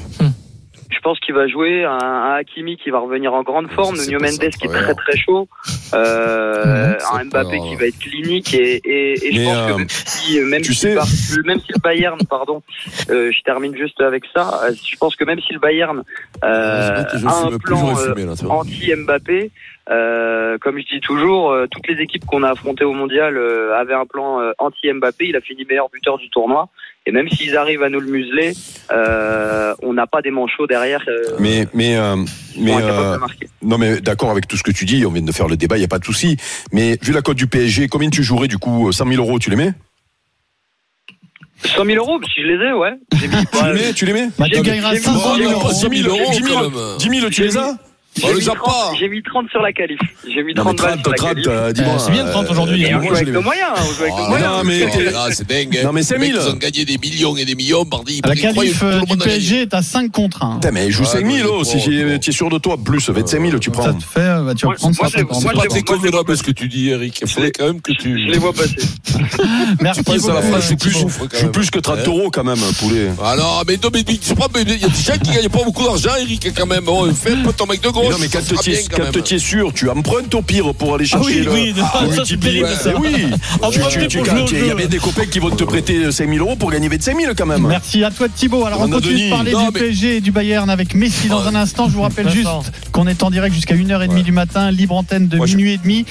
Je 0.95 1.01
pense 1.01 1.19
qu'il 1.21 1.35
va 1.35 1.47
jouer 1.49 1.85
un, 1.85 1.91
un 1.99 2.35
Hakimi 2.37 2.77
qui 2.77 2.91
va 2.91 2.99
revenir 3.01 3.35
en 3.35 3.43
grande 3.43 3.71
forme, 3.71 3.97
Nuno 4.07 4.21
Mendes 4.21 4.51
qui 4.59 4.67
est 4.67 4.69
très 4.83 4.95
très 4.95 5.17
chaud, 5.17 5.49
euh, 5.93 6.95
Mhm, 6.95 6.97
un 7.13 7.25
Mbappé 7.25 7.59
qui 7.69 7.77
va 7.77 7.87
être 7.87 7.99
clinique 7.99 8.55
et, 8.55 8.77
et, 8.85 9.27
et 9.29 9.33
je 9.33 9.45
pense 9.45 9.57
euh, 9.59 9.67
que 9.73 9.79
même 9.79 9.89
si, 9.89 10.41
même 10.41 10.65
si, 10.65 10.75
sais- 10.75 10.89
le 10.91 10.95
Bar- 10.97 11.07
même 11.45 11.61
si 11.61 11.73
le 11.75 11.81
Bayern, 11.81 12.19
pardon, 12.29 12.63
euh, 13.11 13.31
je 13.33 13.43
termine 13.43 13.77
juste 13.77 14.01
avec 14.01 14.25
ça, 14.35 14.63
euh, 14.65 14.73
je 14.73 14.97
pense 14.97 15.17
que 15.17 15.25
même 15.25 15.41
si 15.41 15.53
le 15.53 15.59
Bayern 15.59 16.03
euh, 16.45 17.03
a 17.29 17.39
un 17.47 17.51
plan 17.59 17.79
euh, 17.99 18.15
anti-Mbappé, 18.51 19.51
euh, 19.91 20.57
comme 20.59 20.79
je 20.79 20.85
dis 20.95 21.01
toujours, 21.01 21.51
euh, 21.51 21.67
toutes 21.71 21.87
les 21.89 22.03
équipes 22.03 22.25
qu'on 22.25 22.43
a 22.43 22.51
affrontées 22.51 22.85
au 22.85 22.93
mondial 22.95 23.37
euh, 23.37 23.75
avaient 23.77 23.95
un 23.95 24.07
plan 24.07 24.41
euh, 24.41 24.53
anti-Mbappé. 24.59 25.27
Il 25.29 25.37
a 25.37 25.41
fini 25.41 25.65
meilleur 25.69 25.89
buteur 25.91 26.19
du 26.19 26.31
tournoi. 26.31 26.69
Et 27.07 27.13
même 27.13 27.29
s'ils 27.29 27.55
arrivent 27.57 27.83
à 27.83 27.91
nous 27.91 28.01
le 28.01 28.07
museler, 28.11 28.53
euh, 28.91 29.75
on 29.83 29.93
n'a 29.93 30.07
pas 30.07 30.23
des 30.23 30.31
manchots 30.31 30.67
derrière. 30.67 31.05
euh, 31.07 31.37
Mais 31.39 31.67
mais 31.75 31.97
euh, 31.97 32.17
mais 32.59 32.73
euh, 32.75 33.19
de 33.19 33.21
non 33.63 33.77
mais 33.77 34.01
d'accord 34.01 34.31
avec 34.31 34.49
tout 34.49 34.57
ce 34.57 34.63
que 34.63 34.71
tu 34.73 34.87
dis. 34.87 35.05
On 35.05 35.11
vient 35.11 35.21
de 35.21 35.31
faire 35.33 35.49
le 35.49 35.59
débat, 35.59 35.77
il 35.77 35.83
y 35.83 35.85
a 35.85 35.89
pas 35.89 35.99
de 35.99 36.05
souci. 36.07 36.39
Mais 36.73 36.97
vu 37.03 37.13
la 37.13 37.21
cote 37.21 37.37
du 37.37 37.47
PSG, 37.47 37.89
combien 37.89 38.09
tu 38.09 38.23
jouerais 38.23 38.49
du 38.49 38.57
coup 38.57 38.91
100 38.91 39.07
000 39.07 39.23
euros, 39.23 39.39
tu 39.39 39.51
les 39.51 39.57
mets 39.57 39.73
100 41.63 41.85
000 41.85 41.97
euros, 41.99 42.21
si 42.35 42.43
je 42.43 42.47
les 42.47 42.65
ai, 42.69 42.73
ouais. 42.73 42.93
Mis, 43.13 43.19
Tu 43.53 43.65
les 43.65 43.73
mets 43.73 43.93
Tu 43.95 44.07
les 44.07 44.13
mets 44.13 44.29
Bah, 44.39 44.47
tu 44.49 44.57
J'ai- 44.57 44.63
gagneras 44.63 44.93
j'ai- 44.95 45.01
500 45.01 45.37
000 45.37 45.51
Oh, 45.51 45.53
euros. 45.55 45.69
10 45.91 46.03
000 46.03 46.09
euros, 46.17 46.31
10 46.33 46.43
000, 46.43 46.55
quand 46.55 46.71
même. 46.71 46.99
10 46.99 47.21
000, 47.21 47.31
tu 47.31 47.43
les 47.43 47.57
as? 47.57 47.77
J'ai 48.17 48.29
les 48.29 48.35
mis 48.35 48.49
a 48.49 48.55
30 48.55 48.65
pas. 48.65 48.93
J'ai 48.99 49.09
mis 49.09 49.23
30 49.23 49.51
sur 49.51 49.61
la 49.63 49.73
qualif. 49.73 49.99
J'ai 50.27 50.43
mis 50.43 50.55
Non, 50.55 50.65
mais 50.65 50.75
30 50.75 50.77
balles 50.77 51.03
30, 51.03 51.05
sur 51.05 51.11
la 51.11 51.17
30, 51.17 51.29
qualif. 51.35 51.47
euh, 51.49 51.73
dis-moi. 51.73 51.99
c'est 51.99 52.11
bien, 52.13 52.25
30 52.27 52.51
aujourd'hui. 52.51 52.85
euh, 52.87 52.99
on 52.99 53.03
joue 53.03 53.15
avec 53.15 53.29
nos 53.29 53.33
mets. 53.41 53.45
moyens. 53.45 53.71
On 53.77 53.93
joue 53.93 54.03
avec 54.03 54.15
nos 54.15 54.23
Ah, 54.25 54.29
moyens. 54.29 54.51
non, 54.53 54.65
mais 54.65 55.11
là, 55.11 55.27
c'est 55.31 55.47
dingue. 55.49 55.77
hein. 55.79 55.85
Non, 55.85 55.93
mais 55.93 56.03
c'est 56.03 56.15
Les 56.15 56.21
mecs, 56.21 56.33
1000. 56.35 56.41
Ils 56.45 56.51
ont 56.51 56.57
gagné 56.57 56.85
des 56.85 56.99
millions 56.99 57.37
et 57.37 57.45
des 57.45 57.55
millions, 57.55 57.85
pardi. 57.85 58.21
La 58.25 58.35
qualif 58.37 58.83
euh, 58.83 59.01
du. 59.01 59.17
PSG 59.17 59.63
est 59.63 59.75
à 59.75 59.83
5 59.83 60.11
contre 60.13 60.43
1. 60.45 60.55
Putain, 60.55 60.71
mais 60.71 60.91
joue 60.91 61.03
Ouais, 61.03 61.09
5 61.09 61.27
000, 61.31 61.49
non, 61.49 61.55
oh, 61.57 61.63
mais 61.65 61.81
si 61.81 62.19
tu 62.21 62.31
es 62.31 62.33
sûr 62.33 62.49
de 62.51 62.59
toi, 62.59 62.77
plus 62.83 63.09
25 63.11 63.41
000, 63.47 63.59
tu 63.59 63.71
prends. 63.71 63.83
Ça 63.85 63.93
te 63.95 64.03
fait, 64.05 64.45
bah, 64.45 64.55
tu 64.55 64.67
150. 64.67 65.43
moi, 65.43 65.53
C'est 65.71 65.83
convenable 65.83 66.37
ce 66.37 66.43
que 66.43 66.51
tu 66.53 66.69
dis, 66.69 66.91
Eric. 66.91 67.19
Il 67.23 67.29
faudrait 67.29 67.51
quand 67.53 67.67
même 67.67 67.81
que 67.81 67.93
tu. 67.93 68.19
Je 68.27 68.31
les 68.33 68.39
vois 68.39 68.53
passer. 68.53 68.77
Merci 69.81 70.03
Je 70.07 71.37
suis 71.37 71.49
plus 71.49 71.71
que 71.71 71.79
30 71.79 71.97
Ouais. 71.99 72.07
euros 72.07 72.31
quand 72.33 72.45
même, 72.45 72.59
poulet. 72.79 73.11
Ah 73.23 73.35
non, 73.37 73.45
mais 73.67 73.77
tu 73.79 73.89
il 73.95 74.81
y 74.81 74.85
a 74.85 74.89
des 74.89 75.03
gens 75.03 75.19
qui 75.23 75.31
gagnent 75.33 75.49
pas 75.49 75.63
beaucoup 75.65 75.85
d'argent, 75.85 76.11
Eric, 76.21 76.49
quand 76.57 76.67
même. 76.67 76.85
Fais 77.15 77.33
un 77.33 77.43
peu 77.43 77.53
ton 77.53 77.67
mec 77.67 77.81
de 77.81 77.89
Mais 78.05 78.11
non, 78.11 78.17
mais 78.21 78.29
quand 78.29 78.41
tu 78.47 78.71
es, 78.71 79.35
es 79.35 79.39
sûr, 79.39 79.73
tu 79.73 79.89
empruntes 79.89 80.35
au 80.35 80.43
pire 80.43 80.75
pour 80.75 80.95
aller 80.95 81.05
Ah 81.13 81.17
chercher 81.19 81.41
oui, 81.41 81.45
le. 81.45 81.53
oui, 81.53 81.73
le 81.77 81.83
ça, 81.83 81.93
c'est 82.01 82.07
multiplier. 82.17 82.63
terrible, 82.63 82.79
ça. 82.81 82.91
Eh 82.95 82.99
oui, 82.99 83.09
au 83.63 83.73
il 83.73 83.79
y 83.81 83.83
a 83.83 83.89
jeu. 84.69 84.75
bien 84.77 84.87
des 84.87 84.99
copains 84.99 85.27
qui 85.27 85.39
vont 85.39 85.51
te 85.51 85.65
prêter 85.65 86.11
5 86.13 86.29
000 86.33 86.45
euros 86.45 86.57
pour 86.57 86.71
gagner 86.71 86.89
25 86.89 87.19
000 87.21 87.33
quand 87.37 87.47
même. 87.47 87.67
Merci 87.67 88.05
à 88.05 88.11
toi 88.11 88.29
Thibaut. 88.29 88.65
Alors 88.67 88.81
on 88.83 88.89
continue 88.89 89.27
de 89.27 89.31
parler 89.31 89.53
du 89.53 89.73
PSG 89.73 90.17
et 90.17 90.21
du 90.21 90.31
Bayern 90.33 90.69
avec 90.71 90.95
Messi 90.95 91.29
dans 91.29 91.47
un 91.47 91.55
instant. 91.55 91.89
Je 91.89 91.95
vous 91.95 92.03
rappelle 92.03 92.29
juste 92.31 92.49
qu'on 92.93 93.07
est 93.07 93.23
en 93.23 93.31
direct 93.31 93.55
jusqu'à 93.55 93.75
1h30 93.75 94.15
Ouais. 94.15 94.23
du 94.23 94.33
matin, 94.33 94.71
libre 94.71 94.95
antenne 94.97 95.29
de 95.29 95.39
minuit 95.39 95.73
et 95.73 95.79
demi 95.79 96.05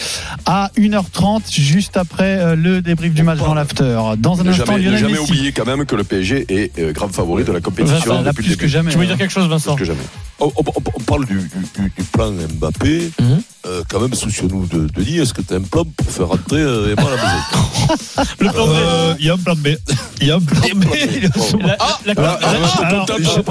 à 0.46 0.72
1h30, 0.78 1.42
juste 1.62 1.96
après 1.98 2.38
euh, 2.40 2.56
le 2.56 2.82
débrief 2.82 3.14
du 3.14 3.24
match 3.24 3.40
dans 3.40 3.54
l'after. 3.54 3.98
Dans 4.18 4.42
un 4.42 4.48
instant, 4.48 4.78
Lionel 4.78 4.98
jamais 4.98 5.18
oublier 5.20 5.52
quand 5.52 5.66
même 5.66 5.86
que 5.86 5.96
le 5.96 6.04
PSG 6.04 6.46
est 6.50 6.80
euh, 6.80 6.92
grave 6.92 7.12
favori 7.12 7.44
de 7.44 7.52
la 7.52 7.62
compétition 7.62 8.22
depuis 8.22 8.34
plus 8.44 8.50
le 8.50 8.56
que 8.56 8.60
début. 8.62 8.72
jamais. 8.72 8.92
Tu 8.92 8.98
veux 8.98 9.04
hein. 9.04 9.08
dire 9.08 9.18
quelque 9.18 9.32
chose, 9.34 9.48
Vincent 9.48 9.76
Plus 9.76 9.82
que 9.86 9.92
jamais. 9.92 10.04
On, 10.40 10.46
on- 10.48 10.52
on- 10.66 10.84
on 10.96 11.00
parle 11.04 11.26
du, 11.26 11.36
du- 11.36 11.82
du- 11.84 11.94
du 11.98 12.04
plan 12.12 12.32
Mbappé. 12.32 13.12
Mhm. 13.20 13.42
Euh, 13.66 13.82
quand 13.90 14.00
même, 14.02 14.14
soucions-nous 14.14 14.66
de 14.68 14.88
Denis. 14.94 15.20
Est-ce 15.20 15.34
que 15.34 15.42
tu 15.42 15.54
as 15.54 15.58
un 15.58 15.62
plan 15.62 15.86
pour 15.86 16.10
faire 16.12 16.28
rentrer 16.28 16.60
euh, 16.60 16.92
Emma 16.92 17.08
à 17.08 17.16
la 17.16 17.24
maison? 17.24 18.24
Le 18.40 18.50
plan 18.50 18.68
B. 18.68 18.72
Euh, 18.72 19.14
Il 19.20 19.26
y 19.26 19.30
a 19.30 19.34
un 19.34 19.38
plan 19.38 19.56
B. 19.56 19.68
Il 20.22 20.28
y 20.28 20.32
a 20.32 20.36
un 20.36 20.40
plan 20.42 20.60
B. 20.76 20.84
La- 21.62 21.78
Ah, 21.80 22.00
la- 22.06 22.14
Ah, 22.18 22.40
la- 22.42 22.58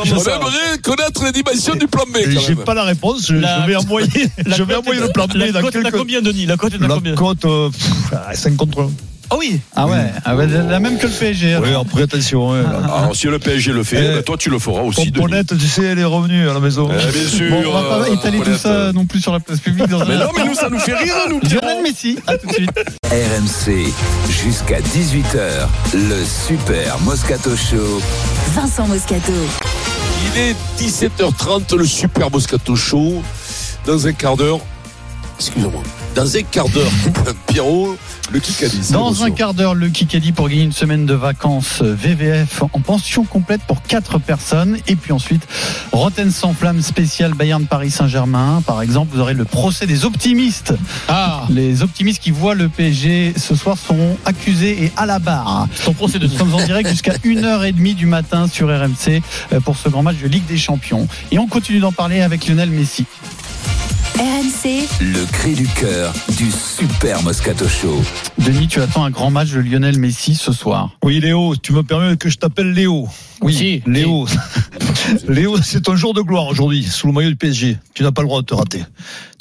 aimerait 0.05 0.79
connaître 0.83 1.25
les 1.25 1.33
dimensions 1.33 1.75
du 1.77 1.87
plan 1.89 2.05
B. 2.13 2.19
J'ai 2.47 2.57
pas 2.57 2.75
la 2.75 2.85
réponse. 2.85 3.27
Je, 3.29 3.37
La- 3.37 3.63
je 3.63 3.67
vais 3.69 3.77
envoyer, 3.77 4.09
la 4.45 4.57
je 4.57 4.63
vais 4.63 4.75
cote 4.75 4.83
envoyer 4.83 5.01
est- 5.01 5.05
le 5.07 5.13
plan 5.13 5.27
B 5.27 5.35
La 5.37 5.53
dans 5.53 5.61
cote 5.61 5.75
est 5.77 5.79
à 5.79 5.83
quelques. 5.85 5.97
combien, 5.97 6.21
Denis? 6.21 6.47
La 6.47 6.57
cote 6.57 6.75
est 6.75 6.83
à 6.85 6.89
La 6.89 6.95
combien? 6.97 7.15
cote, 7.15 7.45
euh, 7.47 7.71
pff, 7.71 8.13
5 8.39 8.57
contre 8.57 8.83
1. 8.83 8.91
Ah 9.35 9.37
oui 9.39 9.61
Ah 9.75 9.87
ouais, 9.87 10.13
ah 10.27 10.37
ouais, 10.37 10.47
la 10.47 10.79
même 10.79 10.99
que 10.99 11.07
le 11.07 11.13
PSG. 11.13 11.55
alors. 11.55 11.65
Oui, 11.67 11.75
après, 11.75 12.03
attention. 12.03 12.53
hein. 12.53 12.65
Alors, 12.85 13.17
si 13.17 13.29
le 13.29 13.39
PSG 13.39 13.73
le 13.73 13.83
fait, 13.83 13.97
Eh, 14.05 14.15
ben, 14.17 14.23
toi, 14.23 14.37
tu 14.37 14.51
le 14.51 14.59
feras 14.59 14.83
aussi. 14.83 15.01
Denis. 15.11 15.13
Pomponette, 15.13 15.57
tu 15.59 15.67
sais, 15.67 15.85
elle 15.85 15.99
est 15.99 16.05
revenue 16.05 16.49
à 16.51 16.53
la 16.53 16.61
maison. 16.61 16.91
Eh, 16.93 17.13
bien 17.13 17.29
sûr. 17.29 17.49
Bon, 17.51 17.63
on 17.67 17.73
va 17.73 17.83
pas 17.83 18.09
euh, 18.11 18.15
étaler 18.15 18.41
tout 18.41 18.57
ça 18.59 18.93
non 18.93 19.07
plus 19.07 19.21
sur 19.21 19.33
la 19.33 19.41
place 19.41 19.61
publique. 19.61 19.89
Dans 19.89 19.99
Mais 20.07 20.17
un 20.17 20.19
non, 20.19 20.31
mais 20.37 20.45
nous, 20.45 20.55
ça 20.55 20.69
nous 20.69 20.79
fait 20.79 20.95
rire, 20.95 21.15
nous. 21.31 21.41
Lionel 21.41 21.83
Messi, 21.83 22.19
à 22.27 22.37
tout 22.37 22.47
de 22.47 22.53
suite. 22.53 22.71
RMC, 23.11 23.91
jusqu'à 24.29 24.81
18h, 24.81 25.67
le 25.95 26.25
Super 26.47 26.99
Moscato 27.01 27.57
Show. 27.57 28.03
Vincent 28.55 28.87
Moscato. 28.87 29.33
Il 30.35 30.41
est 30.41 30.57
17h30, 30.79 31.75
le 31.77 31.87
Super 31.87 32.31
Moscato 32.31 32.77
Show. 32.77 33.23
Dans 33.87 34.07
un 34.07 34.13
quart 34.13 34.37
d'heure, 34.37 34.61
excusez-moi, 35.39 35.83
dans 36.15 36.37
un 36.37 36.43
quart 36.43 36.69
d'heure, 36.69 36.91
Pierrot, 37.47 37.97
le 38.33 38.39
Kikadi. 38.39 38.93
Dans 38.93 39.25
un 39.25 39.31
quart 39.31 39.55
d'heure, 39.55 39.75
le 39.75 39.89
Kikadi 39.89 40.33
pour 40.33 40.49
gagner 40.49 40.63
une 40.63 40.73
semaine 40.73 41.07
de 41.07 41.15
vacances 41.15 41.81
euh, 41.83 41.95
VVF 41.95 42.63
en 42.63 42.81
pension 42.81 43.25
complète 43.25 43.63
pour 43.63 43.83
4 43.83 44.19
personnes. 44.19 44.77
Et 44.87 44.97
puis 44.97 45.13
ensuite, 45.13 45.47
Rotten 45.93 46.31
sans 46.31 46.53
flamme 46.53 46.83
spécial 46.83 47.33
Bayern 47.35 47.65
Paris 47.65 47.91
Saint-Germain. 47.91 48.63
Par 48.67 48.83
exemple, 48.83 49.15
vous 49.15 49.21
aurez 49.21 49.35
le 49.35 49.45
procès 49.45 49.87
des 49.87 50.05
optimistes. 50.05 50.75
Ah, 51.09 51.47
Les 51.49 51.83
optimistes 51.83 52.23
qui 52.23 52.31
voient 52.31 52.55
le 52.55 52.69
PSG 52.69 53.33
ce 53.37 53.55
soir 53.55 53.79
sont 53.79 54.17
accusés 54.27 54.85
et 54.85 54.93
à 54.97 55.07
la 55.07 55.19
barre. 55.19 55.67
ton 55.85 55.95
procès 55.95 56.19
de 56.19 56.27
Nous 56.27 56.37
sommes 56.37 56.55
en 56.55 56.63
direct 56.65 56.91
jusqu'à 56.91 57.15
1h30 57.15 57.95
du 57.95 58.07
matin 58.07 58.49
sur 58.49 58.69
RMC 58.69 59.23
euh, 59.53 59.61
pour 59.61 59.77
ce 59.77 59.89
grand 59.89 60.03
match 60.03 60.17
de 60.23 60.29
Ligue 60.29 60.47
des 60.47 60.59
Champions. 60.59 61.09
Et 61.31 61.39
on 61.39 61.47
continue 61.47 61.81
d'en 61.81 61.93
parler 61.93 62.21
avec 62.21 62.47
Lionel 62.47 62.71
Messi. 62.71 63.07
Le 64.65 65.27
cri 65.33 65.55
du 65.55 65.67
cœur 65.67 66.15
du 66.39 66.49
Super 66.53 67.21
Moscato 67.25 67.67
Show. 67.67 68.01
Denis, 68.39 68.69
tu 68.69 68.81
attends 68.81 69.03
un 69.03 69.11
grand 69.11 69.33
match 69.33 69.51
de 69.51 69.59
Lionel 69.59 69.99
Messi 69.99 70.37
ce 70.37 70.53
soir. 70.53 70.91
Oui, 71.03 71.19
Léo, 71.19 71.57
tu 71.57 71.73
me 71.73 71.83
permets 71.83 72.17
que 72.17 72.29
je 72.29 72.39
t'appelle 72.39 72.71
Léo. 72.71 73.09
Oui, 73.41 73.55
Si, 73.55 73.83
Léo. 73.87 74.25
Léo, 75.29 75.61
c'est 75.61 75.81
ton 75.81 75.97
jour 75.97 76.15
de 76.15 76.21
gloire 76.21 76.47
aujourd'hui, 76.47 76.85
sous 76.85 77.09
le 77.09 77.13
maillot 77.13 77.31
du 77.31 77.37
PSG. 77.37 77.77
Tu 77.93 78.05
n'as 78.05 78.13
pas 78.13 78.23
le 78.23 78.29
droit 78.29 78.41
de 78.43 78.47
te 78.47 78.55
rater. 78.55 78.85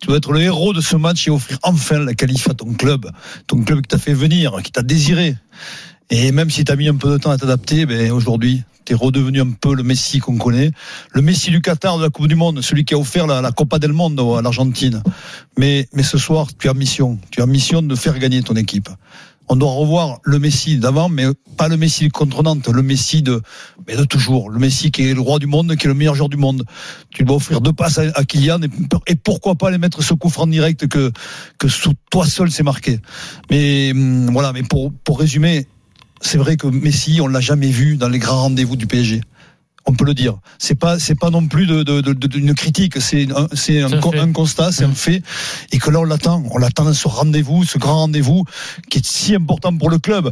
Tu 0.02 0.08
dois 0.08 0.18
être 0.18 0.32
le 0.32 0.42
héros 0.42 0.74
de 0.74 0.82
ce 0.82 0.96
match 0.96 1.28
et 1.28 1.30
offrir 1.30 1.60
enfin 1.62 2.00
la 2.00 2.16
qualif 2.16 2.50
à 2.50 2.56
ton 2.56 2.74
club. 2.74 3.08
Ton 3.46 3.62
club 3.62 3.82
qui 3.82 3.90
t'a 3.90 4.00
fait 4.00 4.16
venir, 4.16 4.56
qui 4.64 4.72
t'a 4.72 4.82
désiré. 4.82 5.36
Et 6.14 6.34
même 6.34 6.50
si 6.50 6.66
tu 6.66 6.72
as 6.72 6.76
mis 6.76 6.90
un 6.90 6.96
peu 6.96 7.10
de 7.10 7.18
temps 7.18 7.32
à 7.32 7.38
t'adapter, 7.38 7.86
ben 7.86 8.12
aujourd'hui, 8.12 8.64
tu 8.84 8.92
es 8.92 8.96
redevenu 8.96 9.40
un 9.40 9.52
peu 9.52 9.74
le 9.74 9.82
Messi 9.82 10.20
qu'on 10.20 10.38
connaît. 10.38 10.72
Le 11.14 11.22
Messi 11.22 11.52
du 11.52 11.62
Qatar 11.62 11.98
de 11.98 12.04
la 12.04 12.10
Coupe 12.10 12.28
du 12.28 12.36
Monde, 12.36 12.62
celui 12.62 12.84
qui 12.84 12.94
a 12.94 12.98
offert 12.98 13.28
la, 13.28 13.52
Copa 13.54 13.80
del 13.80 13.94
Monde 13.94 14.20
à 14.20 14.42
l'Argentine. 14.42 15.02
Mais, 15.58 15.88
mais 15.94 16.04
ce 16.04 16.18
soir, 16.18 16.48
tu 16.60 16.68
as 16.68 16.74
mission. 16.74 17.18
Tu 17.32 17.42
as 17.42 17.46
mission 17.46 17.82
de 17.82 17.96
faire 17.96 18.20
gagner 18.20 18.44
ton 18.44 18.56
équipe. 18.56 18.90
On 19.48 19.56
doit 19.56 19.72
revoir 19.72 20.20
le 20.24 20.38
Messi 20.38 20.78
d'avant, 20.78 21.08
mais 21.08 21.26
pas 21.56 21.70
le 21.70 21.78
Messi 21.78 22.10
contre 22.10 22.44
Nantes, 22.44 22.68
le 22.68 22.84
Messi 22.84 23.22
de, 23.22 23.42
mais 23.88 23.96
de 23.96 24.04
toujours. 24.04 24.50
Le 24.50 24.60
Messi 24.60 24.92
qui 24.92 25.04
est 25.04 25.14
le 25.14 25.22
roi 25.22 25.40
du 25.40 25.48
monde, 25.48 25.78
qui 25.78 25.86
est 25.86 25.90
le 25.90 25.94
meilleur 25.94 26.16
joueur 26.16 26.30
du 26.30 26.38
monde. 26.38 26.66
Tu 27.10 27.24
dois 27.24 27.38
offrir 27.38 27.62
deux 27.62 27.74
passes 27.74 28.00
à, 28.00 28.26
Kylian 28.26 28.62
et, 28.64 28.70
et 29.08 29.16
pourquoi 29.16 29.56
pas 29.56 29.72
les 29.72 29.78
mettre 29.78 30.04
ce 30.04 30.14
coup 30.14 30.30
franc 30.30 30.48
direct 30.48 30.88
que, 30.88 31.12
que 31.58 31.70
sous 31.70 31.94
toi 32.10 32.26
seul 32.26 32.52
c'est 32.52 32.64
marqué. 32.64 33.00
Mais 33.50 33.92
hum, 33.92 34.30
voilà, 34.32 34.52
mais 34.52 34.64
pour, 34.64 34.92
pour 35.04 35.20
résumer, 35.20 35.68
c'est 36.22 36.38
vrai 36.38 36.56
que 36.56 36.68
Messi, 36.68 37.20
on 37.22 37.28
l'a 37.28 37.42
jamais 37.42 37.70
vu 37.70 37.98
dans 37.98 38.10
les 38.10 38.20
grands 38.20 38.44
rendez-vous 38.44 38.76
du 38.76 38.88
PSG. 38.88 39.22
On 39.88 39.94
peut 39.94 40.06
le 40.06 40.14
dire. 40.14 40.36
C'est 40.60 40.76
pas, 40.76 41.00
c'est 41.00 41.16
pas 41.16 41.32
non 41.32 41.48
plus 41.48 41.66
de, 41.66 41.82
de, 41.84 42.02
de- 42.02 42.14
de- 42.14 42.28
d'une 42.28 42.54
critique. 42.54 43.02
C'est, 43.02 43.28
un, 43.36 43.48
c'est 43.54 43.82
un, 43.82 43.90
con- 44.00 44.12
constat, 44.32 44.72
c'est 44.72 44.84
un 44.86 44.94
fait. 44.94 45.24
Et 45.72 45.80
que 45.80 45.90
là, 45.90 46.00
on 46.00 46.04
l'attend. 46.04 46.44
On 46.52 46.58
l'attend 46.60 46.84
dans 46.86 46.94
ce 46.94 47.08
rendez-vous, 47.08 47.64
ce 47.66 47.78
grand 47.80 47.96
rendez-vous 48.02 48.46
qui 48.90 49.00
est 49.00 49.06
si 49.06 49.34
important 49.36 49.76
pour 49.76 49.90
le 49.90 49.98
club. 49.98 50.30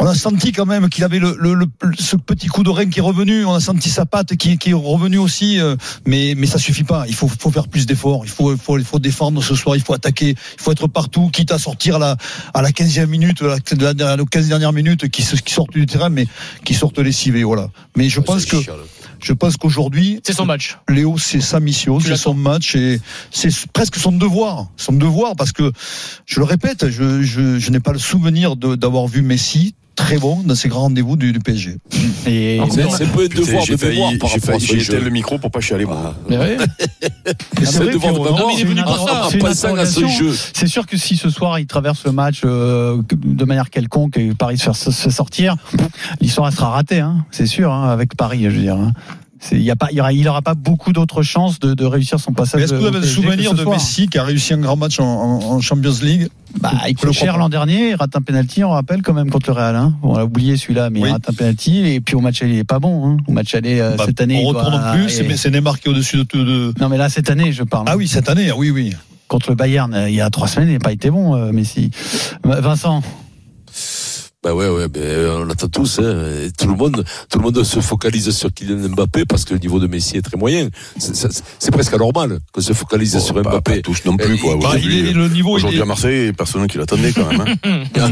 On 0.00 0.06
a 0.06 0.14
senti 0.14 0.50
quand 0.52 0.66
même 0.66 0.88
qu'il 0.88 1.04
avait 1.04 1.20
le, 1.20 1.36
le, 1.38 1.54
le- 1.54 1.66
ce 1.98 2.16
petit 2.16 2.48
coup 2.48 2.62
de 2.64 2.70
rein 2.70 2.86
qui 2.90 2.98
est 2.98 3.02
revenu. 3.02 3.44
On 3.44 3.54
a 3.54 3.60
senti 3.60 3.90
sa 3.90 4.06
patte 4.06 4.34
qui, 4.36 4.58
qui 4.58 4.70
est 4.70 4.74
revenue 4.74 5.18
aussi. 5.18 5.60
euh, 5.60 5.76
Mais, 6.04 6.34
mais 6.36 6.46
ça 6.48 6.58
suffit 6.58 6.84
pas. 6.84 7.04
Il 7.06 7.14
faut, 7.14 7.28
faut 7.28 7.50
faire 7.52 7.68
plus 7.68 7.86
d'efforts. 7.86 8.22
Il 8.24 8.30
faut, 8.30 8.52
il 8.52 8.58
faut, 8.58 8.76
il 8.76 8.84
faut 8.84 8.98
défendre 8.98 9.42
ce 9.42 9.54
soir. 9.54 9.76
Il 9.76 9.82
faut 9.82 9.94
attaquer. 9.94 10.30
Il 10.30 10.62
faut 10.62 10.72
être 10.72 10.88
partout, 10.88 11.28
quitte 11.32 11.52
à 11.52 11.58
sortir 11.60 11.96
à 11.96 11.98
la, 12.00 12.16
à 12.54 12.60
la 12.62 12.70
15e 12.70 13.06
minute, 13.06 13.40
à 13.42 13.46
la, 13.46 14.12
à 14.12 14.16
la 14.16 14.24
15 14.24 14.48
dernières 14.48 14.72
minutes, 14.72 15.08
qui, 15.10 15.22
se- 15.22 15.36
qui 15.36 15.54
sortent 15.54 15.72
du 15.72 15.86
terrain, 15.86 16.08
mais 16.08 16.26
qui 16.64 16.74
sortent 16.74 16.98
lessivés. 16.98 17.44
Voilà. 17.44 17.68
Mais 17.96 18.08
je 18.08 18.18
pense 18.20 18.44
que, 18.46 18.56
je 19.22 19.32
pense 19.32 19.56
qu'aujourd'hui, 19.56 20.20
C'est 20.24 20.32
son 20.32 20.46
match. 20.46 20.78
Léo, 20.88 21.18
c'est 21.18 21.40
sa 21.40 21.60
mission, 21.60 22.00
c'est 22.00 22.16
son 22.16 22.34
match 22.34 22.74
et 22.76 23.00
c'est 23.30 23.50
presque 23.72 23.96
son 23.96 24.12
devoir, 24.12 24.68
son 24.76 24.92
devoir 24.92 25.36
parce 25.36 25.52
que 25.52 25.72
je 26.26 26.40
le 26.40 26.44
répète, 26.44 26.88
je, 26.88 27.22
je, 27.22 27.58
je 27.58 27.70
n'ai 27.70 27.80
pas 27.80 27.92
le 27.92 27.98
souvenir 27.98 28.56
d'avoir 28.56 29.06
vu 29.06 29.22
Messi 29.22 29.74
très 30.00 30.18
bon 30.18 30.42
dans 30.44 30.54
ces 30.54 30.68
grands 30.68 30.82
rendez-vous 30.82 31.16
du, 31.16 31.32
du 31.32 31.38
PSG. 31.40 31.76
Et 32.26 32.60
C'est 32.70 32.90
c'est 32.90 33.06
peu 33.06 33.28
Putain, 33.28 33.40
devoir 33.40 33.66
de 33.66 33.86
mémoire 33.86 34.12
par 34.20 34.30
rapport 34.30 34.54
à 34.54 34.58
ce 34.58 34.66
j'ai 34.66 34.80
jeu. 34.80 34.94
éteint 34.94 35.04
le 35.04 35.10
micro 35.10 35.38
pour 35.38 35.50
pas 35.50 35.60
chialer, 35.60 35.84
moi. 35.84 36.14
Mais 36.28 36.38
ouais. 36.38 36.56
C'est 37.62 37.90
devoir 37.90 38.14
de 38.14 38.18
mémoire. 38.18 38.50
il 38.54 38.60
est 38.60 38.64
venu 38.64 38.82
pour 38.82 38.96
ça. 39.08 39.26
En 39.26 39.30
une 39.30 39.38
pensant 39.38 39.74
à 39.76 39.86
ce 39.86 40.06
jeu. 40.06 40.34
C'est 40.54 40.66
sûr 40.66 40.86
que 40.86 40.96
si 40.96 41.16
ce 41.16 41.28
soir 41.30 41.58
il 41.58 41.66
traverse 41.66 42.04
le 42.04 42.12
match 42.12 42.42
euh, 42.44 43.02
de 43.12 43.44
manière 43.44 43.70
quelconque 43.70 44.16
et 44.16 44.32
Paris 44.34 44.58
se 44.58 44.64
fait, 44.72 44.74
se 44.74 44.90
fait 44.90 45.10
sortir, 45.10 45.56
l'histoire 46.20 46.52
sera 46.52 46.70
ratée, 46.70 47.00
hein, 47.00 47.24
c'est 47.30 47.46
sûr, 47.46 47.72
hein, 47.72 47.90
avec 47.90 48.16
Paris, 48.16 48.44
je 48.44 48.48
veux 48.48 48.62
dire. 48.62 48.76
hein. 48.76 48.92
Il 49.52 49.62
y 49.62 49.70
a 49.70 49.76
pas, 49.76 49.88
il 49.90 49.96
y 49.96 50.00
aura, 50.00 50.12
il 50.12 50.28
aura 50.28 50.42
pas 50.42 50.54
beaucoup 50.54 50.92
d'autres 50.92 51.22
chances 51.22 51.58
de, 51.60 51.72
de 51.74 51.84
réussir 51.86 52.20
son 52.20 52.32
passage. 52.32 52.62
Est-ce 52.62 52.72
que 52.72 52.78
vous 52.78 52.86
avez 52.86 53.00
le 53.00 53.06
souvenir 53.06 53.54
de 53.54 53.62
soir. 53.62 53.74
Messi 53.76 54.06
qui 54.08 54.18
a 54.18 54.22
réussi 54.24 54.52
un 54.52 54.58
grand 54.58 54.76
match 54.76 55.00
en, 55.00 55.60
Champions 55.60 55.94
League? 56.02 56.28
Bah, 56.60 56.72
il 56.88 56.94
coûte 56.94 57.12
cher 57.12 57.38
l'an 57.38 57.48
dernier, 57.48 57.90
il 57.90 57.94
rate 57.94 58.14
un 58.16 58.20
penalty, 58.22 58.64
on 58.64 58.70
rappelle 58.70 59.02
quand 59.02 59.14
même 59.14 59.30
contre 59.30 59.48
le 59.50 59.54
Real. 59.54 59.76
Hein. 59.76 59.94
On 60.02 60.14
a 60.14 60.24
oublié 60.24 60.56
celui-là, 60.56 60.90
mais 60.90 61.00
Oui. 61.00 61.08
il 61.08 61.12
rate 61.12 61.28
un 61.30 61.32
penalty. 61.32 61.78
Et 61.86 62.00
puis 62.00 62.16
au 62.16 62.20
match 62.20 62.42
aller, 62.42 62.52
il 62.54 62.58
est 62.58 62.64
pas 62.64 62.80
bon. 62.80 63.06
Hein. 63.08 63.16
Au 63.26 63.32
match 63.32 63.54
aller 63.54 63.80
euh, 63.80 63.96
Bah, 63.96 64.04
cette 64.06 64.20
année, 64.20 64.42
On 64.44 64.48
retourne 64.48 64.72
doit- 64.72 64.92
plus, 64.92 65.04
et- 65.04 65.08
c'est 65.08 65.36
c'est 65.36 65.50
Neymar 65.50 65.80
qui 65.80 65.88
est 65.88 65.90
au-dessus 65.90 66.16
de. 66.18 66.24
De... 66.32 66.74
Non, 66.80 66.88
mais 66.88 66.98
là 66.98 67.08
cette 67.08 67.30
année, 67.30 67.52
je 67.52 67.62
parle. 67.62 67.86
Ah 67.88 67.96
oui, 67.96 68.08
cette 68.08 68.28
année, 68.28 68.52
oui, 68.52 68.70
oui. 68.70 68.92
Contre 69.28 69.50
le 69.50 69.54
Bayern, 69.56 69.94
euh, 69.94 70.08
il 70.10 70.16
y 70.16 70.20
a 70.20 70.28
trois 70.28 70.48
semaines, 70.48 70.68
il 70.68 70.72
n'a 70.74 70.78
pas 70.80 70.92
été 70.92 71.08
bon, 71.08 71.34
euh, 71.36 71.52
Messi. 71.52 71.90
Vincent. 72.44 73.02
Bah 74.42 74.54
ouais, 74.54 74.70
ouais, 74.70 74.86
mais 74.94 75.00
euh, 75.02 75.44
on 75.44 75.50
attend 75.50 75.68
tous. 75.68 75.98
Hein. 75.98 76.48
Tout 76.58 76.66
le 76.66 76.74
monde, 76.74 77.04
tout 77.28 77.38
le 77.38 77.44
monde 77.44 77.62
se 77.62 77.78
focalise 77.80 78.30
sur 78.30 78.50
Kylian 78.50 78.88
Mbappé 78.88 79.26
parce 79.26 79.44
que 79.44 79.52
le 79.52 79.60
niveau 79.60 79.78
de 79.78 79.86
Messi 79.86 80.16
est 80.16 80.22
très 80.22 80.38
moyen. 80.38 80.70
C'est- 80.96 81.14
C'est 81.14 81.28
c'est 81.58 81.70
presque 81.70 81.92
anormal 81.92 82.38
qu'on 82.50 82.62
se 82.62 82.72
focalise 82.72 83.12
Bon, 83.12 83.20
sur 83.20 83.34
pas- 83.34 83.42
Mbappé. 83.42 83.74
pas 83.76 83.80
tous 83.82 84.02
non 84.06 84.16
plus, 84.16 84.38
quoi. 84.38 84.56
Bah, 84.56 84.68
Aujourd'hui, 84.70 85.10
est, 85.10 85.12
le 85.12 85.28
niveau, 85.28 85.50
il 85.50 85.56
Aujourd'hui 85.56 85.78
est- 85.80 85.82
à 85.82 85.84
Marseille, 85.84 86.32
personne 86.32 86.66
qui 86.68 86.78
l'attendait 86.78 87.12
quand 87.12 87.26
même. 87.30 87.44
hein. 87.64 87.84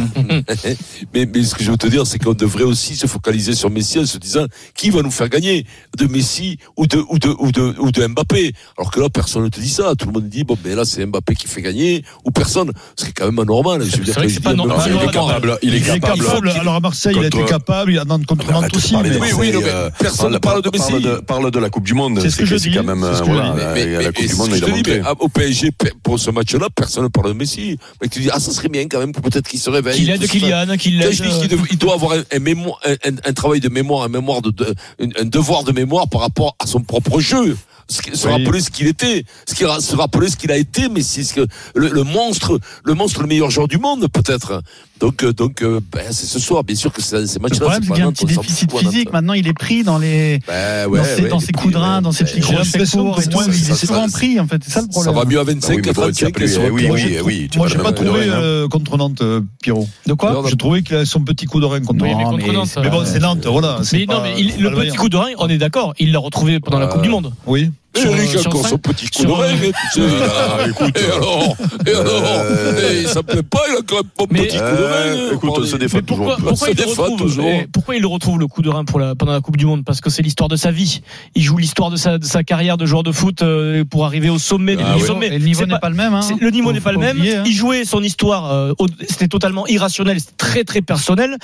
mais, 1.14 1.24
mais 1.34 1.42
ce 1.44 1.54
que 1.54 1.64
je 1.64 1.70
veux 1.70 1.78
te 1.78 1.86
dire, 1.86 2.06
c'est 2.06 2.18
qu'on 2.22 2.34
devrait 2.34 2.64
aussi 2.64 2.94
se 2.94 3.06
focaliser 3.06 3.54
sur 3.54 3.70
Messi 3.70 3.98
en 3.98 4.04
se 4.04 4.18
disant 4.18 4.44
qui 4.74 4.90
va 4.90 5.00
nous 5.00 5.10
faire 5.10 5.30
gagner 5.30 5.64
de 5.96 6.06
Messi 6.08 6.58
ou 6.76 6.86
de 6.86 6.98
ou 7.08 7.18
de 7.18 7.34
ou 7.38 7.52
de 7.52 7.74
ou 7.78 7.90
de 7.90 8.06
Mbappé. 8.06 8.52
Alors 8.76 8.90
que 8.90 9.00
là, 9.00 9.08
personne 9.08 9.44
ne 9.44 9.48
te 9.48 9.60
dit 9.60 9.70
ça. 9.70 9.94
Tout 9.96 10.04
le 10.08 10.12
monde 10.12 10.28
dit 10.28 10.44
bon, 10.44 10.58
ben 10.62 10.76
là, 10.76 10.84
c'est 10.84 11.06
Mbappé 11.06 11.34
qui 11.36 11.46
fait 11.46 11.62
gagner 11.62 12.04
ou 12.26 12.30
personne. 12.32 12.70
Ce 12.96 13.04
qui 13.06 13.10
est 13.12 13.14
quand 13.14 13.24
même 13.24 13.38
anormal. 13.38 13.82
Je 13.82 13.96
veux 13.96 14.04
dire 14.04 14.12
vrai 14.12 14.24
que 14.24 14.28
je 14.28 14.34
c'est 14.34 14.40
dis 14.40 14.44
pas 14.44 14.52
normal. 14.52 14.78
il 14.92 15.08
est 15.08 15.10
capable, 15.10 15.58
il 15.62 15.74
est 15.74 15.78
est 15.78 16.17
capable. 16.18 16.50
Alors 16.50 16.74
à 16.74 16.80
Marseille, 16.80 17.14
il 17.16 17.24
a 17.24 17.26
été 17.26 17.44
capable. 17.44 17.92
Il 17.92 17.98
a 17.98 18.04
Nantes 18.04 18.26
contre 18.26 18.46
Nantes 18.46 18.56
Arrête 18.64 18.72
de 18.72 18.76
aussi. 18.78 18.94
mais- 18.96 19.10
Oui, 19.10 19.18
Marseille, 19.18 19.34
oui, 19.38 19.52
non, 19.52 19.60
mais 19.60 19.68
euh, 19.68 19.90
personne 19.98 20.32
ne 20.32 20.38
parle 20.38 20.62
de 20.62 20.70
Messi. 20.72 20.90
Parle 20.90 21.02
de, 21.02 21.14
parle 21.20 21.50
de 21.50 21.58
la 21.58 21.70
Coupe 21.70 21.84
du 21.84 21.94
Monde. 21.94 22.18
C'est 22.22 22.30
ce 22.30 22.36
que 22.36 22.44
je 22.46 22.56
dis, 22.56 22.72
quand 22.72 22.82
même, 22.82 23.02
ce 23.02 23.06
euh, 23.06 23.18
que 23.20 23.24
voilà, 23.30 23.54
Mais- 23.74 24.02
la 24.02 24.12
Coupe 24.12 24.26
du 24.26 24.34
Monde, 24.34 24.50
il 24.54 24.64
a 24.64 24.68
montré. 24.68 25.02
au 25.20 25.28
PSG, 25.28 25.70
pour 26.02 26.18
ce 26.18 26.30
match-là, 26.30 26.68
personne 26.74 27.04
ne 27.04 27.08
parle 27.08 27.28
de 27.28 27.32
Messi. 27.38 27.78
Mais 28.02 28.08
tu 28.08 28.20
dis, 28.20 28.30
ah, 28.32 28.38
ça 28.40 28.50
serait 28.52 28.68
bien 28.68 28.86
quand 28.88 28.98
même 29.00 29.12
que 29.12 29.20
peut-être 29.20 29.48
qu'il 29.48 29.60
se 29.60 29.70
réveille. 29.70 29.96
Qu'il 29.96 30.10
aide. 30.10 30.26
Kylian, 30.26 30.76
qu'il 30.76 31.00
aide. 31.02 31.12
je 31.12 31.22
dis 31.24 31.38
qu'il 31.40 31.48
dev- 31.48 31.66
il 31.70 31.78
doit 31.78 31.94
avoir 31.94 32.12
un, 32.12 33.32
travail 33.32 33.60
de 33.60 33.68
mémoire, 33.68 34.04
un 34.04 34.08
mémoire 34.08 34.42
de, 34.42 34.50
de- 34.50 34.74
un, 35.00 35.08
un 35.22 35.24
devoir 35.24 35.64
de 35.64 35.72
mémoire 35.72 36.08
par 36.08 36.20
rapport 36.22 36.56
à 36.62 36.66
son 36.66 36.80
propre 36.80 37.20
jeu. 37.20 37.56
Ce 37.90 38.02
qui- 38.02 38.14
Se 38.14 38.26
Oui. 38.28 38.32
rappeler 38.44 38.60
ce 38.60 38.70
qu'il 38.70 38.86
était, 38.86 39.24
ce 39.48 39.54
qui 39.54 39.64
se 39.64 39.96
rappeler 39.96 40.28
ce 40.28 40.36
qu'il 40.36 40.52
a 40.52 40.58
été, 40.58 40.90
mais 40.90 41.00
c'est 41.02 41.22
ce 41.24 41.32
que 41.32 41.46
le, 41.74 41.88
le 41.88 42.02
monstre, 42.02 42.60
le 42.84 42.92
monstre, 42.94 43.22
le 43.22 43.28
meilleur 43.28 43.50
joueur 43.50 43.66
du 43.66 43.78
monde 43.78 44.06
peut-être. 44.12 44.60
Donc, 45.00 45.22
euh, 45.22 45.32
donc, 45.32 45.62
euh, 45.62 45.80
ben, 45.92 46.02
c'est 46.10 46.26
ce 46.26 46.38
soir. 46.38 46.64
Bien 46.64 46.74
sûr 46.76 46.92
que 46.92 47.00
c'est 47.00 47.26
ces 47.26 47.38
Le 47.38 47.42
matchs-là. 47.42 47.60
problème, 47.60 47.82
c'est 47.82 47.88
pas 47.88 47.94
qu'il 47.94 48.02
y 48.02 48.04
a 48.04 48.08
un 48.08 48.12
petit 48.12 48.24
déficit 48.26 48.72
physique. 48.76 49.12
Maintenant, 49.12 49.32
il 49.34 49.46
est 49.46 49.52
pris 49.52 49.84
dans 49.84 49.98
les. 49.98 50.40
Ben, 50.46 50.86
ouais, 50.88 50.98
dans 50.98 51.04
ses, 51.04 51.22
ouais, 51.22 51.28
dans 51.28 51.38
il 51.38 51.42
est 51.42 51.46
ses 51.46 51.52
pris, 51.52 51.62
coups 51.62 51.74
de 51.74 51.78
rein, 51.78 52.02
dans 52.02 52.12
ses 52.12 52.24
petits 52.24 52.40
Ben, 52.40 52.46
j'ai 52.46 52.54
crochets 52.54 52.64
l'impression 52.72 52.98
courts 53.04 53.18
il 53.46 53.70
est 53.70 53.74
souvent 53.74 54.08
pris, 54.08 54.40
en 54.40 54.46
fait. 54.48 54.62
C'est 54.64 54.70
ça 54.72 54.80
le 54.80 54.86
Ça 54.86 54.90
problème. 54.90 55.14
va 55.14 55.24
mieux 55.24 55.38
à 55.38 55.42
Ah 55.42 55.44
25 55.44 55.76
oui, 55.76 55.82
qu'à 55.82 55.90
mais 55.90 55.94
bon, 55.94 56.02
tu 56.02 56.08
as 56.08 56.12
35. 56.30 56.34
plus- 56.34 56.52
sur 56.52 56.62
eh 56.62 56.66
le 56.66 56.72
oui, 56.72 56.88
oui, 56.90 57.16
oui, 57.24 57.48
Moi, 57.56 57.68
j'ai 57.68 57.78
pas 57.78 57.90
le 57.90 57.94
trouvé 57.94 58.20
hein. 58.28 58.32
euh, 58.40 58.68
contre 58.68 58.96
Nantes, 58.96 59.22
Pierrot. 59.62 59.88
De 60.06 60.14
quoi 60.14 60.42
Je 60.48 60.54
trouvais 60.56 60.82
qu'il 60.82 60.96
a 60.96 61.04
son 61.04 61.20
petit 61.20 61.46
coup 61.46 61.60
de 61.60 61.66
rein 61.66 61.80
contre 61.80 62.02
Oui, 62.02 62.08
mais 62.16 62.24
Nantes. 62.24 62.32
contre 62.32 62.46
mais 62.48 62.52
Nantes, 62.52 62.68
c'est- 62.74 62.80
Mais 62.80 62.90
bon, 62.90 63.02
c'est 63.04 63.20
Nantes, 63.20 63.46
voilà. 63.46 63.80
Mais 63.92 64.00
non, 64.00 64.06
pas- 64.16 64.22
mais 64.24 64.42
le 64.42 64.70
petit 64.74 64.96
coup 64.96 65.08
de 65.08 65.16
rein, 65.16 65.28
on 65.38 65.48
est 65.48 65.58
d'accord, 65.58 65.94
il 65.98 66.10
l'a 66.12 66.18
retrouvé 66.18 66.58
pendant 66.60 66.78
la 66.80 66.86
Coupe 66.88 67.02
du 67.02 67.08
Monde. 67.08 67.32
Oui. 67.46 67.70
Sur, 68.00 68.14
Eric 68.16 68.46
encore 68.46 68.66
son 68.66 68.78
petit 68.78 69.08
coup 69.08 69.22
euh, 69.40 69.72
tu 69.92 70.00
sais. 70.00 70.06
Ah, 70.28 70.68
écoute, 70.68 70.98
Et 71.00 71.04
alors 71.12 71.56
Et 71.86 71.90
alors 71.90 72.42
Euh, 72.44 73.02
Eh, 73.02 73.06
Ça 73.06 73.16
me 73.20 73.22
plaît 73.22 73.42
pas, 73.42 73.60
il 73.68 73.76
a 73.76 73.80
quand 73.86 73.96
même 73.96 74.04
pas 74.16 74.26
petit 74.26 74.56
coup 74.56 74.62
de 74.62 74.84
règle. 74.84 75.20
Euh, 75.20 75.34
écoute, 75.34 75.50
on 75.56 75.64
se 75.64 75.76
défend 75.76 76.00
toujours. 76.00 76.36
pourquoi, 76.36 76.68
il 76.70 76.82
retrouve, 76.84 77.16
toujours. 77.18 77.44
et 77.46 77.68
pourquoi 77.72 77.96
il 77.96 78.00
le 78.02 78.06
retrouve 78.08 78.38
le 78.38 78.46
coup 78.46 78.62
de 78.62 78.68
rein 78.68 78.84
pour 78.84 78.98
la, 78.98 79.14
pendant 79.14 79.32
la 79.32 79.40
Coupe 79.40 79.56
du 79.56 79.66
Monde? 79.66 79.84
Parce 79.84 80.00
que 80.00 80.10
c'est 80.10 80.22
l'histoire 80.22 80.48
de 80.48 80.56
sa 80.56 80.70
vie. 80.70 81.00
Il 81.34 81.42
joue 81.42 81.56
l'histoire 81.58 81.90
de 81.90 81.96
sa, 81.96 82.18
de 82.18 82.24
sa 82.24 82.42
carrière 82.42 82.76
de 82.76 82.86
joueur 82.86 83.02
de 83.02 83.12
foot 83.12 83.42
euh, 83.42 83.84
pour 83.84 84.04
arriver 84.04 84.28
au 84.30 84.38
sommet 84.38 84.76
Ah 84.78 84.94
du 84.94 85.00
oui. 85.00 85.06
sommet. 85.06 85.26
Et 85.28 85.38
le 85.38 85.44
niveau 85.44 85.66
n'est 85.66 85.78
pas, 85.78 85.88
le 85.90 85.96
même. 85.96 86.14
Hein. 86.14 86.20
le 86.40 86.50
niveau 86.50 86.72
n'est 86.72 86.80
pas 86.80 86.92
le 86.92 86.98
même. 86.98 87.16
oublier, 87.18 87.36
hein. 87.36 87.42
Il 87.46 87.52
jouait 87.52 87.84
son 87.84 88.02
histoire, 88.02 88.52
euh, 88.52 88.72
c'était 89.08 89.28
totalement 89.28 89.66
irrationnel, 89.66 90.18
c'était 90.20 90.32
très 90.36 90.64
très 90.64 90.80
personnel. 90.82 91.36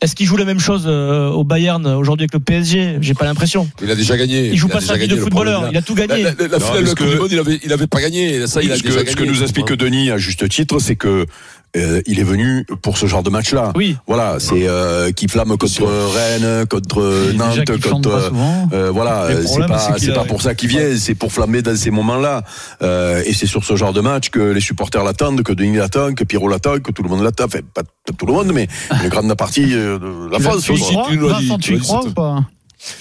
Est-ce 0.00 0.14
qu'il 0.14 0.26
joue 0.26 0.36
la 0.36 0.44
même 0.44 0.60
chose 0.60 0.84
euh, 0.86 1.28
au 1.30 1.42
Bayern 1.44 1.84
aujourd'hui 1.86 2.22
avec 2.24 2.32
le 2.34 2.40
PSG 2.40 2.98
J'ai 3.00 3.14
pas 3.14 3.24
l'impression. 3.24 3.68
Il 3.82 3.90
a 3.90 3.94
déjà 3.96 4.16
gagné. 4.16 4.48
Il 4.48 4.56
joue 4.56 4.68
a 4.68 4.74
pas 4.74 4.80
sa 4.80 4.96
vie 4.96 5.08
de 5.08 5.16
footballeur, 5.16 5.68
il 5.70 5.76
a 5.76 5.82
tout 5.82 5.94
gagné. 6.06 6.22
La, 6.22 6.30
la- 6.30 6.48
la 6.48 6.58
Non, 6.58 6.66
finale 6.66 6.84
de 6.84 6.88
parce 6.88 6.88
la 6.88 6.88
Coupe 6.94 6.98
que- 6.98 7.12
du 7.12 7.18
Monde, 7.20 7.28
il 7.32 7.38
avait, 7.38 7.60
il 7.64 7.72
avait 7.72 7.86
pas 7.86 8.00
gagné. 8.00 8.46
Ça, 8.46 8.62
il 8.62 8.70
a 8.72 8.76
ce, 8.76 8.82
déjà 8.82 8.94
que, 9.00 9.04
gagné. 9.04 9.10
ce 9.10 9.16
que 9.16 9.24
nous 9.24 9.42
explique 9.42 9.72
Denis 9.72 10.10
à 10.10 10.18
juste 10.18 10.48
titre, 10.48 10.78
c'est 10.78 10.96
que 10.96 11.26
euh, 11.76 12.00
il 12.06 12.18
est 12.18 12.24
venu 12.24 12.64
pour 12.80 12.96
ce 12.96 13.04
genre 13.06 13.22
de 13.22 13.28
match-là. 13.28 13.72
Oui. 13.76 13.96
Voilà, 14.06 14.36
c'est 14.40 14.66
euh, 14.66 15.12
qui 15.12 15.28
flamme 15.28 15.56
contre. 15.58 15.84
Rennes, 15.84 16.66
contre 16.66 17.32
Nantes, 17.34 17.80
contre. 17.90 18.32
Euh, 18.72 18.90
voilà, 18.90 19.28
c'est 19.46 19.66
pas, 19.66 19.96
c'est 19.98 20.14
pas 20.14 20.24
pour 20.24 20.40
ça 20.40 20.54
qu'il 20.54 20.70
vient, 20.70 20.96
c'est 20.96 21.14
pour 21.14 21.30
flammer 21.30 21.60
dans 21.60 21.76
ces 21.76 21.90
moments-là. 21.90 22.42
Euh, 22.82 23.22
et 23.26 23.34
c'est 23.34 23.46
sur 23.46 23.64
ce 23.64 23.76
genre 23.76 23.92
de 23.92 24.00
match 24.00 24.30
que 24.30 24.40
les 24.40 24.60
supporters 24.62 25.04
l'attendent, 25.04 25.42
que 25.42 25.52
Denis 25.52 25.76
l'attend, 25.76 26.14
que 26.14 26.24
Pierrot 26.24 26.48
l'attend, 26.48 26.78
que 26.80 26.90
tout 26.90 27.02
le 27.02 27.10
monde 27.10 27.22
l'attend. 27.22 27.44
Enfin, 27.44 27.58
pas 27.74 27.82
tout 28.16 28.24
le 28.26 28.32
monde, 28.32 28.50
mais 28.54 28.66
une 29.04 29.08
grande 29.10 29.32
partie 29.34 29.74
euh, 29.74 29.98
de 29.98 30.30
la 30.32 30.38
Tu 30.38 30.42
France. 30.44 30.62
tu 30.64 30.70
y 30.72 30.74
aussi, 30.74 30.92
crois 30.94 31.06
tu 31.10 31.58
tu 31.60 31.74
tu 31.74 31.78
crois 31.80 32.06
ou 32.06 32.10
pas? 32.12 32.44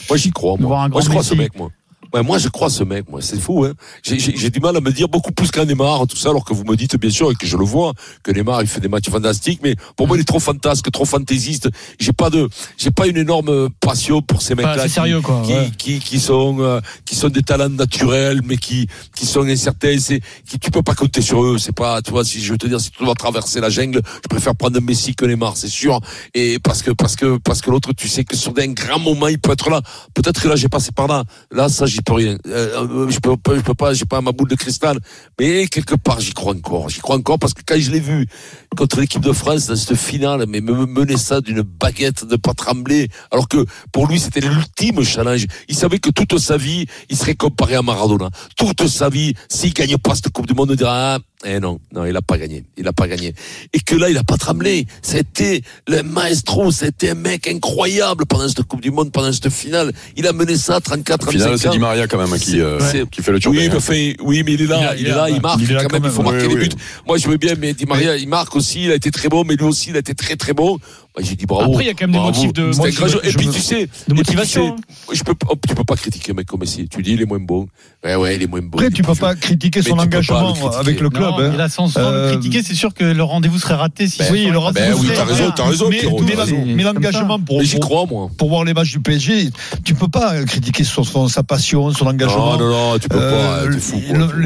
Moi, 0.10 0.18
j'y 0.18 0.32
crois, 0.32 0.56
moi. 0.60 0.88
Moi, 0.90 1.02
je 1.02 1.10
crois 1.10 1.24
ce 1.24 1.36
mec, 1.36 1.58
moi. 1.58 1.70
Ouais, 2.14 2.24
moi, 2.24 2.38
je 2.38 2.48
crois 2.50 2.70
ce 2.70 2.84
mec, 2.84 3.10
moi. 3.10 3.22
C'est 3.22 3.40
fou, 3.40 3.66
hein. 3.66 3.74
J'ai- 4.04 4.50
du 4.50 4.60
mal 4.60 4.76
à 4.78 4.82
me 4.82 4.92
dire 4.92 5.10
beaucoup 5.10 5.32
plus 5.32 5.52
qu'un 5.52 5.66
Neymar, 5.66 6.08
tout 6.08 6.16
ça, 6.16 6.30
alors 6.30 6.46
que 6.46 6.54
vous 6.54 6.64
me 6.64 6.76
dites, 6.76 6.96
bien 6.98 7.10
sûr, 7.10 7.32
et 7.32 7.36
que 7.36 7.46
je 7.46 7.58
le 7.58 7.66
vois, 7.66 7.94
que 8.24 8.32
Neymar, 8.32 8.62
il 8.62 8.68
fait 8.68 8.80
des 8.80 8.88
matchs 8.88 9.10
fantastiques, 9.10 9.60
mais 9.62 9.76
pour 9.96 10.08
moi, 10.08 10.16
il 10.18 10.22
est 10.22 10.24
trop 10.24 10.40
fantasque, 10.40 10.90
trop 10.92 11.06
fantaisiste. 11.06 11.70
J'ai 12.00 12.14
pas 12.14 12.30
de, 12.30 12.48
j'ai 12.78 12.92
pas 12.92 13.08
une 13.08 13.18
énorme 13.18 13.70
passion 13.82 14.22
pour 14.22 14.42
ces 14.42 14.56
mecs-là. 14.56 14.72
Assez 14.74 14.88
qui- 14.88 14.94
sérieux, 14.94 15.22
quoi, 15.22 15.42
Qui, 15.46 15.54
ouais. 15.54 15.72
qui, 15.78 16.00
qui 16.00 16.20
sont, 16.20 16.58
euh, 16.62 16.80
qui 17.06 17.16
sont 17.16 17.30
des 17.30 17.42
talents 17.42 17.70
naturels, 17.70 18.42
mais 18.46 18.58
qui, 18.58 18.88
qui 19.16 19.26
sont 19.26 19.42
incertains. 19.46 19.98
C'est, 20.00 20.22
qui, 20.48 20.60
tu 20.60 20.72
peux 20.72 20.84
pas 20.84 20.96
compter 20.96 21.22
sur 21.22 21.44
eux. 21.44 21.58
C'est 21.58 21.76
pas, 21.76 22.02
tu 22.02 22.12
vois, 22.12 22.24
si 22.24 22.42
je 22.42 22.52
veux 22.52 22.58
te 22.58 22.68
dire, 22.68 22.80
si 22.80 22.92
tu 22.92 23.04
dois 23.04 23.16
traverser 23.16 23.60
la 23.60 23.70
jungle, 23.70 24.02
je 24.24 24.28
préfère 24.30 24.56
prendre 24.56 24.78
un 24.78 24.82
Messi 24.82 25.14
que 25.16 25.26
Neymar, 25.26 25.58
c'est 25.58 25.68
sûr. 25.68 26.00
Et 26.34 26.60
parce 26.60 26.82
que, 26.84 26.92
parce 26.92 27.16
que, 27.16 27.38
parce 27.38 27.62
que 27.62 27.70
l'autre, 27.70 27.92
tu 27.94 28.08
sais 28.08 28.24
que 28.24 28.36
sur 28.38 28.54
un 28.58 28.68
grand 28.68 29.00
moment, 29.00 29.28
il 29.28 29.40
peut 29.40 29.52
être 29.52 29.70
là. 29.70 29.82
Peut-être 30.14 30.42
que 30.42 30.48
là, 30.48 30.56
j'ai 30.56 30.70
passé 30.70 30.92
par 30.92 31.08
là. 31.08 31.24
Là, 31.52 31.68
ça, 31.70 31.86
j'y 31.98 32.04
peux 32.04 32.14
rien. 32.14 32.38
Euh, 32.48 32.88
euh, 32.88 33.10
je 33.10 33.20
peux 33.20 33.36
pas, 33.38 33.56
je 33.56 33.62
peux 33.62 33.74
pas, 33.74 33.94
j'ai 33.94 34.06
pas 34.06 34.22
ma 34.22 34.32
boule 34.32 34.50
de 34.50 34.56
cristal. 34.56 35.00
Mais 35.40 35.68
quelque 35.68 35.96
part, 35.96 36.20
j'y 36.20 36.34
crois 36.34 36.54
encore. 36.54 36.90
J'y 36.90 37.00
crois 37.00 37.16
encore 37.16 37.40
parce 37.40 37.54
que 37.54 37.62
quand 37.66 37.80
je 37.80 37.92
l'ai 37.92 38.00
vu 38.00 38.28
contre 38.76 39.00
l'équipe 39.00 39.22
de 39.22 39.32
France 39.32 39.66
dans 39.68 39.76
cette 39.76 39.98
finale, 39.98 40.46
mais 40.48 40.62
me 40.62 40.86
mener 40.86 41.18
ça 41.18 41.42
d'une 41.42 41.62
baguette, 41.62 42.26
de 42.26 42.36
pas 42.36 42.54
trembler, 42.54 43.10
alors 43.32 43.48
que 43.48 43.66
pour 43.92 44.08
lui, 44.08 44.20
c'était 44.20 44.42
l'ultime 44.42 45.04
challenge. 45.04 45.48
Il 45.68 45.76
savait 45.76 46.00
que 46.00 46.12
toute 46.12 46.38
sa 46.38 46.58
vie, 46.58 46.86
il 47.10 47.18
serait 47.18 47.36
comparé 47.36 47.76
à 47.76 47.82
Maradona. 47.82 48.30
Toute 48.56 48.88
sa 48.88 49.10
vie, 49.10 49.34
s'il 49.50 49.74
gagne 49.74 49.98
pas 49.98 50.14
cette 50.14 50.30
Coupe 50.30 50.48
du 50.48 50.54
Monde, 50.54 50.72
on 50.72 50.76
dira, 50.76 51.16
ah, 51.16 51.20
eh 51.46 51.60
non, 51.60 51.80
non, 51.94 52.06
il 52.06 52.16
a 52.16 52.22
pas 52.24 52.38
gagné. 52.38 52.66
Il 52.78 52.88
a 52.88 52.94
pas 52.94 53.08
gagné. 53.08 53.36
Et 53.72 53.80
que 53.80 53.96
là, 53.96 54.10
il 54.10 54.18
a 54.18 54.24
pas 54.24 54.38
tremblé. 54.38 54.88
C'était 55.04 55.62
le 55.88 56.02
maestro. 56.02 56.72
C'était 56.72 57.12
un 57.12 57.14
mec 57.14 57.48
incroyable 57.48 58.26
pendant 58.26 58.48
cette 58.48 58.64
Coupe 58.64 58.82
du 58.82 58.90
Monde, 58.90 59.12
pendant 59.12 59.32
cette 59.32 59.50
finale. 59.50 59.94
Il 60.16 60.26
a 60.26 60.34
mené 60.34 60.58
ça 60.58 60.78
à 60.78 60.82
34, 60.82 61.28
Au 61.28 61.32
final, 61.32 61.48
35 61.50 61.62
c'est 61.62 61.68
ans. 61.68 61.80
Maria 61.88 62.08
quand 62.08 62.18
même 62.18 62.40
qui, 62.40 62.62
euh, 62.62 62.80
qui 63.12 63.22
fait 63.22 63.32
le 63.32 63.40
job. 63.40 63.54
Oui, 63.56 63.68
mais 63.70 63.76
enfin, 63.76 64.14
oui, 64.22 64.44
mais 64.46 64.54
il 64.54 64.62
est 64.62 64.68
là, 64.68 64.96
il, 64.98 65.08
est 65.08 65.10
là, 65.10 65.30
il 65.30 65.42
marque 65.42 65.60
Il 65.62 65.76
quand 65.76 65.92
même, 65.92 66.04
il 66.06 66.12
faut 66.12 66.24
marquer 66.24 66.46
oui, 66.46 66.56
les 66.56 66.62
oui. 66.62 66.70
buts. 66.70 66.76
Moi, 67.08 67.18
je 67.18 67.28
veux 67.28 67.38
bien, 67.38 67.54
mais 67.60 67.74
Di 67.74 67.86
Maria, 67.86 68.16
il 68.16 68.28
marque 68.28 68.56
aussi, 68.56 68.86
il 68.86 68.92
a 68.92 68.96
été 68.96 69.12
très 69.12 69.30
bon, 69.30 69.44
mais 69.46 69.56
lui 69.56 69.66
aussi, 69.66 69.90
il 69.90 69.96
a 69.96 70.00
été 70.00 70.14
très 70.14 70.36
très 70.36 70.54
bon. 70.54 70.80
Moi, 71.18 71.26
j'ai 71.28 71.36
dit 71.36 71.48
bravo. 71.48 71.72
Après, 71.72 71.84
il 71.86 71.88
y 71.88 71.90
a 71.90 71.94
quand 71.94 72.06
même 72.06 72.12
des 72.12 72.18
bravo. 72.20 72.32
motifs 72.36 72.54
de- 72.54 72.76
moi, 72.78 72.90
je-. 72.92 73.28
Et 73.28 73.34
puis, 73.34 73.48
tu 73.50 73.60
sais, 73.60 73.76
de 73.76 73.82
et 73.82 73.88
puis, 74.06 74.14
motivation, 74.18 74.76
tu 74.76 74.84
sais, 75.10 75.16
je 75.16 75.24
peux, 75.24 75.34
pas- 75.34 75.48
oh, 75.50 75.56
tu 75.68 75.74
peux 75.74 75.84
pas 75.84 75.96
critiquer 75.96 76.32
un 76.32 76.36
mec 76.36 76.46
comme 76.46 76.60
Messi. 76.60 76.88
Tu 76.88 77.02
dis, 77.02 77.14
il 77.14 77.22
est 77.22 77.26
moins 77.26 77.40
bon. 77.40 77.68
Ouais, 78.06 78.14
ouais, 78.16 78.36
il 78.36 78.44
est 78.44 78.48
moins 78.48 78.62
bon. 78.62 78.78
Après, 78.78 78.92
tu 78.92 79.02
peux 79.02 79.16
pas 79.16 79.34
critiquer 79.34 79.82
son 79.82 79.98
engagement 79.98 80.50
le 80.50 80.54
critiquer. 80.54 80.76
avec 80.78 81.02
le 81.02 81.10
club. 81.10 81.32
Non, 81.32 81.40
hein. 81.40 81.58
là, 81.58 81.70
sans, 81.70 81.98
Euh, 81.98 82.26
le 82.30 82.32
critiquer, 82.38 82.62
c'est 82.62 82.76
sûr 82.76 82.94
que 82.94 83.04
le 83.04 83.24
rendez-vous 83.24 83.58
serait 83.58 83.74
raté. 83.74 84.08
Si 84.08 84.20
Ben 84.20 84.28
oui, 84.32 84.46
le 84.46 84.60
rendez-vous 84.60 84.88
Ben 84.90 84.94
oui, 85.00 85.06
serait 85.08 85.16
t'as 85.16 85.24
raison, 85.26 85.44
raté. 85.46 85.54
t'as 85.58 85.66
raison, 85.70 85.90
Mais, 85.90 86.02
mais 86.04 86.74
mais 86.76 86.84
l'engagement 86.84 87.40
pour, 87.40 87.58
Mais 87.58 87.66
j'y 87.66 87.78
pour, 87.78 87.86
crois, 87.90 88.06
moi. 88.06 88.30
pour 88.38 88.50
voir 88.50 88.64
les 88.64 88.76
matchs 88.76 88.92
du 88.92 89.00
PSG, 89.00 89.50
tu 89.84 89.96
peux 89.96 90.08
pas 90.10 90.44
critiquer 90.46 90.84
son, 90.84 91.04
son- 91.04 91.28
sa 91.28 91.42
passion, 91.42 91.92
son 91.94 92.06
engagement. 92.06 92.58
Non, 92.58 92.60
non, 92.60 92.92
non, 92.92 93.00
tu 93.00 93.10
peux 93.10 93.18
Euh, 93.20 93.66
pas. 93.66 93.76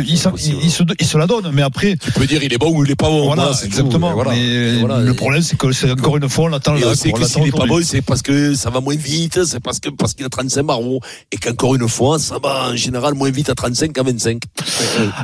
Il, 0.07 0.17
se, 0.17 0.83
il 0.99 1.05
se 1.05 1.17
la 1.17 1.27
donne, 1.27 1.51
mais 1.53 1.63
après, 1.63 1.97
Tu 1.97 2.11
peux 2.13 2.25
dire, 2.25 2.41
il 2.41 2.53
est 2.53 2.57
bon 2.57 2.71
ou 2.73 2.85
il 2.85 2.91
est 2.91 2.95
pas 2.95 3.09
bon. 3.09 3.25
voilà, 3.25 3.51
exactement. 3.63 4.13
Le 4.23 5.11
problème, 5.13 5.41
c'est 5.41 5.57
que 5.57 5.71
c'est 5.73 5.91
encore 5.91 6.15
une 6.17 6.29
fois, 6.29 6.45
on 6.45 6.53
l'attend 6.69 6.75
Et 6.77 6.81
là. 6.81 6.87
on 6.91 6.95
sait 6.95 7.11
que 7.11 7.23
s'il 7.25 7.43
n'est 7.43 7.51
pas 7.51 7.65
bon, 7.65 7.81
c'est 7.83 8.01
parce 8.01 8.21
que 8.21 8.53
ça 8.55 8.69
va 8.69 8.79
moins 8.81 8.95
vite, 8.95 9.43
c'est 9.45 9.59
parce 9.59 9.79
que 9.79 9.89
parce 9.89 10.13
qu'il 10.13 10.25
a 10.25 10.29
35 10.29 10.63
marrons 10.63 10.99
et 11.31 11.37
qu'encore 11.37 11.75
une 11.75 11.87
fois, 11.87 12.19
ça 12.19 12.37
va 12.41 12.69
en 12.71 12.75
général 12.75 13.13
moins 13.13 13.29
vite 13.31 13.49
à 13.49 13.55
35 13.55 13.93
qu'à 13.93 14.03
25. 14.03 14.41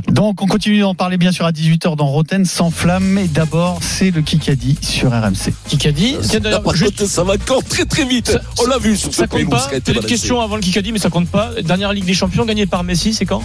Donc, 0.09 0.41
on 0.41 0.47
continue 0.47 0.79
d'en 0.79 0.95
parler 0.95 1.17
bien 1.17 1.31
sûr 1.31 1.45
à 1.45 1.51
18h 1.51 1.95
dans 1.95 2.07
Roten 2.07 2.45
sans 2.45 2.71
flamme. 2.71 3.03
Mais 3.05 3.27
d'abord, 3.27 3.79
c'est 3.81 4.11
le 4.11 4.21
Kikadi 4.21 4.77
sur 4.81 5.11
RMC. 5.11 5.53
Kikadi, 5.67 6.15
par 6.63 6.75
juste- 6.75 6.97
contre, 6.97 7.09
ça 7.09 7.23
va 7.23 7.33
encore 7.33 7.63
très 7.63 7.85
très 7.85 8.05
vite. 8.05 8.31
Ça- 8.31 8.41
On 8.63 8.67
l'a 8.67 8.77
vu 8.77 8.95
sur 8.97 9.11
ce 9.11 9.17
ça 9.17 9.27
compte 9.27 9.39
pays 9.41 9.47
pas. 9.49 9.67
Peut-être 9.67 9.89
une 10.01 10.07
question 10.07 10.41
avant 10.41 10.55
le 10.55 10.61
Kikadi, 10.61 10.91
mais 10.91 10.99
ça 10.99 11.09
compte 11.09 11.29
pas. 11.29 11.51
Dernière 11.63 11.93
Ligue 11.93 12.05
des 12.05 12.13
Champions 12.13 12.45
gagnée 12.45 12.65
par 12.65 12.83
Messi, 12.83 13.13
c'est 13.13 13.25
quand? 13.25 13.43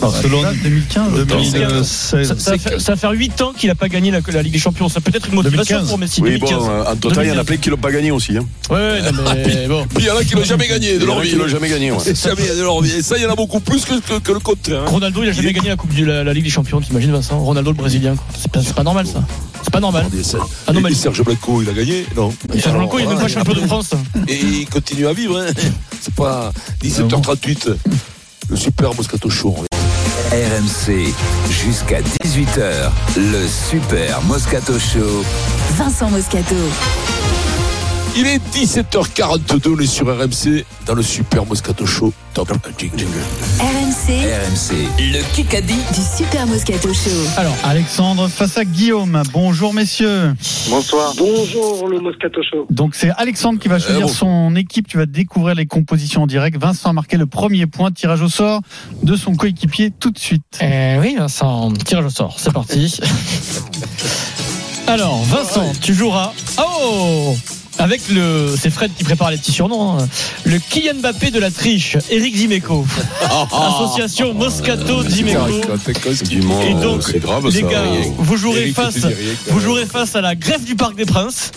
Barcelone, 0.00 0.54
2015. 0.62 1.26
2016. 1.26 2.34
ça, 2.78 2.96
faire 2.96 3.10
8 3.12 3.40
ans 3.42 3.52
qu'il 3.56 3.70
a 3.70 3.74
pas 3.74 3.88
gagné 3.88 4.10
la, 4.10 4.20
la 4.32 4.42
Ligue 4.42 4.52
des 4.52 4.58
Champions. 4.58 4.88
Ça 4.88 5.00
peut 5.00 5.12
être 5.14 5.28
une 5.28 5.34
motivation 5.36 5.76
2015. 5.76 5.88
pour 5.88 5.98
Messi. 5.98 6.20
Oui, 6.22 6.38
bon, 6.38 6.46
2015. 6.46 6.86
en 6.88 6.96
total, 6.96 7.26
il 7.26 7.28
y 7.28 7.32
en 7.32 7.38
a 7.38 7.44
plein 7.44 7.56
qui 7.56 7.70
l'ont 7.70 7.76
pas 7.76 7.90
gagné 7.90 8.10
aussi. 8.10 8.36
Hein. 8.36 8.46
Ouais, 8.70 8.76
ouais, 8.76 9.12
non, 9.12 9.22
mais 9.34 9.66
bon. 9.68 9.86
Puis 9.94 9.98
il 10.04 10.06
y 10.06 10.10
en 10.10 10.16
a 10.16 10.24
qui 10.24 10.34
l'ont 10.34 10.44
jamais 10.44 10.68
gagné 10.68 10.94
Il 10.94 10.98
de 11.00 11.06
leur 11.06 11.20
vie. 11.20 11.30
qui 11.30 11.36
l'ont 11.36 11.48
jamais 11.48 11.68
gagné. 11.68 11.90
ouais. 11.92 11.98
Jamais 12.14 12.54
de 12.56 12.62
leur 12.62 12.80
vie. 12.82 12.92
Et 12.96 13.02
ça, 13.02 13.16
il 13.16 13.22
y 13.22 13.26
en 13.26 13.30
a 13.30 13.36
beaucoup 13.36 13.60
plus 13.60 13.84
que, 13.84 13.94
que, 14.00 14.18
que 14.18 14.32
le 14.32 14.40
contraire. 14.40 14.82
hein. 14.82 14.86
Ronaldo, 14.90 15.22
il 15.22 15.28
a 15.28 15.32
jamais 15.32 15.52
gagné 15.52 15.68
la 15.68 15.76
Coupe 15.76 15.94
de 15.94 16.04
la, 16.04 16.24
la 16.24 16.32
Ligue 16.34 16.44
des 16.44 16.50
Champions, 16.50 16.80
t'imagines 16.80 17.12
Vincent? 17.12 17.38
Ronaldo 17.38 17.70
le 17.70 17.76
Brésilien. 17.76 18.14
C'est 18.38 18.50
pas, 18.50 18.60
pas 18.74 18.82
normal 18.82 19.06
ça. 19.06 19.24
C'est 19.62 19.72
pas 19.72 19.80
normal. 19.80 20.06
Ça- 20.22 20.38
Ah 20.66 20.72
non, 20.72 20.80
mais- 20.80 20.92
et 20.92 20.94
Serge 20.94 21.22
Blanco, 21.22 21.62
il 21.62 21.68
a 21.68 21.72
gagné 21.72 22.06
Non? 22.16 22.32
Et 22.54 22.60
Serge 22.60 22.76
Blanco, 22.76 22.98
il 22.98 23.04
est 23.04 23.08
même 23.08 23.18
pas 23.18 23.28
champion 23.28 23.54
de 23.54 23.60
France. 23.66 23.90
Et 24.28 24.36
il 24.36 24.66
continue 24.68 25.06
à 25.06 25.12
vivre. 25.12 25.38
Hein. 25.38 25.52
C'est 26.00 26.14
pas 26.14 26.52
17h38. 26.82 27.74
Le 28.48 28.56
super 28.56 28.94
Moscato 28.94 29.28
Show. 29.28 29.56
RMC 30.32 31.14
jusqu'à 31.50 32.00
18h. 32.00 32.90
Le 33.16 33.46
Super 33.46 34.22
Moscato 34.22 34.78
Show. 34.78 35.24
Vincent 35.76 36.10
Moscato. 36.10 36.56
Il 38.16 38.26
est 38.26 38.40
17h42, 38.54 39.74
on 39.76 39.78
est 39.78 39.86
sur 39.86 40.06
RMC 40.06 40.64
dans 40.86 40.94
le 40.94 41.02
super 41.02 41.44
Moscato 41.44 41.84
Show. 41.84 42.12
Top 42.32 42.50
jingle. 42.78 43.04
RMC 44.06 44.12
RMC. 44.12 44.72
Le 45.00 45.34
Kikadi. 45.34 45.74
du 45.74 46.00
Super 46.00 46.46
Moscato 46.46 46.94
Show. 46.94 47.10
Alors, 47.36 47.56
Alexandre 47.64 48.28
face 48.28 48.56
à 48.56 48.64
Guillaume. 48.64 49.20
Bonjour, 49.32 49.74
messieurs. 49.74 50.32
Bonsoir. 50.70 51.12
Bonjour 51.18 51.88
le 51.88 51.98
Moscato 51.98 52.40
Show. 52.48 52.68
Donc, 52.70 52.94
c'est 52.94 53.10
Alexandre 53.16 53.58
qui 53.58 53.66
va 53.66 53.80
choisir 53.80 54.06
bon. 54.06 54.12
son 54.12 54.54
équipe. 54.54 54.86
Tu 54.86 54.96
vas 54.96 55.06
découvrir 55.06 55.56
les 55.56 55.66
compositions 55.66 56.22
en 56.22 56.26
direct. 56.28 56.56
Vincent 56.56 56.90
a 56.90 56.92
marqué 56.92 57.16
le 57.16 57.26
premier 57.26 57.66
point. 57.66 57.90
Tirage 57.90 58.22
au 58.22 58.28
sort 58.28 58.60
de 59.02 59.16
son 59.16 59.34
coéquipier 59.34 59.90
tout 59.90 60.12
de 60.12 60.18
suite. 60.18 60.60
Eh 60.60 60.98
oui, 61.00 61.16
Vincent, 61.18 61.72
tirage 61.72 62.04
au 62.04 62.10
sort, 62.10 62.38
c'est 62.38 62.52
parti. 62.52 63.00
Alors, 64.86 65.20
Vincent, 65.24 65.72
tu 65.82 65.94
joueras. 65.94 66.32
Oh 66.60 67.34
avec 67.78 68.08
le, 68.08 68.54
c'est 68.58 68.70
Fred 68.70 68.90
qui 68.96 69.04
prépare 69.04 69.30
les 69.30 69.36
petits 69.36 69.52
surnoms. 69.52 69.98
hein. 69.98 70.08
Le 70.44 70.58
Kylian 70.58 70.94
Mbappé 71.00 71.30
de 71.30 71.38
la 71.38 71.50
triche, 71.50 71.96
Eric 72.10 72.34
Dimeco. 72.34 72.86
Association 73.52 74.32
Moscato 74.34 75.02
Dimeco. 75.04 75.40
Dis-moi, 76.24 76.64
Et 76.64 76.74
donc, 76.74 77.16
grave 77.18 77.46
les 77.48 77.60
ça. 77.60 77.66
gars, 77.66 77.82
vous 78.18 78.36
jouerez 78.36 78.72
face, 78.72 78.98
vous 79.48 79.60
jouerez 79.60 79.86
face 79.86 80.16
à 80.16 80.20
la 80.20 80.34
greffe 80.34 80.64
du 80.64 80.74
Parc 80.74 80.96
des 80.96 81.04
Princes. 81.06 81.50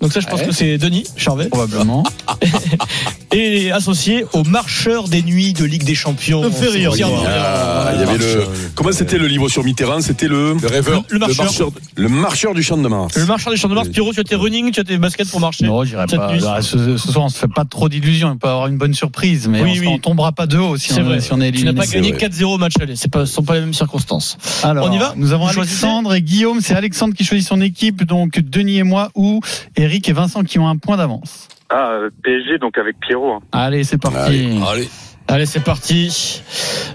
Donc 0.00 0.12
ça, 0.12 0.20
je 0.20 0.26
pense 0.26 0.42
que 0.42 0.52
c'est 0.52 0.78
Denis 0.78 1.04
Charvet. 1.16 1.46
Probablement. 1.48 2.04
Et 3.32 3.70
associé 3.72 4.24
au 4.32 4.44
marcheur 4.44 5.08
des 5.08 5.22
nuits 5.22 5.52
de 5.52 5.64
Ligue 5.64 5.84
des 5.84 5.94
Champions. 5.94 6.42
Me 6.42 6.50
fait 6.50 6.68
rire. 6.68 6.92
Ah, 7.26 7.90
il 7.94 8.00
y 8.00 8.02
avait 8.02 8.18
le. 8.18 8.44
Comment 8.74 8.92
c'était 8.92 9.18
le 9.18 9.26
livre 9.26 9.48
sur 9.48 9.64
Mitterrand? 9.64 10.00
C'était 10.00 10.28
le. 10.28 10.54
Le 10.60 10.68
rêveur, 10.68 11.02
Le 11.10 11.18
marcheur. 11.18 11.70
Le 11.96 12.08
marcheur 12.08 12.54
du 12.54 12.62
champ 12.62 12.76
de 12.76 12.88
Mars. 12.88 13.16
Le 13.16 13.26
marcheur 13.26 13.52
des 13.52 13.58
champs 13.58 13.68
de 13.68 13.74
Mars, 13.74 13.88
Pierrot, 13.88 14.12
tu 14.12 14.20
as 14.20 14.24
tes 14.24 14.36
running, 14.36 14.70
tu 14.70 14.80
as 14.80 14.84
tes 14.84 14.96
baskets 14.98 15.28
pour 15.30 15.40
marcher. 15.40 15.66
Non, 15.66 15.84
j'irai 15.84 16.06
pas. 16.06 16.34
Là, 16.36 16.62
ce, 16.62 16.96
ce 16.96 17.12
soir, 17.12 17.24
on 17.26 17.28
se 17.28 17.38
fait 17.38 17.48
pas 17.48 17.64
trop 17.64 17.88
d'illusions. 17.88 18.32
Il 18.32 18.38
peut 18.38 18.46
y 18.48 18.50
avoir 18.50 18.68
une 18.68 18.78
bonne 18.78 18.94
surprise, 18.94 19.48
mais 19.48 19.62
Oui, 19.62 19.74
on, 19.76 19.80
oui. 19.80 19.86
on 19.88 19.98
tombera 19.98 20.32
pas 20.32 20.46
de 20.46 20.56
haut 20.58 20.76
si, 20.76 20.92
on, 20.98 21.02
vrai. 21.02 21.20
si 21.20 21.32
on 21.32 21.40
est 21.40 21.50
Tu 21.52 21.64
n'as 21.64 21.70
éliminé. 21.72 21.74
pas 21.74 21.86
gagné 21.86 22.12
vrai. 22.12 22.28
4-0 22.28 22.44
au 22.44 22.58
match 22.58 22.74
aller. 22.80 22.96
C'est 22.96 23.10
pas, 23.10 23.26
ce 23.26 23.32
sont 23.34 23.42
pas 23.42 23.54
les 23.54 23.60
mêmes 23.60 23.74
circonstances. 23.74 24.38
Alors, 24.62 24.88
On 24.88 24.92
y 24.92 24.98
va? 24.98 25.14
Nous 25.16 25.32
avons 25.32 25.46
Alexandre 25.48 26.14
et 26.14 26.22
Guillaume. 26.22 26.60
C'est 26.60 26.74
Alexandre 26.74 27.14
qui 27.14 27.24
choisit 27.24 27.46
son 27.46 27.60
équipe, 27.60 28.04
donc 28.04 28.38
Denis 28.40 28.78
et 28.78 28.82
moi, 28.84 29.10
ou 29.14 29.40
Eric 29.76 29.85
et 30.08 30.12
Vincent 30.12 30.42
qui 30.42 30.58
ont 30.58 30.68
un 30.68 30.76
point 30.76 30.96
d'avance. 30.96 31.48
Ah, 31.70 31.90
euh, 31.90 32.10
PSG, 32.22 32.58
donc 32.58 32.78
avec 32.78 32.96
Pierrot. 33.00 33.32
hein. 33.34 33.40
Allez, 33.52 33.84
c'est 33.84 33.98
parti. 33.98 34.18
Allez. 34.18 34.60
Allez. 34.68 34.88
Allez, 35.28 35.46
c'est 35.46 35.64
parti. 35.64 36.42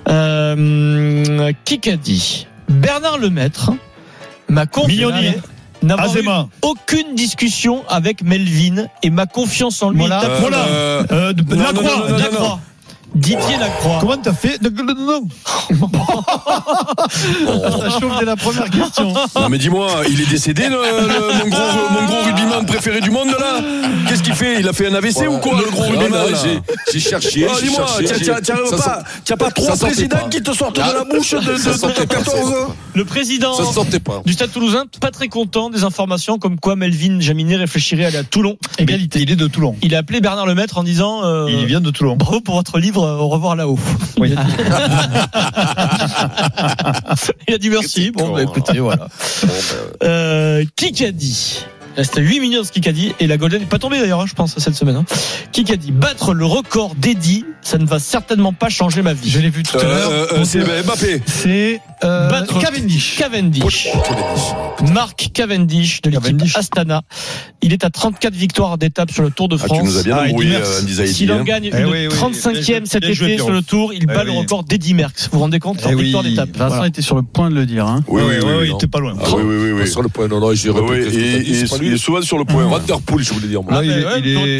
Euh, 0.08 1.51
qui 1.65 1.80
qu'a 1.80 1.95
dit? 1.97 2.47
Bernard 2.69 3.17
Lemaître 3.17 3.71
m'a 4.47 4.65
confié 4.65 5.06
n'avoir 5.84 6.15
eu 6.15 6.27
aucune 6.62 7.15
discussion 7.15 7.84
avec 7.89 8.23
Melvin 8.23 8.86
et 9.04 9.10
ma 9.10 9.25
confiance 9.25 9.82
en 9.84 9.89
lui 9.89 9.99
Voilà. 9.99 10.21
Voilà. 10.39 10.65
Euh, 10.67 11.04
Euh, 11.12 11.34
de- 11.34 11.43
non, 11.56 11.63
Lacroix, 11.63 11.84
non, 11.84 11.97
non, 12.04 12.10
non, 12.10 12.17
Lacroix. 12.17 12.60
Didier 13.13 13.58
Lacroix. 13.60 13.97
Comment 14.00 14.17
t'as 14.17 14.34
fait 14.34 14.58
Non, 14.62 14.69
non, 14.71 14.93
non, 14.95 15.06
non. 15.06 15.91
Ça 17.80 18.00
chauffe 18.00 18.19
dès 18.19 18.26
la 18.26 18.36
première 18.36 18.69
question. 18.69 19.13
Non 19.36 19.50
mais 19.50 19.58
dis-moi, 19.58 19.88
il 20.10 20.21
est 20.21 20.30
décédé 20.30 20.63
le, 20.63 20.69
le- 20.78 21.43
mon 21.43 21.50
gros 21.50 21.89
mon 22.02 22.06
gros 22.08 22.21
rugbyman 22.26 22.65
préféré 22.65 23.02
du 23.02 23.12
monde 23.12 23.28
là 23.30 23.60
Qu'est-ce 24.08 24.24
qu'il 24.24 24.34
fait? 24.34 24.60
Il 24.60 24.67
a 24.67 24.74
fait 24.74 24.88
un 24.88 24.95
AVC 24.95 25.28
ou 25.30 25.38
quoi 25.39 25.58
le 25.60 25.69
gros 25.69 25.84
Non, 25.93 26.00
rugbyman 26.00 26.21
j'ai- 26.93 27.00
cherché. 27.00 27.47
Oh, 27.50 27.54
j'ai 27.60 27.67
dis-moi, 27.67 27.86
cherché, 27.88 28.04
tiens, 28.06 28.15
j'ai- 28.17 28.24
tiens, 28.24 28.36
tiens, 28.43 28.56
ça 28.69 28.78
pas, 28.78 29.04
tiens 29.26 29.38
pas 29.38 29.45
ça 29.47 29.52
trois 29.52 29.76
présidents 29.78 30.17
pas. 30.17 30.30
qui 30.30 30.41
te 30.41 30.54
sortent 30.54 30.76
de 30.78 30.82
Ah, 30.82 30.93
la 30.97 31.04
bouche 31.04 31.32
de, 31.32 31.39
de, 31.39 31.58
ça 31.58 31.74
de, 31.74 31.78
sortait 31.78 32.02
de 32.02 32.08
pas, 32.08 32.15
14 32.15 32.54
Le 32.95 33.06
président 33.06 33.54
Ça 33.54 33.65
sortait 33.71 34.00
pas. 34.00 34.21
du 34.26 34.34
Stade 34.34 34.52
Toulousain, 34.52 34.84
pas 35.00 35.12
très 35.12 35.28
content 35.28 35.69
des 35.69 35.84
informations 35.84 36.38
comme 36.38 36.60
quoi 36.60 36.76
Melvin 36.76 37.19
Jaminet 37.19 37.56
réfléchirait 37.58 38.06
à 38.06 38.08
aller 38.08 38.17
à 38.17 38.24
Toulon. 38.24 38.58
Égalité. 38.78 39.19
Il 39.21 39.32
est 39.32 39.36
de 39.36 39.47
Toulon. 39.47 39.76
Il 39.82 39.95
a 39.95 40.00
appelé 40.00 40.21
Bernard 40.21 40.45
Lemaître 40.45 40.78
en 40.78 40.84
disant 40.84 41.24
euh, 41.24 41.47
Il 41.50 41.65
vient 41.65 41.82
de 41.82 41.91
Toulon. 41.91 42.15
Bravo 42.15 42.41
pour 42.41 42.56
votre 42.56 42.80
livre, 42.80 43.01
au 43.02 43.28
revoir 43.28 43.56
là-haut. 43.56 43.80
Oui. 44.18 44.36
Il 47.48 47.54
a 47.54 47.58
dit 47.58 47.70
merci. 47.70 48.12
Bon, 48.12 48.34
bah, 48.34 48.44
écoutez, 48.44 48.80
voilà. 48.80 49.08
Euh, 50.04 50.64
qui 50.76 51.06
a 51.06 51.12
dit 51.12 51.66
il 51.96 52.00
reste 52.00 52.18
8 52.18 52.40
minutes 52.40 52.58
dans 52.58 52.64
ce 52.64 52.72
Kikadi 52.72 53.14
et 53.20 53.28
la 53.28 53.36
Golden 53.38 53.60
n'est 53.60 53.68
pas 53.68 53.80
tombée 53.80 54.00
d'ailleurs, 54.00 54.22
hein, 54.22 54.26
je 54.26 54.34
pense, 54.34 54.58
cette 54.58 54.76
semaine. 54.76 54.96
Hein. 54.96 55.06
Kikadi, 55.52 55.92
battre 55.92 56.34
le 56.34 56.46
record 56.46 56.96
d'Eddy, 56.96 57.46
ça 57.62 57.78
ne 57.78 57.86
va 57.86 58.00
certainement 58.00 58.54
pas 58.54 58.70
changer 58.70 59.02
ma 59.02 59.14
vie. 59.14 59.30
Je 59.30 59.40
l'ai 59.40 59.50
vu 59.50 59.64
tout 59.64 59.78
à 59.78 59.84
l'heure. 59.84 60.10
Euh, 60.10 60.28
euh, 60.32 60.44
C'est 60.46 60.60
Mbappé. 60.60 61.22
C'est 61.26 61.82
euh, 62.04 62.30
Battre 62.30 62.60
Cavendish. 62.60 63.18
Cavendish. 63.18 63.88
Marc 64.94 65.30
Cavendish 65.34 66.02
de 66.02 66.10
l'équipe 66.10 66.24
Cavendish. 66.26 66.56
Astana. 66.58 67.02
Il 67.62 67.74
est 67.74 67.84
à 67.84 67.90
34 67.90 68.34
victoires 68.34 68.78
d'étape 68.78 69.12
sur 69.12 69.22
le 69.24 69.30
Tour 69.30 69.48
de 69.48 69.56
Ah, 69.62 69.66
France. 69.66 69.78
tu 69.80 69.84
nous 69.86 69.98
as 69.98 70.04
bien 70.04 70.18
Ah, 70.20 70.24
embrouillé, 70.28 70.56
euh, 70.56 70.82
Andy 70.82 71.08
S'il 71.14 71.32
en 71.32 71.40
hein. 71.40 71.44
gagne 71.44 71.70
Eh 71.72 71.78
une 71.80 71.86
oui, 71.86 72.08
oui. 72.08 72.16
35e 72.16 72.86
cet 72.86 73.06
joué, 73.14 73.34
été 73.34 73.38
sur 73.38 73.52
le 73.52 73.62
Tour, 73.62 73.94
il 73.94 74.04
Eh 74.04 74.06
bat 74.08 74.24
le 74.24 74.32
oui. 74.32 74.38
record 74.38 74.64
d'Eddy 74.64 74.94
Merckx. 74.96 75.26
Vous 75.32 75.38
vous 75.38 75.40
rendez 75.40 75.60
compte 75.60 75.80
Eh 75.84 75.90
en 75.90 75.94
oui. 75.98 76.04
victoire 76.06 76.24
d'étape. 76.24 76.50
Vincent 76.56 76.68
Voilà. 76.76 76.88
était 76.88 77.02
sur 77.04 77.16
le 77.16 77.22
point 77.22 77.50
de 77.50 77.56
le 77.56 77.66
dire. 77.66 77.86
Hein. 77.86 78.04
Oui, 78.08 78.22
oui, 78.28 78.36
oui, 78.44 78.68
il 78.70 78.74
était 78.74 78.88
pas 78.88 79.00
loin. 79.00 79.14
Ah 79.24 79.28
oui, 79.36 79.44
oui, 79.44 79.56
oui, 79.66 79.72
oui. 79.82 79.88
Sur 79.88 80.02
le 80.02 80.10
point, 80.10 80.28
non, 80.28 80.40
non, 80.40 80.54
j'ai 80.56 80.70
il 80.70 81.94
est 81.94 81.98
souvent 81.98 82.22
sur 82.22 82.38
le 82.38 82.46
point. 82.46 82.66
Vanderpool, 82.66 83.24
je 83.24 83.34
voulais 83.34 83.48
dire. 83.48 83.62
Ah, 83.70 83.82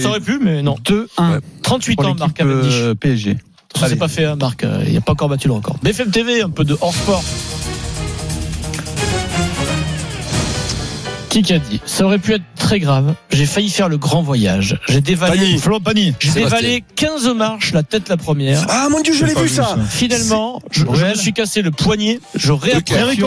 Ça 0.02 0.10
aurait 0.10 0.20
pu, 0.20 0.40
mais 0.44 0.62
non. 0.62 0.76
2-1 0.86 1.40
38 1.64 1.96
pour 1.96 2.06
ans, 2.06 2.16
Marc 2.20 2.22
l'équipe 2.22 2.38
Cavendish. 2.38 2.74
euh, 2.76 2.96
PSG. 2.96 3.38
Ça 3.80 3.88
s'est 3.88 3.96
pas 3.96 4.08
fait, 4.08 4.26
hein, 4.26 4.36
Marc. 4.40 4.64
Euh, 4.64 4.84
Il 4.88 4.94
n'a 4.94 5.02
pas 5.02 5.14
encore 5.14 5.30
battu 5.30 5.48
le 5.48 5.54
record. 5.56 5.78
BFM 5.82 6.12
TV, 6.12 6.42
un 6.42 6.50
peu 6.50 6.64
de 6.64 6.78
hors 6.82 6.94
sport. 6.94 7.24
Qui 11.32 11.54
a 11.54 11.60
dit 11.60 11.80
Ça 11.86 12.04
aurait 12.06 12.17
pu 12.20 12.34
être 12.34 12.44
très 12.58 12.80
grave. 12.80 13.13
J'ai 13.32 13.46
failli 13.46 13.70
faire 13.70 13.88
le 13.88 13.98
grand 13.98 14.22
voyage. 14.22 14.78
J'ai 14.89 15.00
dévalé, 15.00 15.38
Pani, 15.38 15.58
Flo 15.60 15.80
Pani. 15.80 16.13
j'ai 16.20 16.32
dévalé 16.32 16.84
15 16.98 17.28
marches, 17.34 17.72
la 17.72 17.84
tête 17.84 18.10
la 18.10 18.17
première. 18.17 18.65
Ah 18.67 18.88
mon 18.91 19.00
dieu, 19.00 19.13
je 19.13 19.24
l'ai 19.26 19.34
vu 19.34 19.44
vu, 19.44 19.48
ça. 19.50 19.63
ça. 19.63 19.78
Finalement, 19.89 20.62
je, 20.72 20.84
je 20.94 21.06
me 21.06 21.15
suis 21.15 21.32
cassé 21.32 21.62
le 21.62 21.72
poignet. 21.72 22.20
Je 22.36 22.52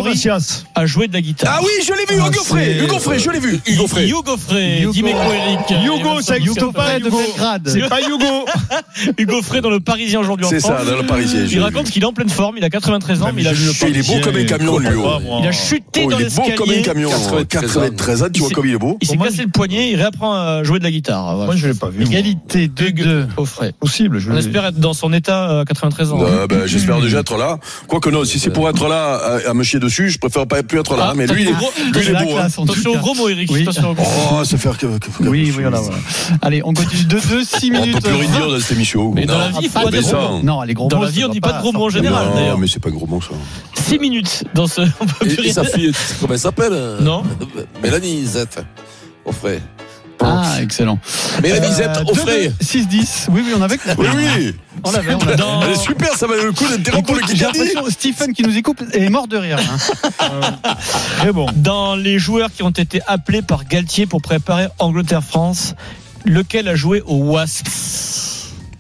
Macias. 0.05 0.65
à 0.75 0.85
jouer 0.85 1.09
de 1.09 1.15
la 1.15 1.23
guitare. 1.23 1.57
Ah 1.59 1.63
oui, 1.63 1.71
je 1.83 1.93
l'ai 1.93 2.05
vu, 2.15 2.21
Ah, 2.23 2.29
Hugo 2.29 2.45
Frey. 2.45 2.79
Hugo 2.79 2.99
Frey, 2.99 3.19
je 3.19 3.31
l'ai 3.31 3.39
vu. 3.39 3.59
Hugo 3.67 3.87
Frey. 3.87 4.07
Hugo 4.09 4.37
Frey, 4.37 4.83
Eric. 4.83 5.85
Hugo, 5.85 6.21
ça 6.21 6.37
existe 6.37 6.73
pas, 6.73 6.99
de 7.01 7.07
Hugo. 7.07 7.17
Belgrade. 7.27 7.69
C'est 7.73 7.89
pas 7.89 8.01
Hugo. 8.07 8.45
Hugo 9.17 9.41
Frey 9.43 9.63
dans 9.63 9.71
le 9.71 9.81
Parisien 9.81 10.21
aujourd'hui 10.21 10.45
en 10.47 10.51
C'est 10.51 10.61
France. 10.61 10.81
ça, 10.81 10.85
dans 10.91 10.97
le 10.99 11.07
Parisien. 11.07 11.47
je 11.47 11.53
Il 11.53 11.61
raconte 11.61 11.89
qu'il 11.91 12.03
est 12.03 12.07
en 12.07 12.13
pleine 12.13 12.29
forme, 12.29 12.59
il 12.59 12.65
a 12.65 12.71
93 12.71 13.23
ans, 13.23 13.31
mais 13.35 13.41
il 13.43 13.49
a, 13.49 13.53
vu 13.55 13.65
le 13.65 13.73
chuté- 13.73 13.87
Il 13.89 13.97
est 13.97 14.07
beau 14.07 14.21
comme 14.23 14.37
un 14.37 14.45
camion, 14.45 14.79
lui. 14.79 14.89
oh. 14.97 15.39
il 15.43 15.49
a 15.49 15.53
chuté 15.53 16.03
Oh, 16.07 16.11
dans 16.11 16.19
il 16.19 16.27
est 16.27 16.37
beau 16.37 16.43
comme 16.57 16.69
un 16.69 16.73
l'escalier. 16.73 16.83
camion. 16.83 17.11
93 17.49 17.94
ans. 17.95 17.97
93 17.97 18.23
ans, 18.23 18.27
tu 18.33 18.41
vois 18.41 18.49
Il 18.51 18.55
comme 18.55 18.67
il 18.67 18.75
est 18.75 18.79
beau. 18.79 18.99
Il 19.01 19.09
s'est 19.09 19.17
cassé 19.17 19.43
le 19.43 19.49
poignet, 19.49 19.91
il 19.91 19.97
réapprend 19.97 20.35
à 20.35 20.63
jouer 20.65 20.79
de 20.79 20.85
la 20.85 20.91
guitare. 20.91 21.25
Voilà. 21.37 21.47
Moi, 21.47 21.57
je 21.57 21.69
l'ai 21.69 21.75
pas 21.75 21.89
vu. 21.89 22.03
Égalité 22.03 22.69
2-2. 22.69 23.27
Au 23.37 23.45
frais. 23.45 23.73
Possible. 23.79 24.19
Je 24.19 24.31
On 24.31 24.37
espère 24.37 24.65
être 24.67 24.79
dans 24.79 24.93
son 24.95 25.13
état 25.13 25.51
euh, 25.51 25.61
à 25.63 25.65
93 25.65 26.13
ans. 26.13 26.19
Euh, 26.23 26.47
ben, 26.47 26.67
J'espère 26.67 27.01
déjà 27.01 27.21
être 27.21 27.37
là. 27.37 27.59
Quoique 27.89 28.11
non, 28.11 28.25
si 28.25 28.39
c'est 28.39 28.51
pour 28.51 28.69
être 28.69 28.89
là 28.89 29.15
à, 29.47 29.51
à 29.51 29.55
me 29.55 29.63
chier 29.63 29.81
dessus, 29.81 30.11
je 30.11 30.19
préfère 30.19 30.47
pas 30.47 30.63
plus 30.63 30.79
être 30.81 30.97
là. 30.97 31.09
Ah, 31.11 31.15
mais 31.17 31.27
lui, 31.27 31.43
il 31.43 31.49
est, 31.49 31.53
gros- 31.53 31.73
lui, 31.93 32.01
il 32.03 32.11
est 32.11 32.25
beau. 32.25 32.37
hein. 32.39 32.47
Attention 32.47 32.93
au 32.93 32.99
gros 32.99 33.15
mot, 33.15 33.29
Eric. 33.29 33.51
Oui. 33.53 33.67
Oh, 33.69 34.45
ça 34.45 34.57
fait 34.59 34.69
que- 34.77 34.87
Oui, 35.29 35.51
voilà, 35.51 35.81
voilà. 35.81 35.97
Allez, 36.43 36.63
on 36.65 36.73
continue 36.73 37.03
2-2, 37.05 37.45
6 37.45 37.71
On 37.71 37.73
minutes. 37.81 37.95
peut 38.01 38.09
plus 38.09 38.17
rien 38.17 38.31
dire 38.31 38.49
dans 38.49 38.59
cette 38.61 38.73
émission. 38.73 39.13
Mais 39.15 39.27
dans 39.27 39.35
Non. 39.35 39.39
la 39.41 39.49
vie, 39.49 39.57
il 39.63 39.69
faut 39.71 39.79
Ah, 39.87 39.91
pas 39.91 40.03
ça, 40.03 40.17
mots. 40.17 40.41
Non, 40.43 40.63
les 40.63 40.75
gros 40.75 40.89
Dans 40.89 40.99
mots, 40.99 41.05
la 41.05 41.11
vie, 41.11 41.25
on 41.25 41.29
dit 41.29 41.41
pas 41.41 41.53
de 41.53 41.61
gros 41.61 41.73
mots 41.73 41.85
en 41.87 41.91
général, 41.91 42.29
Non, 42.35 42.59
mais 42.59 42.67
c'est 42.67 42.81
pas 42.83 42.91
gros 42.91 43.07
bon 43.07 43.21
ça. 43.21 43.29
6 43.75 43.99
minutes 43.99 44.45
dans 44.55 44.67
ce. 44.67 44.81
On 45.01 45.07
peut 45.07 45.27
plus 45.27 45.41
rien 45.41 45.53
sa 45.53 45.65
fille, 45.65 45.93
comment 46.21 46.33
elle 46.35 46.39
s'appelle 46.39 46.73
euh, 46.73 47.01
Non. 47.01 47.23
Mélanie 47.85 48.25
Zette. 48.27 48.65
Au 49.25 49.33
frais. 49.33 49.61
Ah, 50.21 50.55
excellent. 50.63 50.99
Mélanie 51.43 51.73
Zette, 51.75 51.97
Euh, 51.99 52.05
au 52.05 52.13
2-2, 52.15 52.19
frais. 52.21 52.53
6-10. 52.61 53.27
Oui, 53.31 53.43
oui, 53.45 53.53
on 53.57 53.63
avait. 53.63 53.79
Oui, 53.99 54.07
oui. 54.15 54.55
On 54.85 54.91
l'avait, 54.93 55.15
on 55.15 55.19
l'avait. 55.19 55.37
Dans- 55.37 55.63
Elle 55.63 55.73
est 55.73 55.77
super, 55.77 56.15
ça 56.17 56.27
valait 56.27 56.45
le 56.45 56.53
coup 56.53 56.67
d'interrompre 56.69 57.11
Écoute, 57.11 57.23
le 57.23 57.29
J'ai 57.29 57.35
Kikadi. 57.45 57.59
l'impression 57.59 57.85
Stephen 57.91 58.33
qui 58.33 58.43
nous 58.43 58.57
écoute 58.57 58.79
est 58.93 59.09
mort 59.11 59.27
de 59.29 59.37
rire. 59.37 59.59
hein. 60.21 60.59
Très 61.19 61.33
bon. 61.33 61.47
Dans 61.57 61.95
les 61.97 62.19
joueurs 62.19 62.51
qui 62.53 62.63
ont 62.63 62.71
été 62.71 63.01
appelés 63.07 63.43
par 63.43 63.65
Galtier 63.65 64.07
pour 64.07 64.23
préparer 64.23 64.69
Angleterre-France, 64.79 65.75
lequel 66.25 66.69
a 66.69 66.75
joué 66.77 67.03
au 67.07 67.17
Wasps? 67.17 68.34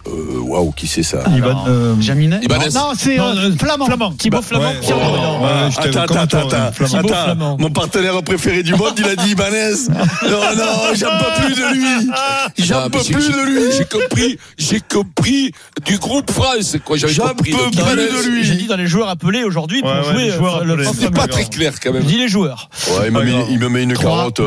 Euh, 0.07 0.39
Waouh, 0.41 0.73
qui 0.73 0.87
c'est 0.87 1.03
ça. 1.03 1.23
Alors, 1.25 1.65
euh, 1.67 1.95
Jaminet 2.01 2.41
Ibanez. 2.43 2.67
Non, 2.75 2.93
c'est 2.97 3.17
Non, 3.17 3.29
euh, 3.37 3.51
euh, 3.51 3.57
Flamand. 3.59 3.87
Flamand. 3.87 4.13
Thibaut 4.13 4.37
Bah, 4.39 4.43
Flamand, 4.47 4.69
ouais, 4.69 4.75
Pierre 4.83 4.97
ouais, 4.99 5.71
j'étais 5.71 5.89
Attends, 5.99 6.07
comme 6.07 6.17
attends, 6.19 6.47
toi, 6.49 6.59
attends, 6.61 6.73
Flamand. 6.73 6.97
Thibaut 7.03 7.15
attends. 7.15 7.25
Flamand. 7.25 7.57
Mon 7.59 7.71
partenaire 7.71 8.23
préféré 8.23 8.63
du 8.63 8.75
monde, 8.75 8.93
il 8.99 9.05
a 9.07 9.17
dit 9.17 9.31
Ibanez. 9.31 9.73
Non, 10.25 10.41
non, 10.57 10.95
j'en 10.95 11.07
peux 11.19 11.43
plus 11.47 11.55
de 11.55 11.75
lui. 11.75 12.11
J'en 12.59 12.75
Ah, 12.81 12.89
peux 12.91 12.99
mais 12.99 13.05
j'ai- 13.05 13.15
plus 13.15 13.29
de 13.29 13.47
lui. 13.47 13.61
J'ai 13.77 13.85
compris, 13.85 14.39
j'ai 14.59 14.81
compris 14.81 15.53
du 15.87 15.99
groupe 15.99 16.31
France, 16.31 16.77
J'en 17.07 17.29
peux 17.29 17.35
plus 17.43 17.53
de 17.53 18.29
lui. 18.29 18.45
J'ai 18.45 18.55
dit 18.57 18.67
dans 18.67 18.77
les 18.77 18.87
joueurs 18.87 19.09
appelés 19.09 19.45
aujourd'hui 19.45 19.81
pour 19.81 19.91
Ouais, 19.91 20.03
jouer 20.31 20.65
le 20.65 20.85
C'est 20.99 21.11
pas 21.15 21.27
très 21.27 21.45
clair, 21.47 21.73
quand 21.83 21.91
Je 21.93 21.99
même. 21.99 22.05
dis 22.05 22.19
les 22.19 22.29
joueurs. 22.29 22.69
Ouais, 22.89 23.07
il 23.07 23.13
me, 23.13 23.23
met, 23.23 23.31
grave. 23.33 23.47
il 23.51 23.59
me 23.59 23.69
met 23.69 23.83
une 23.85 23.97
carotte, 23.97 24.41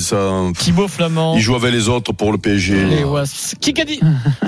ça. 0.00 0.16
Thibaut 0.58 0.88
Flamand. 0.88 1.34
Il 1.36 1.40
joue 1.42 1.54
avec 1.54 1.72
les 1.72 1.88
autres 1.88 2.12
pour 2.12 2.32
le 2.32 2.38
PSG. 2.38 2.84
Les 2.84 3.04
Wasps. 3.04 3.54
Qui 3.60 3.78
a 3.80 3.84
dit 3.84 4.00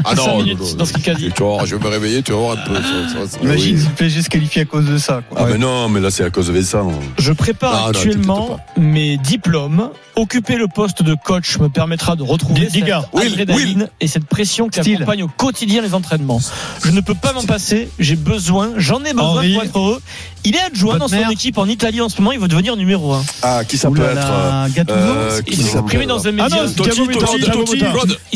Ah 0.05 0.14
non, 0.14 0.44
minutes 0.55 0.61
non, 0.64 0.71
non, 0.71 0.77
dans 0.77 0.85
ce 0.85 0.93
qu'il 0.95 1.11
a 1.11 1.14
dit. 1.14 1.31
Tu 1.35 1.43
vas 1.43 1.49
voir, 1.49 1.67
je 1.67 1.77
vais 1.77 1.85
me 1.85 1.88
réveiller, 1.90 2.23
tu 2.23 2.33
vas 2.33 2.38
voir 2.38 2.53
un 2.59 2.62
peu. 2.69 2.75
ça- 2.75 2.81
ça- 2.83 3.29
ça- 3.29 3.38
Imagine 3.43 3.75
oui. 3.77 3.81
si 3.81 3.87
le 3.88 3.95
PSG 3.95 4.23
se 4.23 4.29
qualifie 4.29 4.61
à 4.61 4.64
cause 4.64 4.85
de 4.87 4.99
ça. 4.99 5.23
Quoi. 5.29 5.38
Ah, 5.40 5.47
mais 5.51 5.59
non, 5.59 5.88
mais 5.88 6.01
là, 6.01 6.11
c'est 6.11 6.25
à 6.25 6.31
cause 6.31 6.51
de 6.51 6.62
ça. 6.62 6.83
Je 7.19 7.33
prépare 7.33 7.73
Non, 7.73 7.81
non, 7.81 7.87
actuellement 7.88 8.61
mes 8.77 9.17
diplômes. 9.19 9.90
Occuper 10.17 10.57
le 10.57 10.69
poste 10.69 11.03
de 11.03 11.17
coach 11.17 11.59
me 11.59 11.69
permettra 11.69 12.14
de 12.14 12.23
retrouver 12.23 12.69
cette 12.71 12.85
adrénaline 12.88 13.88
et 14.01 14.07
cette 14.07 14.27
pression 14.27 14.69
qui 14.69 14.79
Style. 14.81 14.97
accompagne 14.97 15.25
au 15.25 15.29
quotidien 15.29 15.83
les 15.83 15.93
entraînements. 15.93 16.40
Je 16.85 16.90
ne 16.93 17.01
peux 17.01 17.14
pas 17.17 17.33
m'en 17.33 17.43
passer. 17.43 17.88
J'ai 17.99 18.14
besoin, 18.14 18.71
j'en 18.77 19.01
ai 19.05 19.12
besoin 19.12 19.25
Henri. 19.31 19.55
pour 19.55 19.62
être 19.64 19.77
heureux. 19.79 20.03
Il 20.45 20.55
est 20.55 20.61
adjoint 20.61 20.99
dans 20.99 21.09
son 21.09 21.31
équipe 21.31 21.59
en 21.59 21.67
Italie 21.67 22.01
en 22.01 22.09
ce 22.09 22.21
moment. 22.21 22.31
Il 22.31 22.38
veut 22.38 22.47
devenir 22.49 22.77
numéro 22.77 23.12
1. 23.14 23.25
Ah, 23.43 23.64
qui 23.64 23.77
ça 23.77 23.90
peut 23.90 24.03
être 24.03 24.69
Gattuso 24.75 24.97
euh, 24.99 25.40
Il 25.49 25.57
s'est 25.57 25.79
exprimé 25.79 26.07
dans 26.07 26.27
un 26.29 26.31
média. 26.33 26.47
Ah 26.53 26.64
non, 26.64 26.73
Totti, 26.73 26.90
Totti, 26.90 27.40
Totti. 27.40 27.79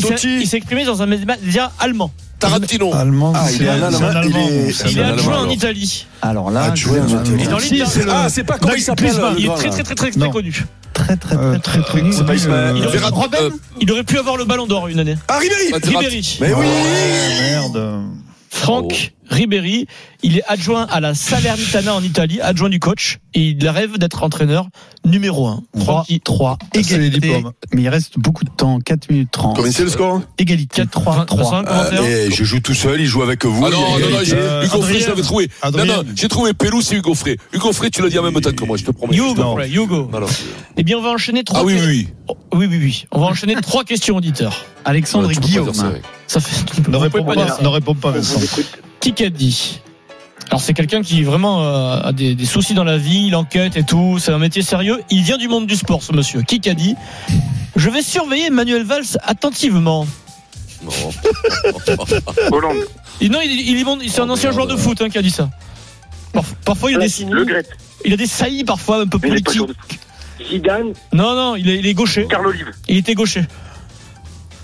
Totti. 0.01 0.37
il 0.41 0.47
s'est 0.47 0.57
exprimé 0.57 0.83
dans 0.83 1.01
un 1.01 1.05
média 1.05 1.71
allemand. 1.79 2.08
Tarantino. 2.39 2.93
Allemand. 2.93 3.33
Ah, 3.35 3.47
il 3.51 3.57
c'est 3.57 3.63
est 3.65 3.69
un 3.69 3.83
Allemand. 3.83 4.21
Il 4.23 4.37
est- 4.37 4.91
Il 4.91 5.01
adjoint 5.01 5.39
en. 5.45 5.49
Italie. 5.49 6.07
Alors 6.21 6.51
là, 6.51 6.63
Adjoint 6.71 7.01
en 7.01 7.37
Italie. 7.37 7.83
Ah, 8.09 8.27
c'est 8.29 8.43
pas 8.45 8.57
comment 8.57 8.73
il 8.75 8.81
s'appelle 8.81 9.13
Il 9.37 9.45
est 9.45 9.55
très 9.55 9.69
très 9.69 9.83
très 9.83 9.95
très 9.95 10.11
très 10.11 10.29
connu. 10.29 10.65
très 10.93 11.15
très 11.17 11.35
Euh, 11.35 11.51
très 11.57 11.59
très 11.59 11.81
très- 11.81 11.99
connu. 11.99 12.13
c'est 12.13 12.25
pas 12.25 12.35
Ismaël. 12.35 12.75
Robben, 13.11 13.39
euh, 13.43 13.49
il 13.81 13.91
aurait 13.91 14.03
pu 14.03 14.17
avoir 14.17 14.37
le 14.37 14.45
ballon 14.45 14.67
d'or 14.67 14.87
une 14.87 14.99
année. 14.99 15.15
Ah, 15.27 15.39
Ribéry 15.39 15.71
Ribéry. 15.83 16.37
Mais 16.41 16.53
oui 16.53 16.65
Merde. 17.51 18.01
Franck 18.49 19.11
Ribéry, 19.29 19.87
il 20.23 20.37
est 20.37 20.43
adjoint 20.47 20.85
à 20.89 20.99
la 20.99 21.13
Salernitana 21.13 21.93
en 21.95 22.01
Italie, 22.03 22.41
adjoint 22.41 22.69
du 22.69 22.79
coach, 22.79 23.19
et 23.33 23.49
il 23.49 23.67
rêve 23.69 23.97
d'être 23.97 24.23
entraîneur 24.23 24.67
numéro 25.05 25.47
1. 25.47 25.63
3, 25.79 26.05
3, 26.23 26.57
c'est 26.73 26.97
les 26.97 27.07
égalité. 27.07 27.43
Mais 27.73 27.83
il 27.83 27.89
reste 27.89 28.17
beaucoup 28.17 28.43
de 28.43 28.49
temps, 28.49 28.79
4 28.79 29.09
minutes 29.11 29.29
30. 29.31 29.55
Combien 29.55 29.71
c'est 29.71 29.83
le 29.83 29.89
score 29.89 30.21
Égalité, 30.37 30.85
3, 30.87 31.25
3. 31.25 31.63
Ah, 31.67 31.89
mais 32.01 32.31
Je 32.31 32.43
joue 32.43 32.59
tout 32.59 32.73
seul, 32.73 32.99
il 33.01 33.05
joue 33.07 33.21
avec 33.21 33.45
vous. 33.45 33.65
Ah 33.65 33.69
non, 33.69 33.79
non, 33.99 34.09
non, 34.09 34.17
j'ai- 34.23 34.35
Euh, 34.35 34.63
Hugo 34.65 34.81
Frey, 34.81 34.99
je 34.99 35.07
l'avais 35.07 35.21
trouvé. 35.21 35.47
Non, 35.63 35.67
Adrien. 35.69 35.85
non, 35.97 36.03
j'ai 36.15 36.27
trouvé 36.27 36.53
Pelou, 36.53 36.81
c'est 36.81 36.95
Hugo 36.95 37.13
Frey. 37.13 37.37
Hugo 37.53 37.71
Frey, 37.71 37.89
tu 37.89 38.01
l'as 38.01 38.09
dit 38.09 38.17
en 38.19 38.23
même 38.23 38.39
temps 38.41 38.51
que 38.51 38.63
moi, 38.65 38.77
je 38.77 38.83
te 38.85 38.91
promets. 38.91 39.15
Hugo. 39.15 39.53
Frey, 39.55 39.69
Hugo. 39.69 40.09
Eh 40.77 40.83
bien, 40.83 40.97
on 40.97 41.01
va 41.01 41.09
enchaîner 41.09 41.43
trois. 41.43 41.59
Ah 41.59 41.63
oui, 41.63 41.75
oui, 41.79 41.85
oui. 41.87 42.07
Oh, 42.27 42.37
oui, 42.53 42.67
oui, 42.69 42.77
oui. 42.81 43.05
On 43.11 43.19
va 43.19 43.27
enchaîner 43.27 43.55
trois 43.61 43.83
questions 43.83 44.15
auditeurs. 44.15 44.65
Alexandre 44.85 45.27
Ouais, 45.27 45.33
et 45.35 45.37
Guillaume. 45.37 45.73
ça, 45.73 46.39
fait. 46.39 46.87
Ne 46.89 46.97
réponds 46.97 47.95
pas, 47.95 48.11
Vincent. 48.11 48.39
Dit 49.01 49.79
Alors 50.49 50.61
c'est 50.61 50.73
quelqu'un 50.73 51.01
qui 51.01 51.23
vraiment 51.23 51.63
euh, 51.63 52.01
a 52.01 52.11
des, 52.11 52.35
des 52.35 52.45
soucis 52.45 52.73
dans 52.73 52.83
la 52.83 52.97
vie, 52.97 53.27
il 53.27 53.35
enquête 53.35 53.77
et 53.77 53.83
tout, 53.83 54.17
c'est 54.19 54.31
un 54.31 54.37
métier 54.39 54.61
sérieux. 54.61 55.01
Il 55.09 55.23
vient 55.23 55.37
du 55.37 55.47
monde 55.47 55.67
du 55.67 55.75
sport, 55.75 56.03
ce 56.03 56.11
monsieur. 56.13 56.41
Dit 56.43 56.95
Je 57.75 57.89
vais 57.89 58.01
surveiller 58.01 58.49
Manuel 58.49 58.83
Valls 58.83 59.17
attentivement. 59.23 60.05
Non. 60.83 60.91
Hollande. 62.51 62.77
Il- 63.21 63.31
Non, 63.31 63.39
il, 63.43 63.51
il, 63.51 63.77
il- 64.01 64.09
c'est 64.11 64.21
un 64.21 64.29
ancien 64.29 64.51
joueur 64.51 64.67
de 64.67 64.75
foot 64.75 65.01
hein, 65.01 65.09
qui 65.09 65.17
a 65.17 65.21
dit 65.21 65.29
ça. 65.31 65.49
Par- 66.33 66.43
parfois, 66.65 66.91
il 66.91 66.97
a 66.97 67.07
des, 67.07 67.25
Le 67.25 67.63
il 68.05 68.13
a 68.13 68.17
des 68.17 68.27
saillies 68.27 68.63
parfois 68.63 69.01
un 69.01 69.07
peu 69.07 69.19
politiques. 69.19 69.61
Zidane, 70.49 70.93
Non, 71.11 71.35
non, 71.35 71.55
il 71.57 71.67
est, 71.69 71.79
il 71.79 71.87
est 71.87 71.93
gaucher. 71.93 72.27
Carl 72.29 72.47
Olive, 72.47 72.67
Il 72.87 72.95
était 72.97 73.13
gaucher. 73.13 73.43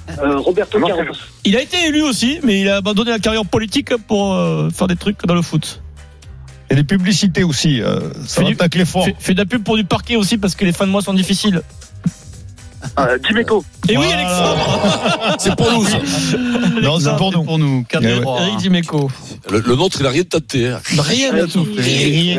Euh, 0.10 0.38
Roberto 0.38 0.80
Carlos. 0.80 1.14
Il 1.44 1.56
a 1.56 1.62
été 1.62 1.78
élu 1.88 2.02
aussi, 2.04 2.40
mais 2.44 2.62
il 2.62 2.70
a 2.70 2.78
abandonné 2.78 3.12
la 3.12 3.20
carrière 3.20 3.46
politique 3.46 3.96
pour 4.08 4.34
euh, 4.34 4.70
faire 4.70 4.88
des 4.88 4.96
trucs 4.96 5.26
dans 5.26 5.36
le 5.36 5.42
foot. 5.42 5.82
Et 6.70 6.76
les 6.76 6.84
publicités 6.84 7.44
aussi. 7.44 7.82
euh, 7.82 8.00
ça 8.26 8.42
Fait 8.42 8.48
du- 8.48 8.54
attaque 8.54 8.76
les 8.76 8.86
forts. 8.86 9.06
Fait, 9.06 9.16
fait 9.20 9.34
de 9.34 9.40
la 9.40 9.46
pub 9.46 9.64
pour 9.64 9.76
du 9.78 9.84
parquet 9.84 10.16
aussi 10.16 10.38
parce 10.38 10.56
que 10.56 10.66
les 10.66 10.72
fins 10.74 10.86
de 10.88 10.92
mois 10.92 11.02
sont 11.02 11.14
difficiles. 11.14 11.62
Euh, 12.98 13.18
Dimeco. 13.28 13.64
Et 13.90 13.98
oui, 13.98 14.06
Voilà. 14.06 14.20
Alexandre 14.22 15.36
C'est 15.40 15.56
pour 15.56 15.72
nous, 15.74 15.86
ça. 15.86 15.98
Non, 16.82 17.00
c'est 17.00 17.16
pour 17.18 17.32
nous. 17.32 17.44
Pour 17.44 17.60
nous, 17.60 17.84
4 17.90 18.02
Eh 18.04 18.14
ouais. 18.16 18.22
3. 18.22 18.42
Eric 18.42 18.58
Dimeco. 18.58 19.12
Le, 19.52 19.60
le 19.60 19.76
nôtre, 19.76 19.98
il 20.00 20.06
a 20.06 20.10
rien 20.10 20.24
tenté. 20.24 20.70
hein. 20.70 20.80
Rien 20.98 21.36
à 21.36 21.46
tout. 21.48 21.68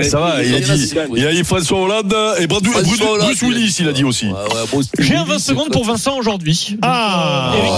Ça 0.02 0.18
va, 0.18 0.42
il 0.42 0.54
a 0.54 0.60
dit, 0.60 0.94
il 1.14 1.26
a 1.26 1.32
dit 1.32 1.44
François 1.44 1.78
Hollande 1.80 2.14
et 2.38 2.46
Bruce, 2.46 2.62
Bruce- 2.62 3.42
Willis, 3.42 3.76
il 3.80 3.88
a 3.88 3.92
dit 3.92 4.04
aussi. 4.04 4.26
J'ai 4.98 5.14
un 5.14 5.20
Willis, 5.24 5.32
20 5.34 5.38
secondes 5.38 5.70
pour 5.70 5.84
Vincent 5.84 6.16
aujourd'hui. 6.16 6.76
Ah 6.82 7.52
Eric. 7.56 7.70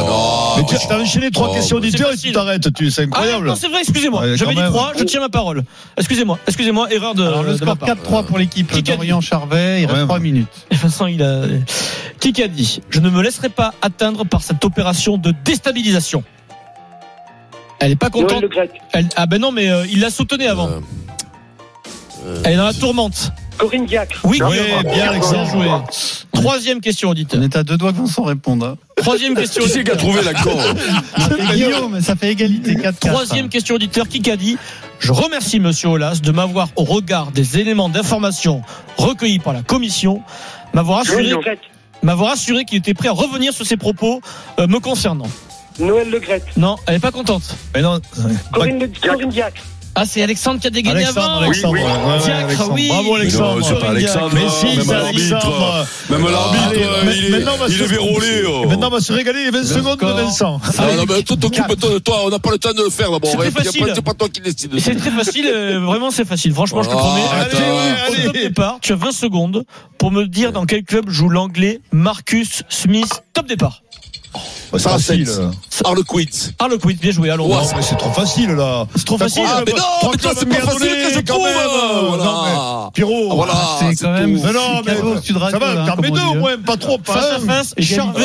Mais 0.73 0.79
tu 0.79 0.93
as 0.93 0.99
enchaîné 0.99 1.31
trois 1.31 1.49
Oh, 1.51 1.55
questions 1.55 1.77
auditeurs 1.79 2.13
et 2.13 2.17
tu 2.17 2.33
t'arrêtes. 2.33 2.73
Tu, 2.75 2.91
c'est 2.91 3.03
Ah 3.03 3.05
incroyable. 3.07 3.47
non, 3.49 3.57
c'est 3.57 3.69
vrai, 3.69 3.81
excusez-moi. 3.81 4.23
Ouais, 4.23 4.37
J'avais 4.37 4.55
dit. 4.55 4.61
3, 4.63 4.93
je 4.99 5.05
tiens 5.05 5.21
ma 5.21 5.29
parole. 5.29 5.63
Excusez-moi, 5.97 6.39
excusez-moi, 6.47 6.93
erreur 6.93 7.15
de, 7.15 7.25
Alors, 7.25 7.43
le 7.43 7.57
score 7.57 7.77
part. 7.77 7.89
4-3 7.89 8.25
pour 8.25 8.39
l'équipe 8.39 8.71
Qui 8.71 8.79
a 8.79 8.95
d'Orient 8.97 9.21
Charvet. 9.21 9.83
Il 9.83 9.87
reste 9.87 10.05
3 10.05 10.17
ouais. 10.17 10.23
minutes. 10.23 10.49
Et 10.71 10.77
Vincent, 10.77 11.07
il 11.07 11.23
a. 11.23 11.43
Qui 12.21 12.43
a 12.43 12.49
dit 12.49 12.81
Je 12.91 13.01
ne 13.01 13.11
me 13.11 13.23
laisserai 13.23 13.49
pas 13.49 13.75
atteindre 13.83 14.25
par 14.25 14.43
cette 14.43 14.65
opération 14.65 15.17
de 15.19 15.33
déstabilisation. 15.45 16.23
Elle 17.81 17.93
est 17.93 17.97
pas 17.97 18.09
Noël 18.11 18.27
contente. 18.27 18.43
Le. 18.43 18.51
Elle- 18.93 19.09
Ah 19.17 19.27
ben 19.27 19.41
non, 19.41 19.53
mais 19.53 19.71
euh, 19.71 19.87
il 19.91 20.01
la 20.01 20.11
soutenait 20.11 20.49
avant. 20.49 20.69
Euh, 22.27 22.41
Elle 22.45 22.55
est 22.55 22.57
dans 22.57 22.65
la 22.65 22.75
tourmente. 22.75 23.31
Corinne 23.57 23.87
Diacre. 23.87 24.21
Oui, 24.25 24.41
Oui, 24.43 24.57
bien, 24.85 25.09
Alexandre. 25.11 25.11
Alexandre. 25.11 25.51
joué. 25.51 25.69
Troisième 26.33 26.81
question, 26.81 27.09
On 27.09 27.13
auditeur. 27.13 27.43
est 27.43 27.57
à 27.57 27.63
deux 27.65 27.77
doigts 27.77 27.93
que 27.93 27.99
Vincent 27.99 28.23
réponde. 28.23 28.63
hein. 28.63 28.77
Troisième 28.97 29.35
question. 29.35 29.63
Qui 29.65 29.69
c'est 29.71 29.85
qui 29.85 29.91
a 29.91 29.95
auditeur. 29.95 30.11
trouvé 30.13 30.23
l'accord 30.25 30.61
Guillaume, 31.53 32.01
ça 32.01 32.15
fait 32.15 32.31
égalité 32.33 32.77
4 32.77 32.99
Troisième 33.01 33.49
question 33.49 33.75
auditeur 33.77 34.07
qui 34.09 34.29
a 34.31 34.37
dit 34.37 34.57
Je 35.01 35.11
remercie 35.13 35.59
Monsieur 35.61 35.89
Olas 35.89 36.21
de 36.23 36.31
m'avoir, 36.31 36.69
au 36.77 36.85
regard 36.85 37.31
des 37.33 37.59
éléments 37.59 37.89
d'information 37.89 38.63
recueillis 38.97 39.39
par 39.41 39.53
la 39.53 39.63
commission, 39.63 40.23
m'avoir 40.75 41.05
Noël 41.07 41.27
assuré. 41.27 41.59
M'avoir 42.03 42.33
assuré 42.33 42.65
qu'il 42.65 42.79
était 42.79 42.95
prêt 42.95 43.09
à 43.09 43.13
revenir 43.13 43.53
sur 43.53 43.67
ses 43.67 43.77
propos 43.77 44.21
euh, 44.59 44.67
me 44.67 44.79
concernant. 44.81 45.29
Noël 45.79 46.11
Le 46.11 46.19
Gret. 46.19 46.43
Non, 46.57 46.77
elle 46.87 46.97
est 46.97 47.01
pas 47.01 47.13
contente. 47.13 47.55
Mais 47.75 47.83
non. 47.83 48.01
Corinne, 48.53 48.81
Le- 48.81 48.89
Corinne 49.09 49.29
Diacre. 49.31 49.63
Ah, 50.01 50.05
c'est 50.07 50.23
Alexandre 50.23 50.61
qui 50.61 50.67
a 50.67 50.71
dégainé 50.71 50.97
Alexandre, 51.05 51.27
avant. 51.29 51.41
Alexandre. 51.41 51.75
Oui, 51.75 51.81
oui. 51.85 51.91
ouais, 51.91 52.13
ouais, 52.13 52.19
Diacre, 52.21 52.45
Alexandre. 52.47 52.73
oui. 52.75 52.89
Bravo, 52.89 53.15
Alexandre. 53.17 53.59
non, 53.61 53.67
c'est 53.67 53.79
pas 53.81 53.89
Alexandre. 53.91 54.31
Mais 54.35 54.49
si, 54.49 54.67
même 54.77 54.85
c'est 54.87 54.93
l'arbitre. 54.95 55.35
Alexandre. 55.35 55.87
Même 56.11 56.23
l'arbitre, 56.31 56.65
Allez, 56.69 56.83
euh, 56.85 57.13
il 57.19 57.35
est, 57.83 57.87
vérolé. 57.87 58.43
oh. 58.49 58.69
Maintenant, 58.69 58.87
on 58.87 58.91
va 58.91 59.01
se 59.01 59.13
régaler 59.13 59.45
les 59.45 59.51
20 59.51 59.65
secondes 59.65 59.99
de. 59.99 60.07
Vincent. 60.07 60.61
Non, 60.79 60.97
non, 60.97 61.05
mais 61.09 61.23
toi, 61.23 61.37
t'occupe-toi 61.37 61.91
de 61.95 61.99
toi, 61.99 62.21
on 62.25 62.31
n'a 62.31 62.39
pas 62.39 62.51
le 62.53 62.59
temps 62.59 62.73
de 62.73 62.83
le 62.85 62.91
faire 62.91 63.11
d'abord. 63.11 63.31
C'est 63.31 64.03
pas 64.03 64.15
toi 64.15 64.29
qui 64.29 64.41
décide. 64.41 64.79
C'est 64.79 64.95
très 64.95 65.11
facile, 65.11 65.47
euh, 65.53 65.81
vraiment 65.81 66.11
c'est 66.11 66.25
facile. 66.27 66.53
Franchement, 66.55 66.83
je 66.83 66.89
te 66.89 66.95
Ah, 66.95 66.99
promets. 66.99 67.23
attends. 67.41 68.19
Au 68.21 68.25
top 68.27 68.33
départ, 68.35 68.79
tu 68.81 68.93
as 68.93 68.97
20 68.97 69.13
secondes 69.13 69.65
pour 69.99 70.11
me 70.13 70.27
dire 70.27 70.53
dans 70.53 70.65
quel 70.65 70.85
club 70.85 71.11
joue 71.11 71.29
l'anglais 71.29 71.81
Marcus 71.93 72.63
Smith. 72.69 73.23
Top 73.39 73.47
départ. 73.47 73.83
C'est 74.73 74.81
facile. 74.83 75.27
Harlequin. 75.83 76.25
Harlequin, 76.59 76.89
bien 77.01 77.11
joué, 77.13 77.31
allons. 77.31 77.49
Ouais, 77.49 77.63
mais 77.77 77.83
c'est 77.83 77.97
trop 77.97 78.11
facile, 78.11 78.51
là. 78.51 78.87
C'est 78.95 79.05
trop 79.07 79.17
facile. 79.17 79.45
Ah, 79.47 79.63
mais 79.67 79.73
non, 79.73 79.79
mais 80.11 80.19
toi, 80.19 80.35
clubs 80.35 80.37
c'est 80.39 80.45
pas 80.47 80.55
bien 80.57 80.65
facile 80.65 80.81
donnés, 80.81 81.03
que 81.03 81.11
je 81.15 81.19
quand 81.21 81.25
trouve. 81.35 81.45
même. 81.45 81.55
Non, 81.57 82.09
Voilà. 82.17 82.91
Pierrot. 82.93 83.29
Ah, 83.31 83.35
voilà. 83.35 83.55
c'est 83.79 83.95
c'est 83.95 84.05
quand 84.05 84.13
même. 84.13 84.33
Mais 84.35 84.53
non, 84.53 84.83
mais 84.85 84.93
Radio, 84.93 85.59
ça 85.59 85.59
va, 85.59 85.85
au 86.29 86.33
dit. 86.33 86.39
moins, 86.39 86.59
pas 86.59 86.77
trop, 86.77 86.99
pas 86.99 87.15
Face 87.15 87.25
à 87.31 87.35
un. 87.37 87.41
face. 87.41 87.75
Charvet, 87.79 88.25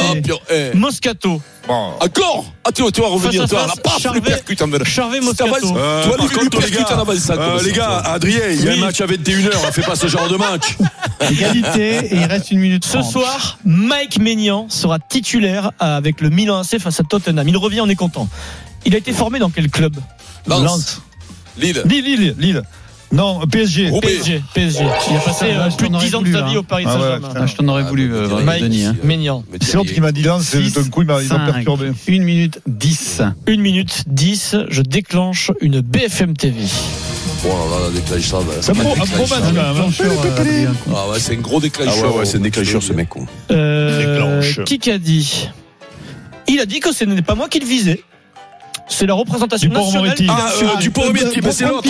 Ah. 0.50 0.76
Moscato. 0.76 1.42
Encore 1.70 2.46
Ah, 2.66 2.72
tu 2.74 2.82
vois, 2.82 2.92
tu 2.92 3.00
vas 3.02 3.08
revenir, 3.08 3.48
toi, 3.48 3.60
face, 3.60 3.76
la 3.78 3.82
paf, 3.82 4.02
Charvet- 4.02 4.16
lui 4.16 4.22
percute 4.22 4.62
en 4.62 4.68
vélo. 4.68 4.84
Charvet, 4.84 5.22
Si 5.22 5.34
t'avances, 5.36 5.62
Moscato. 5.62 5.78
Euh, 5.78 6.02
Tu 6.04 6.08
vois, 6.10 6.18
lui, 6.18 6.24
contre, 6.28 6.44
les 6.44 6.50
percute 6.50 6.92
en 6.92 6.98
gars, 6.98 6.98
euh, 7.40 7.62
les 7.64 7.72
gars. 7.72 7.98
Adrien, 8.06 8.40
il 8.52 8.66
y 8.66 8.70
a 8.70 8.74
un 8.74 8.78
match 8.78 9.00
à 9.00 9.06
21h, 9.06 9.72
fait 9.72 9.82
pas 9.82 9.96
ce 9.96 10.08
genre 10.08 10.28
de 10.28 10.36
match. 10.36 10.76
Égalité 11.32 12.08
et 12.14 12.16
il 12.16 12.26
reste 12.26 12.52
une 12.52 12.60
minute 12.60 12.84
Ce 12.86 12.98
30. 12.98 13.10
soir, 13.12 13.58
Mike 13.64 14.20
Maignan 14.20 14.66
sera 14.70 15.00
titulaire 15.10 15.72
avec 15.80 16.22
le 16.22 16.30
Milan 16.30 16.60
AC 16.60 16.80
face 16.80 17.00
à 17.00 17.04
Tottenham. 17.04 17.48
Il 17.48 17.58
revient, 17.58 17.82
on 17.82 17.90
est 17.90 17.96
content. 17.96 18.28
Il 18.86 18.96
a 18.96 18.98
été 18.98 19.14
formé 19.14 19.40
dans 19.40 19.50
quel 19.50 19.70
club? 19.70 19.96
Lance. 20.48 21.02
Lille. 21.58 21.82
Lille, 21.86 22.04
Lille, 22.04 22.36
Lille. 22.38 22.64
Non, 23.14 23.42
PSG. 23.48 23.90
Roubaix. 23.90 24.08
PSG. 24.08 24.42
PSG. 24.56 24.84
Il 25.12 25.16
a 25.16 25.20
passé 25.20 25.46
Ah, 25.56 25.66
euh, 25.66 25.70
plus 25.78 25.88
de 25.88 25.92
t'en 25.92 25.98
aurais 25.98 26.06
10 26.06 26.16
ans 26.16 26.20
de 26.22 26.26
voulu, 26.26 26.34
sa 26.34 26.42
là. 26.42 26.48
vie 26.50 26.58
au 26.58 26.64
Paris 26.64 26.84
Ah 26.88 26.96
ouais, 26.96 27.00
Saint-Germain. 27.02 27.30
Ah, 27.36 27.46
je 27.46 27.56
t'en 27.56 27.68
aurais 27.68 27.84
voulu, 27.84 28.12
Ah, 28.12 28.16
euh, 28.18 28.28
mais 28.40 28.44
Mike 28.44 28.64
Denis. 28.64 28.86
hein. 28.86 28.96
Maignan. 29.04 29.44
Mais 29.52 29.60
C'est 29.62 29.76
l'autre 29.78 29.94
qui 29.94 30.02
m'a 30.02 30.12
dit 30.12 30.24
là, 30.24 30.40
c'est 30.42 30.64
Six, 30.64 30.74
d'un 30.74 30.84
coup, 30.90 31.02
il 31.04 31.08
m'a 31.08 31.20
perturbé. 31.20 31.92
1 32.10 32.24
minute 32.24 32.60
10. 32.68 33.22
1 33.48 33.58
minute 33.58 34.04
10, 34.08 34.56
je 34.68 34.82
déclenche 34.82 35.52
une 35.62 35.82
BFM 35.82 36.36
TV. 36.36 36.56
Oh 37.46 37.50
là 37.50 37.54
là, 37.54 37.86
la 37.88 37.90
déclencheur. 37.92 38.42
C'est 38.62 38.72
un 38.72 38.74
gros 38.74 38.94
hein. 38.94 39.06
Euh. 40.02 40.68
Ah 40.96 41.10
ouais, 41.10 41.20
c'est 41.20 41.34
un 41.34 41.40
gros 41.40 41.58
Ah 41.58 41.62
déclencheur. 41.62 42.14
ouais, 42.14 42.20
ouais, 42.20 42.26
c'est 42.26 42.38
un 42.38 42.42
déclencheur, 42.42 42.82
ce 42.82 42.94
mec. 42.94 43.10
Euh, 43.52 44.40
Déclenche. 44.42 44.64
qui 44.66 44.80
qu'a 44.80 44.98
dit 44.98 45.50
Il 46.48 46.60
a 46.60 46.66
dit 46.66 46.80
que 46.80 46.92
ce 46.94 47.04
n'est 47.06 47.22
pas 47.22 47.36
moi 47.36 47.48
qui 47.50 47.60
le 47.60 47.66
visais. 47.68 48.02
C'est 48.88 49.06
la 49.06 49.14
représentation 49.14 49.70
Dupont-Moretti. 49.70 50.24
nationale. 50.26 50.36
Ah, 50.48 50.54
insulté. 50.56 50.74
euh, 50.74 50.80
du 50.80 50.90
Poromier, 50.92 51.22
mais 51.44 51.52
c'est 51.52 51.66
l'autre. 51.68 51.90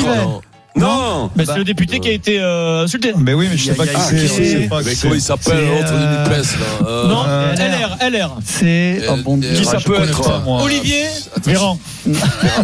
Non 0.76 1.30
Ben, 1.36 1.46
c'est 1.46 1.58
le 1.58 1.64
député 1.64 2.00
qui 2.00 2.10
a 2.10 2.12
été 2.12 2.40
euh, 2.40 2.84
insulté. 2.84 3.14
Mais 3.18 3.34
oui, 3.34 3.48
mais 3.50 3.58
je 3.58 3.66
sais 3.66 3.74
pas 3.76 3.86
qui 3.86 3.94
c'est. 4.10 4.28
sais 4.28 4.68
pas 4.68 4.82
Mais 4.84 4.96
comment 5.00 5.14
il 5.14 5.22
s'appelle 5.22 5.68
l'autre 5.68 5.88
du 5.94 6.04
euh, 6.04 6.24
NUPES 6.24 6.60
là 6.60 6.88
euh, 6.88 7.08
Non, 7.08 7.24
LR, 7.56 7.98
LR. 8.10 8.38
C'est. 8.46 9.02
Bon, 9.24 9.40
Qui 9.40 9.54
Qui 9.54 9.66
ça 9.66 9.78
peut 9.80 10.02
être 10.02 10.42
Olivier, 10.48 11.06
Véran. 11.46 11.78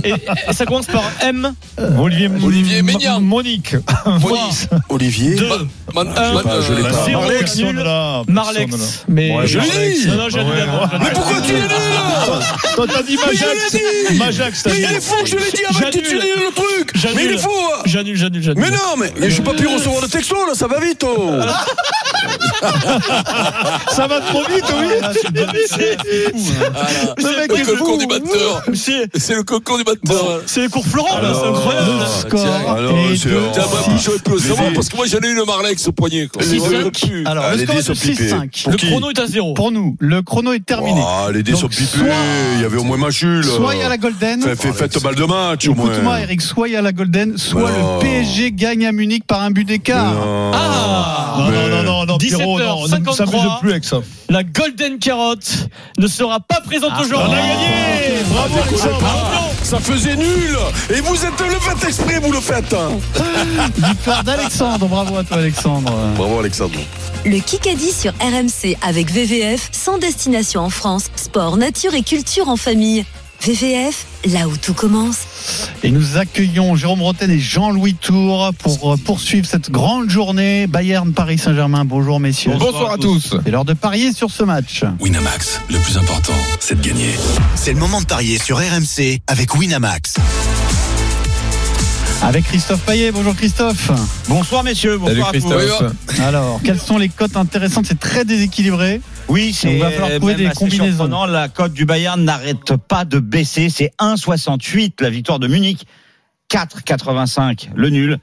et, 0.03 0.13
ça 0.51 0.65
commence 0.65 0.87
par 0.87 1.03
M. 1.21 1.53
Olivier, 1.99 2.29
Olivier 2.43 2.77
M- 2.79 2.85
Maignan. 2.85 3.19
Monique. 3.21 3.75
Olivier. 4.89 5.35
2. 5.35 5.47
Man- 5.93 6.07
Un, 6.17 6.33
man- 6.33 6.43
pas, 6.43 6.61
je 6.61 6.73
l'ai 6.73 6.81
pas. 6.83 7.05
Zéro, 7.05 7.23
Personne 7.27 7.65
nul. 7.67 7.75
là. 7.77 8.21
Personne 8.25 8.25
là. 8.25 8.33
Marlex. 8.33 9.03
Mais 9.07 9.47
je 9.47 9.59
l'ai 9.59 9.93
dit. 9.93 10.07
Mais 10.07 11.09
pourquoi 11.13 11.41
tu 11.41 11.51
es 11.51 11.59
nul 11.59 11.67
Toi, 12.75 12.85
t'as 12.87 13.03
dit 13.03 13.17
Mais 13.17 13.25
Majax. 13.27 13.71
dit 14.09 14.17
Majax, 14.17 14.63
t'as 14.63 14.69
Mais 14.71 14.75
dit. 14.77 14.85
il 14.89 14.95
est 14.97 15.01
fou, 15.01 15.15
je 15.25 15.35
l'ai 15.35 15.51
dit 15.51 15.65
avant 15.69 15.79
que 15.79 15.89
tu 15.91 16.01
tues 16.03 16.15
le 16.15 16.53
truc. 16.55 16.93
Mais 17.15 17.25
il 17.25 17.31
est 17.31 17.37
fou 17.37 17.49
hein. 17.49 17.81
J'annule, 17.99 18.15
j'annule, 18.15 18.41
j'annule. 18.41 18.63
Mais 18.63 18.71
non, 18.71 18.95
mais 18.97 19.11
mais 19.19 19.29
je 19.29 19.41
vais 19.41 19.43
pas 19.43 19.53
pu 19.53 19.67
recevoir 19.67 20.01
le 20.01 20.07
texto 20.07 20.33
là, 20.47 20.53
ça 20.53 20.67
va 20.67 20.79
vite 20.79 21.03
oh 21.05 21.31
Ça 23.91 24.07
va 24.07 24.19
trop 24.21 24.43
vite, 24.43 24.65
oui. 24.79 24.87
Ah, 25.01 25.11
c'est 25.13 25.97
fou. 25.97 26.53
Hein. 26.63 26.71
Ah, 26.75 26.87
le 27.17 27.39
mec 27.39 27.59
est 27.59 27.75
fou. 27.75 27.97
du 27.97 28.07
batteur. 28.07 28.63
C'est 28.73 29.35
le 29.35 29.43
concours 29.43 29.77
du 29.77 29.83
batteur. 29.83 30.41
C'est 30.45 30.61
les 30.61 30.69
cours 30.69 30.85
Florent, 30.85 31.19
c'est 31.21 31.47
incroyable. 31.47 31.89
Hein. 31.89 31.99
Euh, 31.99 31.99
le 31.99 32.05
score. 32.05 32.71
Alors, 32.71 33.99
j'aurais 34.03 34.19
pu 34.19 34.31
le 34.31 34.73
parce 34.73 34.89
que 34.89 34.95
moi 34.95 35.05
j'avais 35.07 35.29
eu 35.29 35.35
le 35.35 35.45
Marlex 35.45 35.87
au 35.87 35.91
poignet. 35.91 36.27
Alors, 37.25 37.51
le 37.51 37.57
score 37.59 37.75
est 37.75 37.91
6-5. 37.91 38.69
Le 38.69 38.77
chrono 38.77 39.09
est 39.09 39.19
à 39.19 39.27
0. 39.27 39.53
Pour 39.53 39.71
nous, 39.71 39.95
le 39.99 40.21
chrono 40.21 40.53
est 40.53 40.65
terminé. 40.65 41.01
Oh, 41.01 41.25
ah, 41.27 41.31
les 41.31 41.43
dés 41.43 41.55
sont 41.55 41.67
pipés. 41.67 41.99
Il 42.55 42.61
y 42.61 42.65
avait 42.65 42.77
au 42.77 42.83
moins 42.83 42.97
Machul. 42.97 43.43
Soit 43.43 43.75
il 43.75 43.81
y 43.81 43.83
a 43.83 43.89
la 43.89 43.97
Golden. 43.97 44.41
Faites 44.41 45.01
balle 45.01 45.15
de 45.15 45.25
match 45.25 45.67
au 45.67 45.75
moins. 45.75 45.91
Écoute-moi, 45.91 46.19
Eric, 46.21 46.41
soit 46.41 46.67
il 46.67 46.73
y 46.73 46.77
a 46.77 46.81
la 46.81 46.91
Golden, 46.91 47.37
soit 47.37 47.69
le 47.69 47.99
PSG 47.99 48.51
gagne 48.51 48.85
à 48.85 48.91
Munich 48.91 49.23
par 49.25 49.41
un 49.41 49.51
but 49.51 49.65
d'écart. 49.65 50.13
Ah 50.53 51.35
Non, 51.37 51.51
non, 51.51 51.83
non, 51.83 52.05
non. 52.05 52.17
17 52.17 52.39
oh 52.55 52.87
non, 52.87 52.87
ne 52.87 53.59
plus 53.59 53.71
avec 53.71 53.85
ça. 53.85 53.97
La 54.29 54.43
Golden 54.43 54.99
Carotte 54.99 55.69
ne 55.97 56.07
sera 56.07 56.39
pas 56.39 56.61
présente 56.61 56.91
ah, 56.93 57.01
aujourd'hui. 57.01 57.17
Ah, 57.19 57.29
On 57.29 57.33
a 57.33 57.47
gagné 57.47 58.19
ah, 58.19 58.99
Bravo, 58.99 59.49
Ça 59.63 59.79
faisait 59.79 60.15
nul 60.15 60.57
Et 60.89 61.01
vous 61.01 61.25
êtes 61.25 61.39
le 61.39 61.59
fait 61.59 61.87
exprès, 61.87 62.19
vous 62.19 62.31
le 62.31 62.39
faites 62.39 62.75
Victoire 63.77 64.23
d'Alexandre, 64.23 64.87
bravo 64.87 65.17
à 65.17 65.23
toi 65.23 65.37
Alexandre. 65.37 65.91
Bravo 66.15 66.39
Alexandre. 66.39 66.79
Le 67.25 67.39
Kikadi 67.39 67.91
sur 67.91 68.13
RMC 68.13 68.77
avec 68.81 69.11
VVF, 69.11 69.69
sans 69.71 69.97
destination 69.97 70.61
en 70.61 70.69
France, 70.69 71.11
sport, 71.15 71.57
nature 71.57 71.93
et 71.93 72.03
culture 72.03 72.49
en 72.49 72.55
famille. 72.55 73.05
VVF, 73.41 74.05
là 74.25 74.47
où 74.47 74.57
tout 74.57 74.73
commence. 74.73 75.69
Et 75.83 75.91
nous 75.91 76.17
accueillons 76.17 76.75
Jérôme 76.75 77.01
Roten 77.01 77.31
et 77.31 77.39
Jean-Louis 77.39 77.95
Tour 77.95 78.51
pour 78.59 78.93
euh, 78.93 78.97
poursuivre 78.97 79.47
cette 79.47 79.71
grande 79.71 80.09
journée 80.09 80.67
Bayern-Paris 80.67 81.37
Saint-Germain. 81.37 81.85
Bonjour, 81.85 82.19
messieurs. 82.19 82.53
Bonsoir 82.59 82.91
à 82.91 82.97
tous. 82.97 83.35
C'est 83.43 83.51
l'heure 83.51 83.65
de 83.65 83.73
parier 83.73 84.11
sur 84.11 84.29
ce 84.29 84.43
match. 84.43 84.83
Winamax, 84.99 85.61
le 85.69 85.77
plus 85.77 85.97
important, 85.97 86.33
c'est 86.59 86.81
de 86.81 86.85
gagner. 86.85 87.13
C'est 87.55 87.73
le 87.73 87.79
moment 87.79 88.01
de 88.01 88.05
parier 88.05 88.39
sur 88.39 88.57
RMC 88.57 89.19
avec 89.27 89.55
Winamax. 89.55 90.15
Avec 92.29 92.45
Christophe 92.45 92.85
Payet. 92.85 93.11
Bonjour 93.11 93.35
Christophe. 93.35 93.89
Bonsoir 94.27 94.63
messieurs, 94.63 94.99
bonsoir 94.99 95.31
Salut 95.31 95.39
à 95.39 95.41
tous. 95.41 95.57
Christophe. 95.57 96.19
Alors, 96.19 96.61
quelles 96.63 96.79
sont 96.79 96.99
les 96.99 97.09
cotes 97.09 97.35
intéressantes? 97.35 97.87
C'est 97.87 97.99
très 97.99 98.23
déséquilibré. 98.23 99.01
Oui, 99.29 99.51
c'est 99.51 99.73
Il 99.73 99.79
va 99.79 99.89
falloir 99.89 100.11
trouver 100.11 100.33
même 100.33 100.41
des 100.43 100.45
assez 100.45 100.59
combinaisons. 100.59 100.89
surprenant. 101.05 101.25
La 101.25 101.49
cote 101.49 101.73
du 101.73 101.85
Bayern 101.85 102.23
n'arrête 102.23 102.75
pas 102.75 103.03
de 103.03 103.17
baisser. 103.17 103.71
C'est 103.71 103.93
1,68 103.99 105.01
la 105.01 105.09
victoire 105.09 105.39
de 105.39 105.47
Munich, 105.47 105.87
4,85 106.51 107.69
le 107.75 107.89
nul 107.89 108.19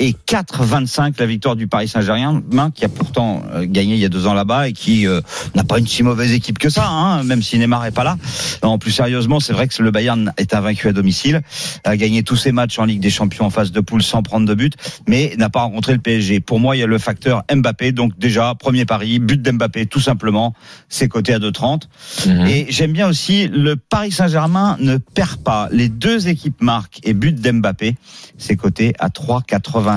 et 0.00 0.16
4,25 0.26 1.14
la 1.20 1.26
victoire 1.26 1.56
du 1.56 1.68
Paris 1.68 1.86
Saint-Germain, 1.86 2.70
qui 2.74 2.84
a 2.86 2.88
pourtant 2.88 3.42
euh, 3.52 3.66
gagné 3.66 3.94
il 3.94 4.00
y 4.00 4.04
a 4.04 4.08
deux 4.08 4.26
ans 4.26 4.32
là-bas 4.32 4.68
et 4.68 4.72
qui 4.72 5.06
euh, 5.06 5.20
n'a 5.54 5.62
pas 5.62 5.78
une 5.78 5.86
si 5.86 6.02
mauvaise 6.02 6.32
équipe 6.32 6.58
que 6.58 6.70
ça, 6.70 6.88
hein, 6.88 7.22
même 7.22 7.42
si 7.42 7.58
Neymar 7.58 7.84
est 7.84 7.90
pas 7.90 8.02
là. 8.02 8.16
Non, 8.62 8.78
plus 8.78 8.92
sérieusement, 8.92 9.40
c'est 9.40 9.52
vrai 9.52 9.68
que 9.68 9.82
le 9.82 9.90
Bayern 9.90 10.32
est 10.38 10.54
invaincu 10.54 10.88
à 10.88 10.92
domicile, 10.92 11.42
a 11.84 11.96
gagné 11.98 12.22
tous 12.22 12.36
ses 12.36 12.50
matchs 12.50 12.78
en 12.78 12.86
Ligue 12.86 13.00
des 13.00 13.10
Champions 13.10 13.44
en 13.44 13.50
phase 13.50 13.72
de 13.72 13.80
poule 13.80 14.02
sans 14.02 14.22
prendre 14.22 14.46
de 14.46 14.54
but, 14.54 14.74
mais 15.06 15.34
n'a 15.36 15.50
pas 15.50 15.60
rencontré 15.60 15.92
le 15.92 16.00
PSG. 16.00 16.40
Pour 16.40 16.60
moi, 16.60 16.76
il 16.76 16.80
y 16.80 16.82
a 16.82 16.86
le 16.86 16.98
facteur 16.98 17.42
Mbappé, 17.54 17.92
donc 17.92 18.18
déjà 18.18 18.54
premier 18.54 18.86
pari, 18.86 19.18
but 19.18 19.42
d'Mbappé 19.42 19.84
tout 19.84 20.00
simplement, 20.00 20.54
c'est 20.88 21.08
coté 21.08 21.34
à 21.34 21.38
2,30. 21.38 21.82
Mhm. 22.26 22.46
Et 22.46 22.66
j'aime 22.70 22.92
bien 22.92 23.08
aussi 23.08 23.48
le 23.48 23.76
Paris 23.76 24.12
Saint-Germain 24.12 24.78
ne 24.80 24.96
perd 24.96 25.42
pas. 25.42 25.68
Les 25.72 25.90
deux 25.90 26.28
équipes 26.28 26.62
marquent 26.62 27.00
et 27.02 27.12
but 27.12 27.38
d'Mbappé, 27.38 27.96
c'est 28.38 28.56
coté 28.56 28.94
à 28.98 29.10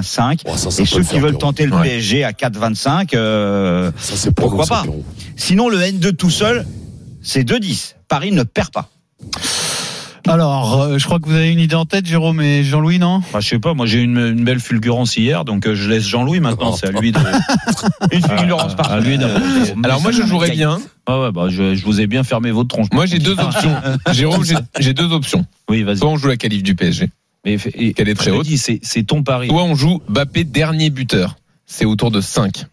3,85. 0.02 0.42
Oh, 0.46 0.52
et 0.80 0.86
ceux 0.86 1.04
qui 1.04 1.20
veulent 1.20 1.38
tenter 1.38 1.66
le 1.66 1.74
Ouais. 1.76 1.84
PSG 1.84 2.24
à 2.24 2.32
4,25, 2.32 3.14
euh, 3.16 3.92
Ça, 3.98 4.14
c'est 4.16 4.34
pas 4.34 4.42
pourquoi 4.44 4.66
pas. 4.66 4.84
Sinon, 5.36 5.70
le 5.70 5.78
N2 5.80 6.16
tout 6.16 6.30
seul, 6.30 6.66
c'est 7.22 7.44
2,10. 7.44 7.96
Paris 8.08 8.32
ne 8.32 8.44
perd 8.44 8.72
pas. 8.72 8.90
Alors, 10.26 10.82
euh, 10.82 10.98
je 10.98 11.04
crois 11.06 11.20
que 11.20 11.28
vous 11.28 11.36
avez 11.36 11.52
une 11.52 11.60
idée 11.60 11.76
en 11.76 11.84
tête, 11.84 12.06
Jérôme 12.06 12.40
et 12.40 12.64
Jean-Louis, 12.64 12.98
non? 12.98 13.22
Bah, 13.34 13.42
je 13.42 13.50
sais 13.50 13.60
pas, 13.60 13.74
moi 13.74 13.86
j'ai 13.86 14.00
une, 14.00 14.18
une 14.18 14.46
belle 14.46 14.62
fulgurance 14.62 15.18
hier, 15.18 15.44
donc 15.44 15.68
euh, 15.68 15.76
je 15.76 15.90
laisse 15.90 16.08
Jean-Louis 16.08 16.40
maintenant, 16.40 16.72
c'est 16.74 16.88
à 16.88 16.92
lui 16.92 17.12
de. 17.12 17.20
Une 18.12 18.22
fulgurance 18.22 18.74
par 18.76 18.90
à 18.90 19.02
lui 19.02 19.18
de- 19.18 19.26
Alors 19.86 20.00
moi 20.02 20.12
je 20.14 20.22
jouerais 20.24 20.52
bien. 20.52 20.80
Ah 21.08 21.20
ouais, 21.20 21.32
bah, 21.34 21.48
je, 21.50 21.76
je 21.76 21.84
vous 21.84 22.00
ai 22.00 22.08
bien 22.08 22.24
fermé 22.24 22.52
votre 22.52 22.70
tronche. 22.70 22.88
Moi 22.94 23.06
j'ai 23.06 23.20
deux 23.20 23.34
options. 23.38 23.76
Jérôme, 24.14 24.46
j'ai- 24.46 24.56
j'ai 24.80 24.94
deux 24.94 25.12
options. 25.12 25.46
Oui, 25.70 25.84
vas-y. 25.84 25.98
Soit 25.98 26.08
on 26.10 26.16
joue 26.16 26.30
la 26.30 26.38
qualif 26.38 26.64
du 26.64 26.74
PSG. 26.74 27.10
Mais, 27.46 27.58
et, 27.76 27.94
Qu'elle 27.94 28.10
est 28.10 28.14
très 28.16 28.32
haute. 28.32 28.48
c'est, 28.56 28.80
c'est 28.84 29.04
ton 29.04 29.24
pari. 29.24 29.48
Soit 29.50 29.64
on 29.64 29.76
joue 29.76 30.02
Bappé 30.08 30.44
dernier 30.44 30.90
buteur. 30.90 31.36
C'est 31.66 31.86
autour 31.86 32.12
de 32.12 32.22
5. 32.22 32.66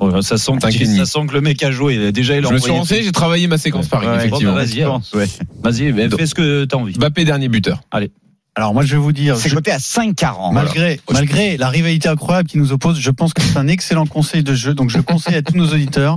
Ouais, 0.00 0.20
ça, 0.22 0.36
sent 0.36 0.52
Cinq 0.60 0.72
que, 0.72 0.82
et 0.82 0.84
demi. 0.84 0.96
ça 0.98 1.06
sent 1.06 1.26
que 1.28 1.32
le 1.32 1.40
mec 1.40 1.62
a 1.62 1.70
joué. 1.70 1.94
Il 1.94 2.06
a 2.06 2.12
Déjà, 2.12 2.36
il 2.36 2.44
a 2.44 2.48
Je 2.48 2.54
me 2.54 2.58
suis 2.58 2.70
renseigné, 2.70 3.02
j'ai 3.04 3.12
travaillé 3.12 3.46
ma 3.46 3.56
séquence 3.56 3.86
Paris, 3.88 4.06
Ouais, 4.06 4.16
effectivement. 4.16 4.52
bon, 4.52 4.58
vas-y, 4.58 4.82
alors. 4.82 5.00
Vas-y, 5.62 5.92
mais 5.92 6.08
Donc- 6.08 6.18
fais 6.20 6.26
ce 6.26 6.34
que 6.34 6.64
t'as 6.64 6.76
envie. 6.76 6.94
Bappé 6.94 7.24
dernier 7.24 7.48
buteur. 7.48 7.80
Allez. 7.90 8.10
Alors, 8.56 8.72
moi, 8.72 8.84
je 8.84 8.92
vais 8.96 9.00
vous 9.00 9.12
dire. 9.12 9.36
C'est 9.36 9.48
je- 9.50 9.54
coté 9.54 9.70
à 9.70 9.78
5,40. 9.78 10.52
Malgré, 10.54 10.98
malgré 11.12 11.56
la 11.58 11.68
rivalité 11.68 12.08
incroyable 12.08 12.48
qui 12.48 12.56
nous 12.58 12.72
oppose, 12.72 12.98
je 12.98 13.10
pense 13.10 13.32
que 13.34 13.42
c'est 13.42 13.58
un 13.58 13.68
excellent 13.68 14.06
conseil 14.06 14.42
de 14.42 14.54
jeu. 14.54 14.74
Donc, 14.74 14.90
je 14.90 14.98
conseille 14.98 15.34
à 15.34 15.42
tous 15.42 15.56
nos 15.56 15.68
auditeurs. 15.68 16.16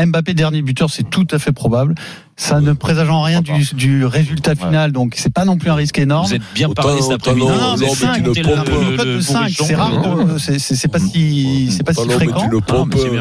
Mbappé 0.00 0.32
dernier 0.34 0.62
buteur, 0.62 0.90
c'est 0.90 1.08
tout 1.10 1.26
à 1.32 1.38
fait 1.38 1.52
probable. 1.52 1.94
Ça 2.38 2.60
ne 2.60 2.74
présage 2.74 3.08
en 3.08 3.22
rien 3.22 3.40
du, 3.40 3.52
du 3.74 4.04
résultat 4.04 4.54
final, 4.54 4.92
donc 4.92 5.14
c'est 5.16 5.32
pas 5.32 5.44
non 5.46 5.56
plus 5.56 5.70
un 5.70 5.74
risque 5.74 5.98
énorme. 5.98 6.26
Vous 6.26 6.34
êtes 6.34 6.42
bien 6.54 6.68
Autant- 6.68 6.82
parlé 6.82 7.00
cet 7.00 7.12
après-midi. 7.12 7.46
non, 7.46 7.54
Non, 7.54 7.60
non, 7.60 7.76
mais 7.78 7.86
non, 7.86 7.92
mais 7.92 7.96
5, 7.96 8.14
tu 8.16 8.22
ne 8.22 8.34
c'est 8.34 8.42
pompes 8.42 8.56
le, 8.58 8.64
pas. 8.64 8.90
le 8.90 8.96
code 8.98 9.06
de 9.06 9.12
le 9.14 9.20
5, 9.22 9.38
bourrichon, 9.40 9.64
c'est 9.66 9.74
rare, 9.74 9.92
euh, 10.04 10.38
c'est 10.38 10.88
pas 10.88 10.98
si, 10.98 11.68
c'est 11.72 11.82
pas 11.82 11.92
si 11.94 11.96
Pas 12.00 12.02
non, 12.02 12.08
mais 12.08 12.14
fréquent. 12.14 12.48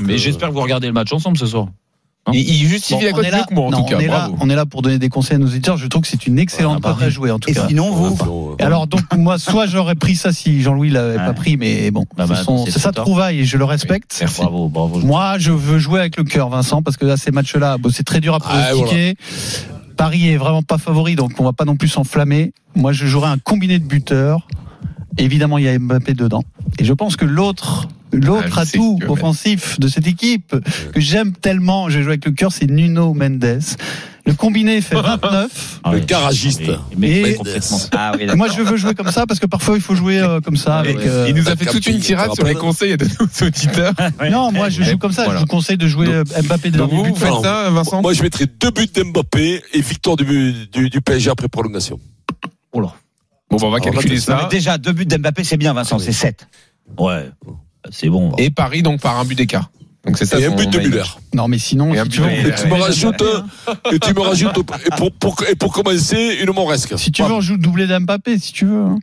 mais 0.04 0.14
euh, 0.14 0.18
j'espère 0.18 0.50
que 0.50 0.54
vous 0.54 0.60
regardez 0.62 0.88
le 0.88 0.94
match 0.94 1.14
ensemble 1.14 1.38
ce 1.38 1.46
soir. 1.46 1.68
Hein 2.28 2.32
Il, 2.34 2.40
il 2.50 2.68
justifie 2.68 2.96
Bon, 2.96 3.06
la 3.06 3.12
on 3.12 3.16
cote 3.16 3.26
est 3.26 3.28
mieux 3.32 3.38
là, 3.38 3.46
que 3.48 3.54
moi 3.54 3.66
en 3.66 3.70
non, 3.72 3.78
tout 3.84 3.86
cas. 3.86 3.96
on 3.98 4.00
est 4.00 4.08
là, 4.08 4.18
Bravo. 4.20 4.38
on 4.42 4.50
est 4.50 4.56
là 4.56 4.66
pour 4.66 4.82
donner 4.82 4.98
des 5.00 5.10
conseils 5.10 5.36
à 5.36 5.40
nos 5.40 5.46
auditeurs. 5.46 5.78
Je 5.78 5.86
trouve 5.88 6.02
que 6.02 6.08
c'est 6.08 6.26
une 6.26 6.40
excellente 6.40 6.82
bah, 6.82 6.94
cote 6.94 7.04
à 7.04 7.10
jouer 7.10 7.30
en 7.32 7.38
tout 7.40 7.50
Et 7.50 7.54
cas. 7.54 7.68
sinon, 7.68 7.92
vous, 7.92 8.56
Et 8.60 8.64
Alors 8.64 8.88
donc 8.88 9.02
moi 9.16 9.38
soit 9.38 9.68
j'aurais 9.68 9.96
pris 9.96 10.16
ça 10.16 10.32
si 10.34 10.62
Jean-Louis 10.62 10.90
l'avait 10.90 11.18
Ouais. 11.18 11.26
pas 11.26 11.34
pris 11.34 11.56
mais 11.58 11.92
bon 11.92 12.06
Ah 12.18 12.26
bah, 12.28 12.36
c'est 12.66 12.80
sa 12.80 12.92
trouvaille 12.92 13.42
et 13.42 13.46
je 13.46 13.58
le 13.58 13.64
respecte. 13.66 14.18
Merci. 14.20 14.42
Bravo, 14.42 14.70
bravo. 14.70 15.00
Moi 15.02 15.36
je 15.38 15.52
veux 15.52 15.78
jouer 15.78 16.00
avec 16.00 16.18
le 16.18 16.24
cœur 16.24 16.50
Vincent 16.50 16.82
parce 16.82 16.98
que 16.98 17.06
là 17.06 17.16
ces 17.18 17.32
matchs 17.32 17.56
là 17.56 17.78
bon, 17.78 17.90
c'est 17.94 18.04
très 18.04 18.22
dur 18.22 18.34
à 18.34 18.40
Ah, 18.44 18.70
pronostiquer. 18.72 19.16
Paris 19.98 20.28
est 20.30 20.38
vraiment 20.38 20.64
pas 20.64 20.78
favori 20.78 21.16
donc 21.16 21.32
on 21.40 21.44
va 21.44 21.54
pas 21.54 21.66
non 21.66 21.76
plus 21.76 21.88
s'enflammer. 21.90 22.54
Moi 22.76 22.92
je 22.92 23.06
jouerai 23.06 23.30
un 23.30 23.38
combiné 23.38 23.78
de 23.80 23.86
buteurs. 23.86 24.48
Évidemment 25.18 25.58
il 25.58 25.66
y 25.66 25.70
a 25.70 25.78
Mbappé 25.78 26.14
dedans 26.14 26.44
et 26.80 26.86
je 26.86 26.94
pense 26.94 27.16
que 27.16 27.26
l'autre 27.26 27.88
l'autre 28.12 28.58
Ah, 28.58 28.62
atout 28.62 29.00
offensif 29.08 29.80
de 29.80 29.88
cette 29.88 30.08
équipe 30.08 30.56
que 30.94 31.00
j'aime 31.00 31.34
tellement, 31.34 31.90
j'ai 31.90 32.02
joué 32.02 32.14
avec 32.14 32.26
le 32.26 32.32
cœur, 32.32 32.52
c'est 32.52 32.70
Nuno 32.70 33.14
Mendes. 33.14 33.60
Le 34.28 34.34
combiné 34.34 34.82
fait 34.82 34.96
29. 35.02 35.82
Le 35.92 36.00
garagiste. 36.00 36.64
Mais. 36.98 37.38
Ah 37.92 38.14
oui, 38.18 38.28
Moi, 38.36 38.48
je 38.50 38.62
veux 38.62 38.78
jouer 38.78 38.94
comme 38.94 39.12
ça 39.12 39.26
parce 39.26 39.40
que 39.40 39.46
parfois 39.46 39.76
il 39.76 39.82
faut 39.82 39.96
jouer 39.96 40.20
euh, 40.20 40.42
comme 40.42 40.58
ça. 40.58 40.80
Avec, 40.80 40.98
euh, 40.98 41.26
Il 41.30 41.36
nous 41.36 41.48
a 41.48 41.56
fait 41.56 41.66
toute 41.66 41.86
une 41.88 42.00
tirade 42.00 42.34
sur 42.34 42.46
les 42.46 42.56
conseils 42.56 42.98
de 42.98 43.06
nos 43.06 43.48
auditeurs. 43.48 43.94
Non, 44.32 44.52
moi 44.52 44.70
je 44.70 44.84
joue 44.84 44.98
comme 44.98 45.12
ça. 45.12 45.26
Voilà. 45.26 45.40
Je 45.40 45.44
vous 45.46 45.48
conseille 45.48 45.78
de 45.78 45.88
jouer 45.88 46.08
euh, 46.08 46.24
Mbappé 46.44 46.72
de 46.72 46.82
vous, 46.82 47.06
vous 47.06 47.16
faites 47.16 47.42
ça, 47.44 47.70
Vincent 47.70 48.02
Moi, 48.02 48.14
je 48.14 48.24
mettrais 48.24 48.46
deux 48.48 48.72
buts 48.72 48.88
d'Mbappé 48.94 49.62
et 49.74 49.82
victoire 49.82 50.16
du, 50.16 50.54
du, 50.72 50.90
du 50.90 51.02
PSG 51.02 51.30
après 51.30 51.48
prolongation. 51.48 52.00
Bon, 53.58 53.62
bah, 53.62 53.68
on 53.68 53.72
va 53.72 53.80
calculer 53.80 54.20
ça. 54.20 54.48
déjà, 54.52 54.78
deux 54.78 54.92
buts 54.94 55.06
d'Mbappé, 55.06 55.44
c'est 55.44 55.58
bien, 55.58 55.74
Vincent, 55.74 56.00
c'est 56.00 56.12
7. 56.12 56.48
Ouais, 56.98 57.30
c'est 57.92 58.10
bon. 58.10 58.32
Et 58.38 58.50
Paris 58.50 58.82
donc 58.84 59.02
par 59.02 59.18
un 59.20 59.26
but 59.26 59.36
d'écart. 59.36 59.70
Donc 60.06 60.18
c'est 60.18 60.26
ça. 60.26 60.40
Et 60.40 60.46
un 60.46 60.56
but 60.56 60.70
de 60.70 60.80
match. 60.98 61.16
Non, 61.34 61.48
mais 61.48 61.58
sinon, 61.58 61.94
si 61.94 62.10
tu 62.10 62.22
veux, 62.22 62.30
Et 62.32 62.54
tu 62.56 62.68
me 62.68 62.74
rajoutes, 62.76 63.24
et 63.92 64.00
tu 64.00 64.14
me 64.14 64.20
rajoutes, 64.22 64.58
et 64.58 64.96
pour, 64.98 65.12
pour, 65.14 65.36
et 65.50 65.56
pour 65.56 65.74
commencer, 65.74 66.38
une 66.42 66.52
Moresque. 66.52 66.98
si 67.00 67.12
tu 67.12 67.24
veux, 67.24 67.32
on 67.32 67.42
joue 67.42 67.58
doublé 67.58 67.88
d'Mbappé, 67.88 68.38
si 68.38 68.54
tu 68.54 68.66
veux. 68.66 68.84
hein. 68.84 69.00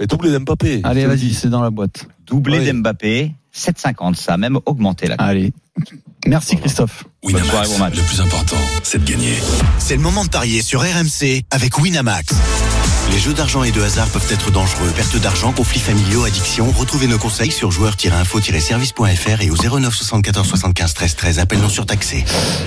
Mais 0.00 0.06
doublé 0.06 0.30
d'Mbappé. 0.30 0.80
Allez, 0.84 1.06
vas-y, 1.06 1.34
c'est 1.34 1.48
dans 1.50 1.62
la 1.62 1.70
boîte. 1.70 2.06
Doublé 2.26 2.58
Ouais. 2.60 2.72
d'Mbappé, 2.72 3.32
7,50. 3.54 4.14
Ça 4.14 4.34
a 4.34 4.36
même 4.36 4.58
augmenté 4.66 5.06
là. 5.08 5.16
Allez. 5.18 5.52
Merci 6.26 6.56
Christophe. 6.56 7.04
Bonne 7.24 7.32
soirée, 7.32 7.66
Winamax, 7.66 7.70
bon 7.72 7.78
match. 7.78 7.96
le 7.96 8.02
plus 8.02 8.20
important, 8.20 8.56
c'est 8.84 9.04
de 9.04 9.10
gagner. 9.10 9.34
C'est 9.78 9.96
le 9.96 10.02
moment 10.02 10.24
de 10.24 10.30
parier 10.30 10.62
sur 10.62 10.80
RMC 10.80 11.42
avec 11.50 11.78
Winamax. 11.78 12.34
Les 13.10 13.18
jeux 13.18 13.34
d'argent 13.34 13.62
et 13.62 13.72
de 13.72 13.82
hasard 13.82 14.08
peuvent 14.08 14.26
être 14.30 14.50
dangereux. 14.50 14.90
Perte 14.96 15.16
d'argent, 15.20 15.52
conflits 15.52 15.80
familiaux, 15.80 16.24
addiction. 16.24 16.70
Retrouvez 16.70 17.06
nos 17.06 17.18
conseils 17.18 17.50
sur 17.50 17.70
joueurs-info-service.fr 17.70 19.42
et 19.42 19.50
au 19.50 19.56
09 19.56 19.94
74 19.94 20.48
75 20.48 20.94
13 20.94 21.16
13. 21.16 21.38
Appel 21.38 21.58
non 21.58 21.68
surtaxé. 21.68 22.24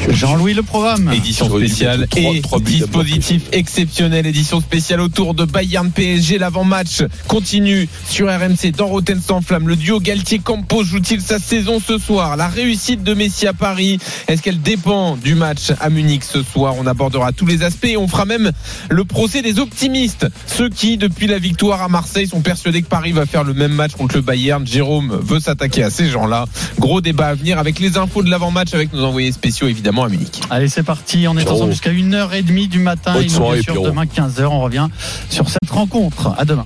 Jean-Louis, 0.10 0.54
le 0.54 0.62
programme. 0.62 1.12
Édition 1.14 1.50
spéciale 1.50 2.08
et 2.16 2.42
trois 2.42 2.60
buts 2.60 2.74
dispositif 2.74 3.44
exceptionnel. 3.54 4.28
Édition 4.28 4.62
spéciale 4.62 5.02
autour 5.02 5.34
de 5.34 5.46
Bayern 5.46 5.90
PSG. 5.90 6.38
L'avant-match 6.38 7.04
continue 7.28 7.90
sur 8.08 8.28
RMC 8.28 8.72
dans 8.76 8.88
Rotten 8.88 9.22
sans 9.26 9.42
flamme. 9.42 9.68
Le 9.68 9.76
duo 9.76 10.00
Galtier-Campos 10.00 10.84
joue-t-il 10.84 11.22
sa 11.22 11.40
saison 11.40 11.80
ce 11.80 11.98
soir? 11.98 12.38
La 12.38 12.50
réussite 12.50 13.04
de 13.04 13.14
Messi 13.16 13.48
à 13.48 13.54
Paris, 13.54 13.98
est-ce 14.28 14.44
qu'elle 14.44 14.62
dépend 14.62 15.16
du 15.16 15.34
match 15.34 15.72
à 15.80 15.90
Munich 15.90 16.24
ce 16.24 16.44
soir? 16.44 16.76
On 16.78 16.86
abordera 16.86 17.32
tous 17.32 17.48
les 17.48 17.64
aspects 17.64 17.86
et 17.86 17.98
on 17.98 18.08
fera 18.08 18.26
même 18.26 18.52
le 18.90 19.06
procès 19.06 19.42
des 19.42 19.60
optimistes. 19.60 20.25
Ceux 20.48 20.70
qui, 20.70 20.98
depuis 20.98 21.28
la 21.28 21.40
victoire 21.40 21.82
à 21.82 21.88
Marseille, 21.90 22.28
sont 22.28 22.42
persuadés 22.42 22.82
que 22.82 22.88
Paris 22.88 23.12
va 23.12 23.26
faire 23.26 23.44
le 23.44 23.54
même 23.54 23.74
match 23.74 23.94
contre 23.94 24.16
le 24.16 24.22
Bayern. 24.22 24.66
Jérôme 24.66 25.20
veut 25.22 25.40
s'attaquer 25.40 25.84
à 25.84 25.90
ces 25.90 26.10
gens-là. 26.10 26.46
Gros 26.80 27.02
débat 27.02 27.28
à 27.28 27.34
venir 27.36 27.60
avec 27.60 27.80
les 27.80 27.98
infos 27.98 28.24
de 28.24 28.30
l'avant-match 28.30 28.74
avec 28.74 28.94
nos 28.94 29.04
envoyés 29.06 29.32
spéciaux 29.32 29.68
évidemment 29.68 30.04
à 30.04 30.10
Munich. 30.10 30.42
Allez, 30.50 30.68
c'est 30.70 30.84
parti. 30.84 31.28
On 31.28 31.38
est 31.38 31.44
Ciao. 31.44 31.54
ensemble 31.56 31.72
jusqu'à 31.72 31.92
1h30 31.92 32.68
du 32.68 32.80
matin. 32.80 33.14
Bonne 33.14 33.24
Et 33.24 33.28
nous, 33.28 33.34
soirée, 33.34 33.62
bien 33.62 33.74
sûr, 33.74 33.84
demain 33.84 34.06
15h, 34.06 34.44
on 34.46 34.62
revient 34.62 34.88
sur 35.30 35.50
cette 35.50 35.70
rencontre. 35.70 36.34
À 36.38 36.46
demain. 36.46 36.66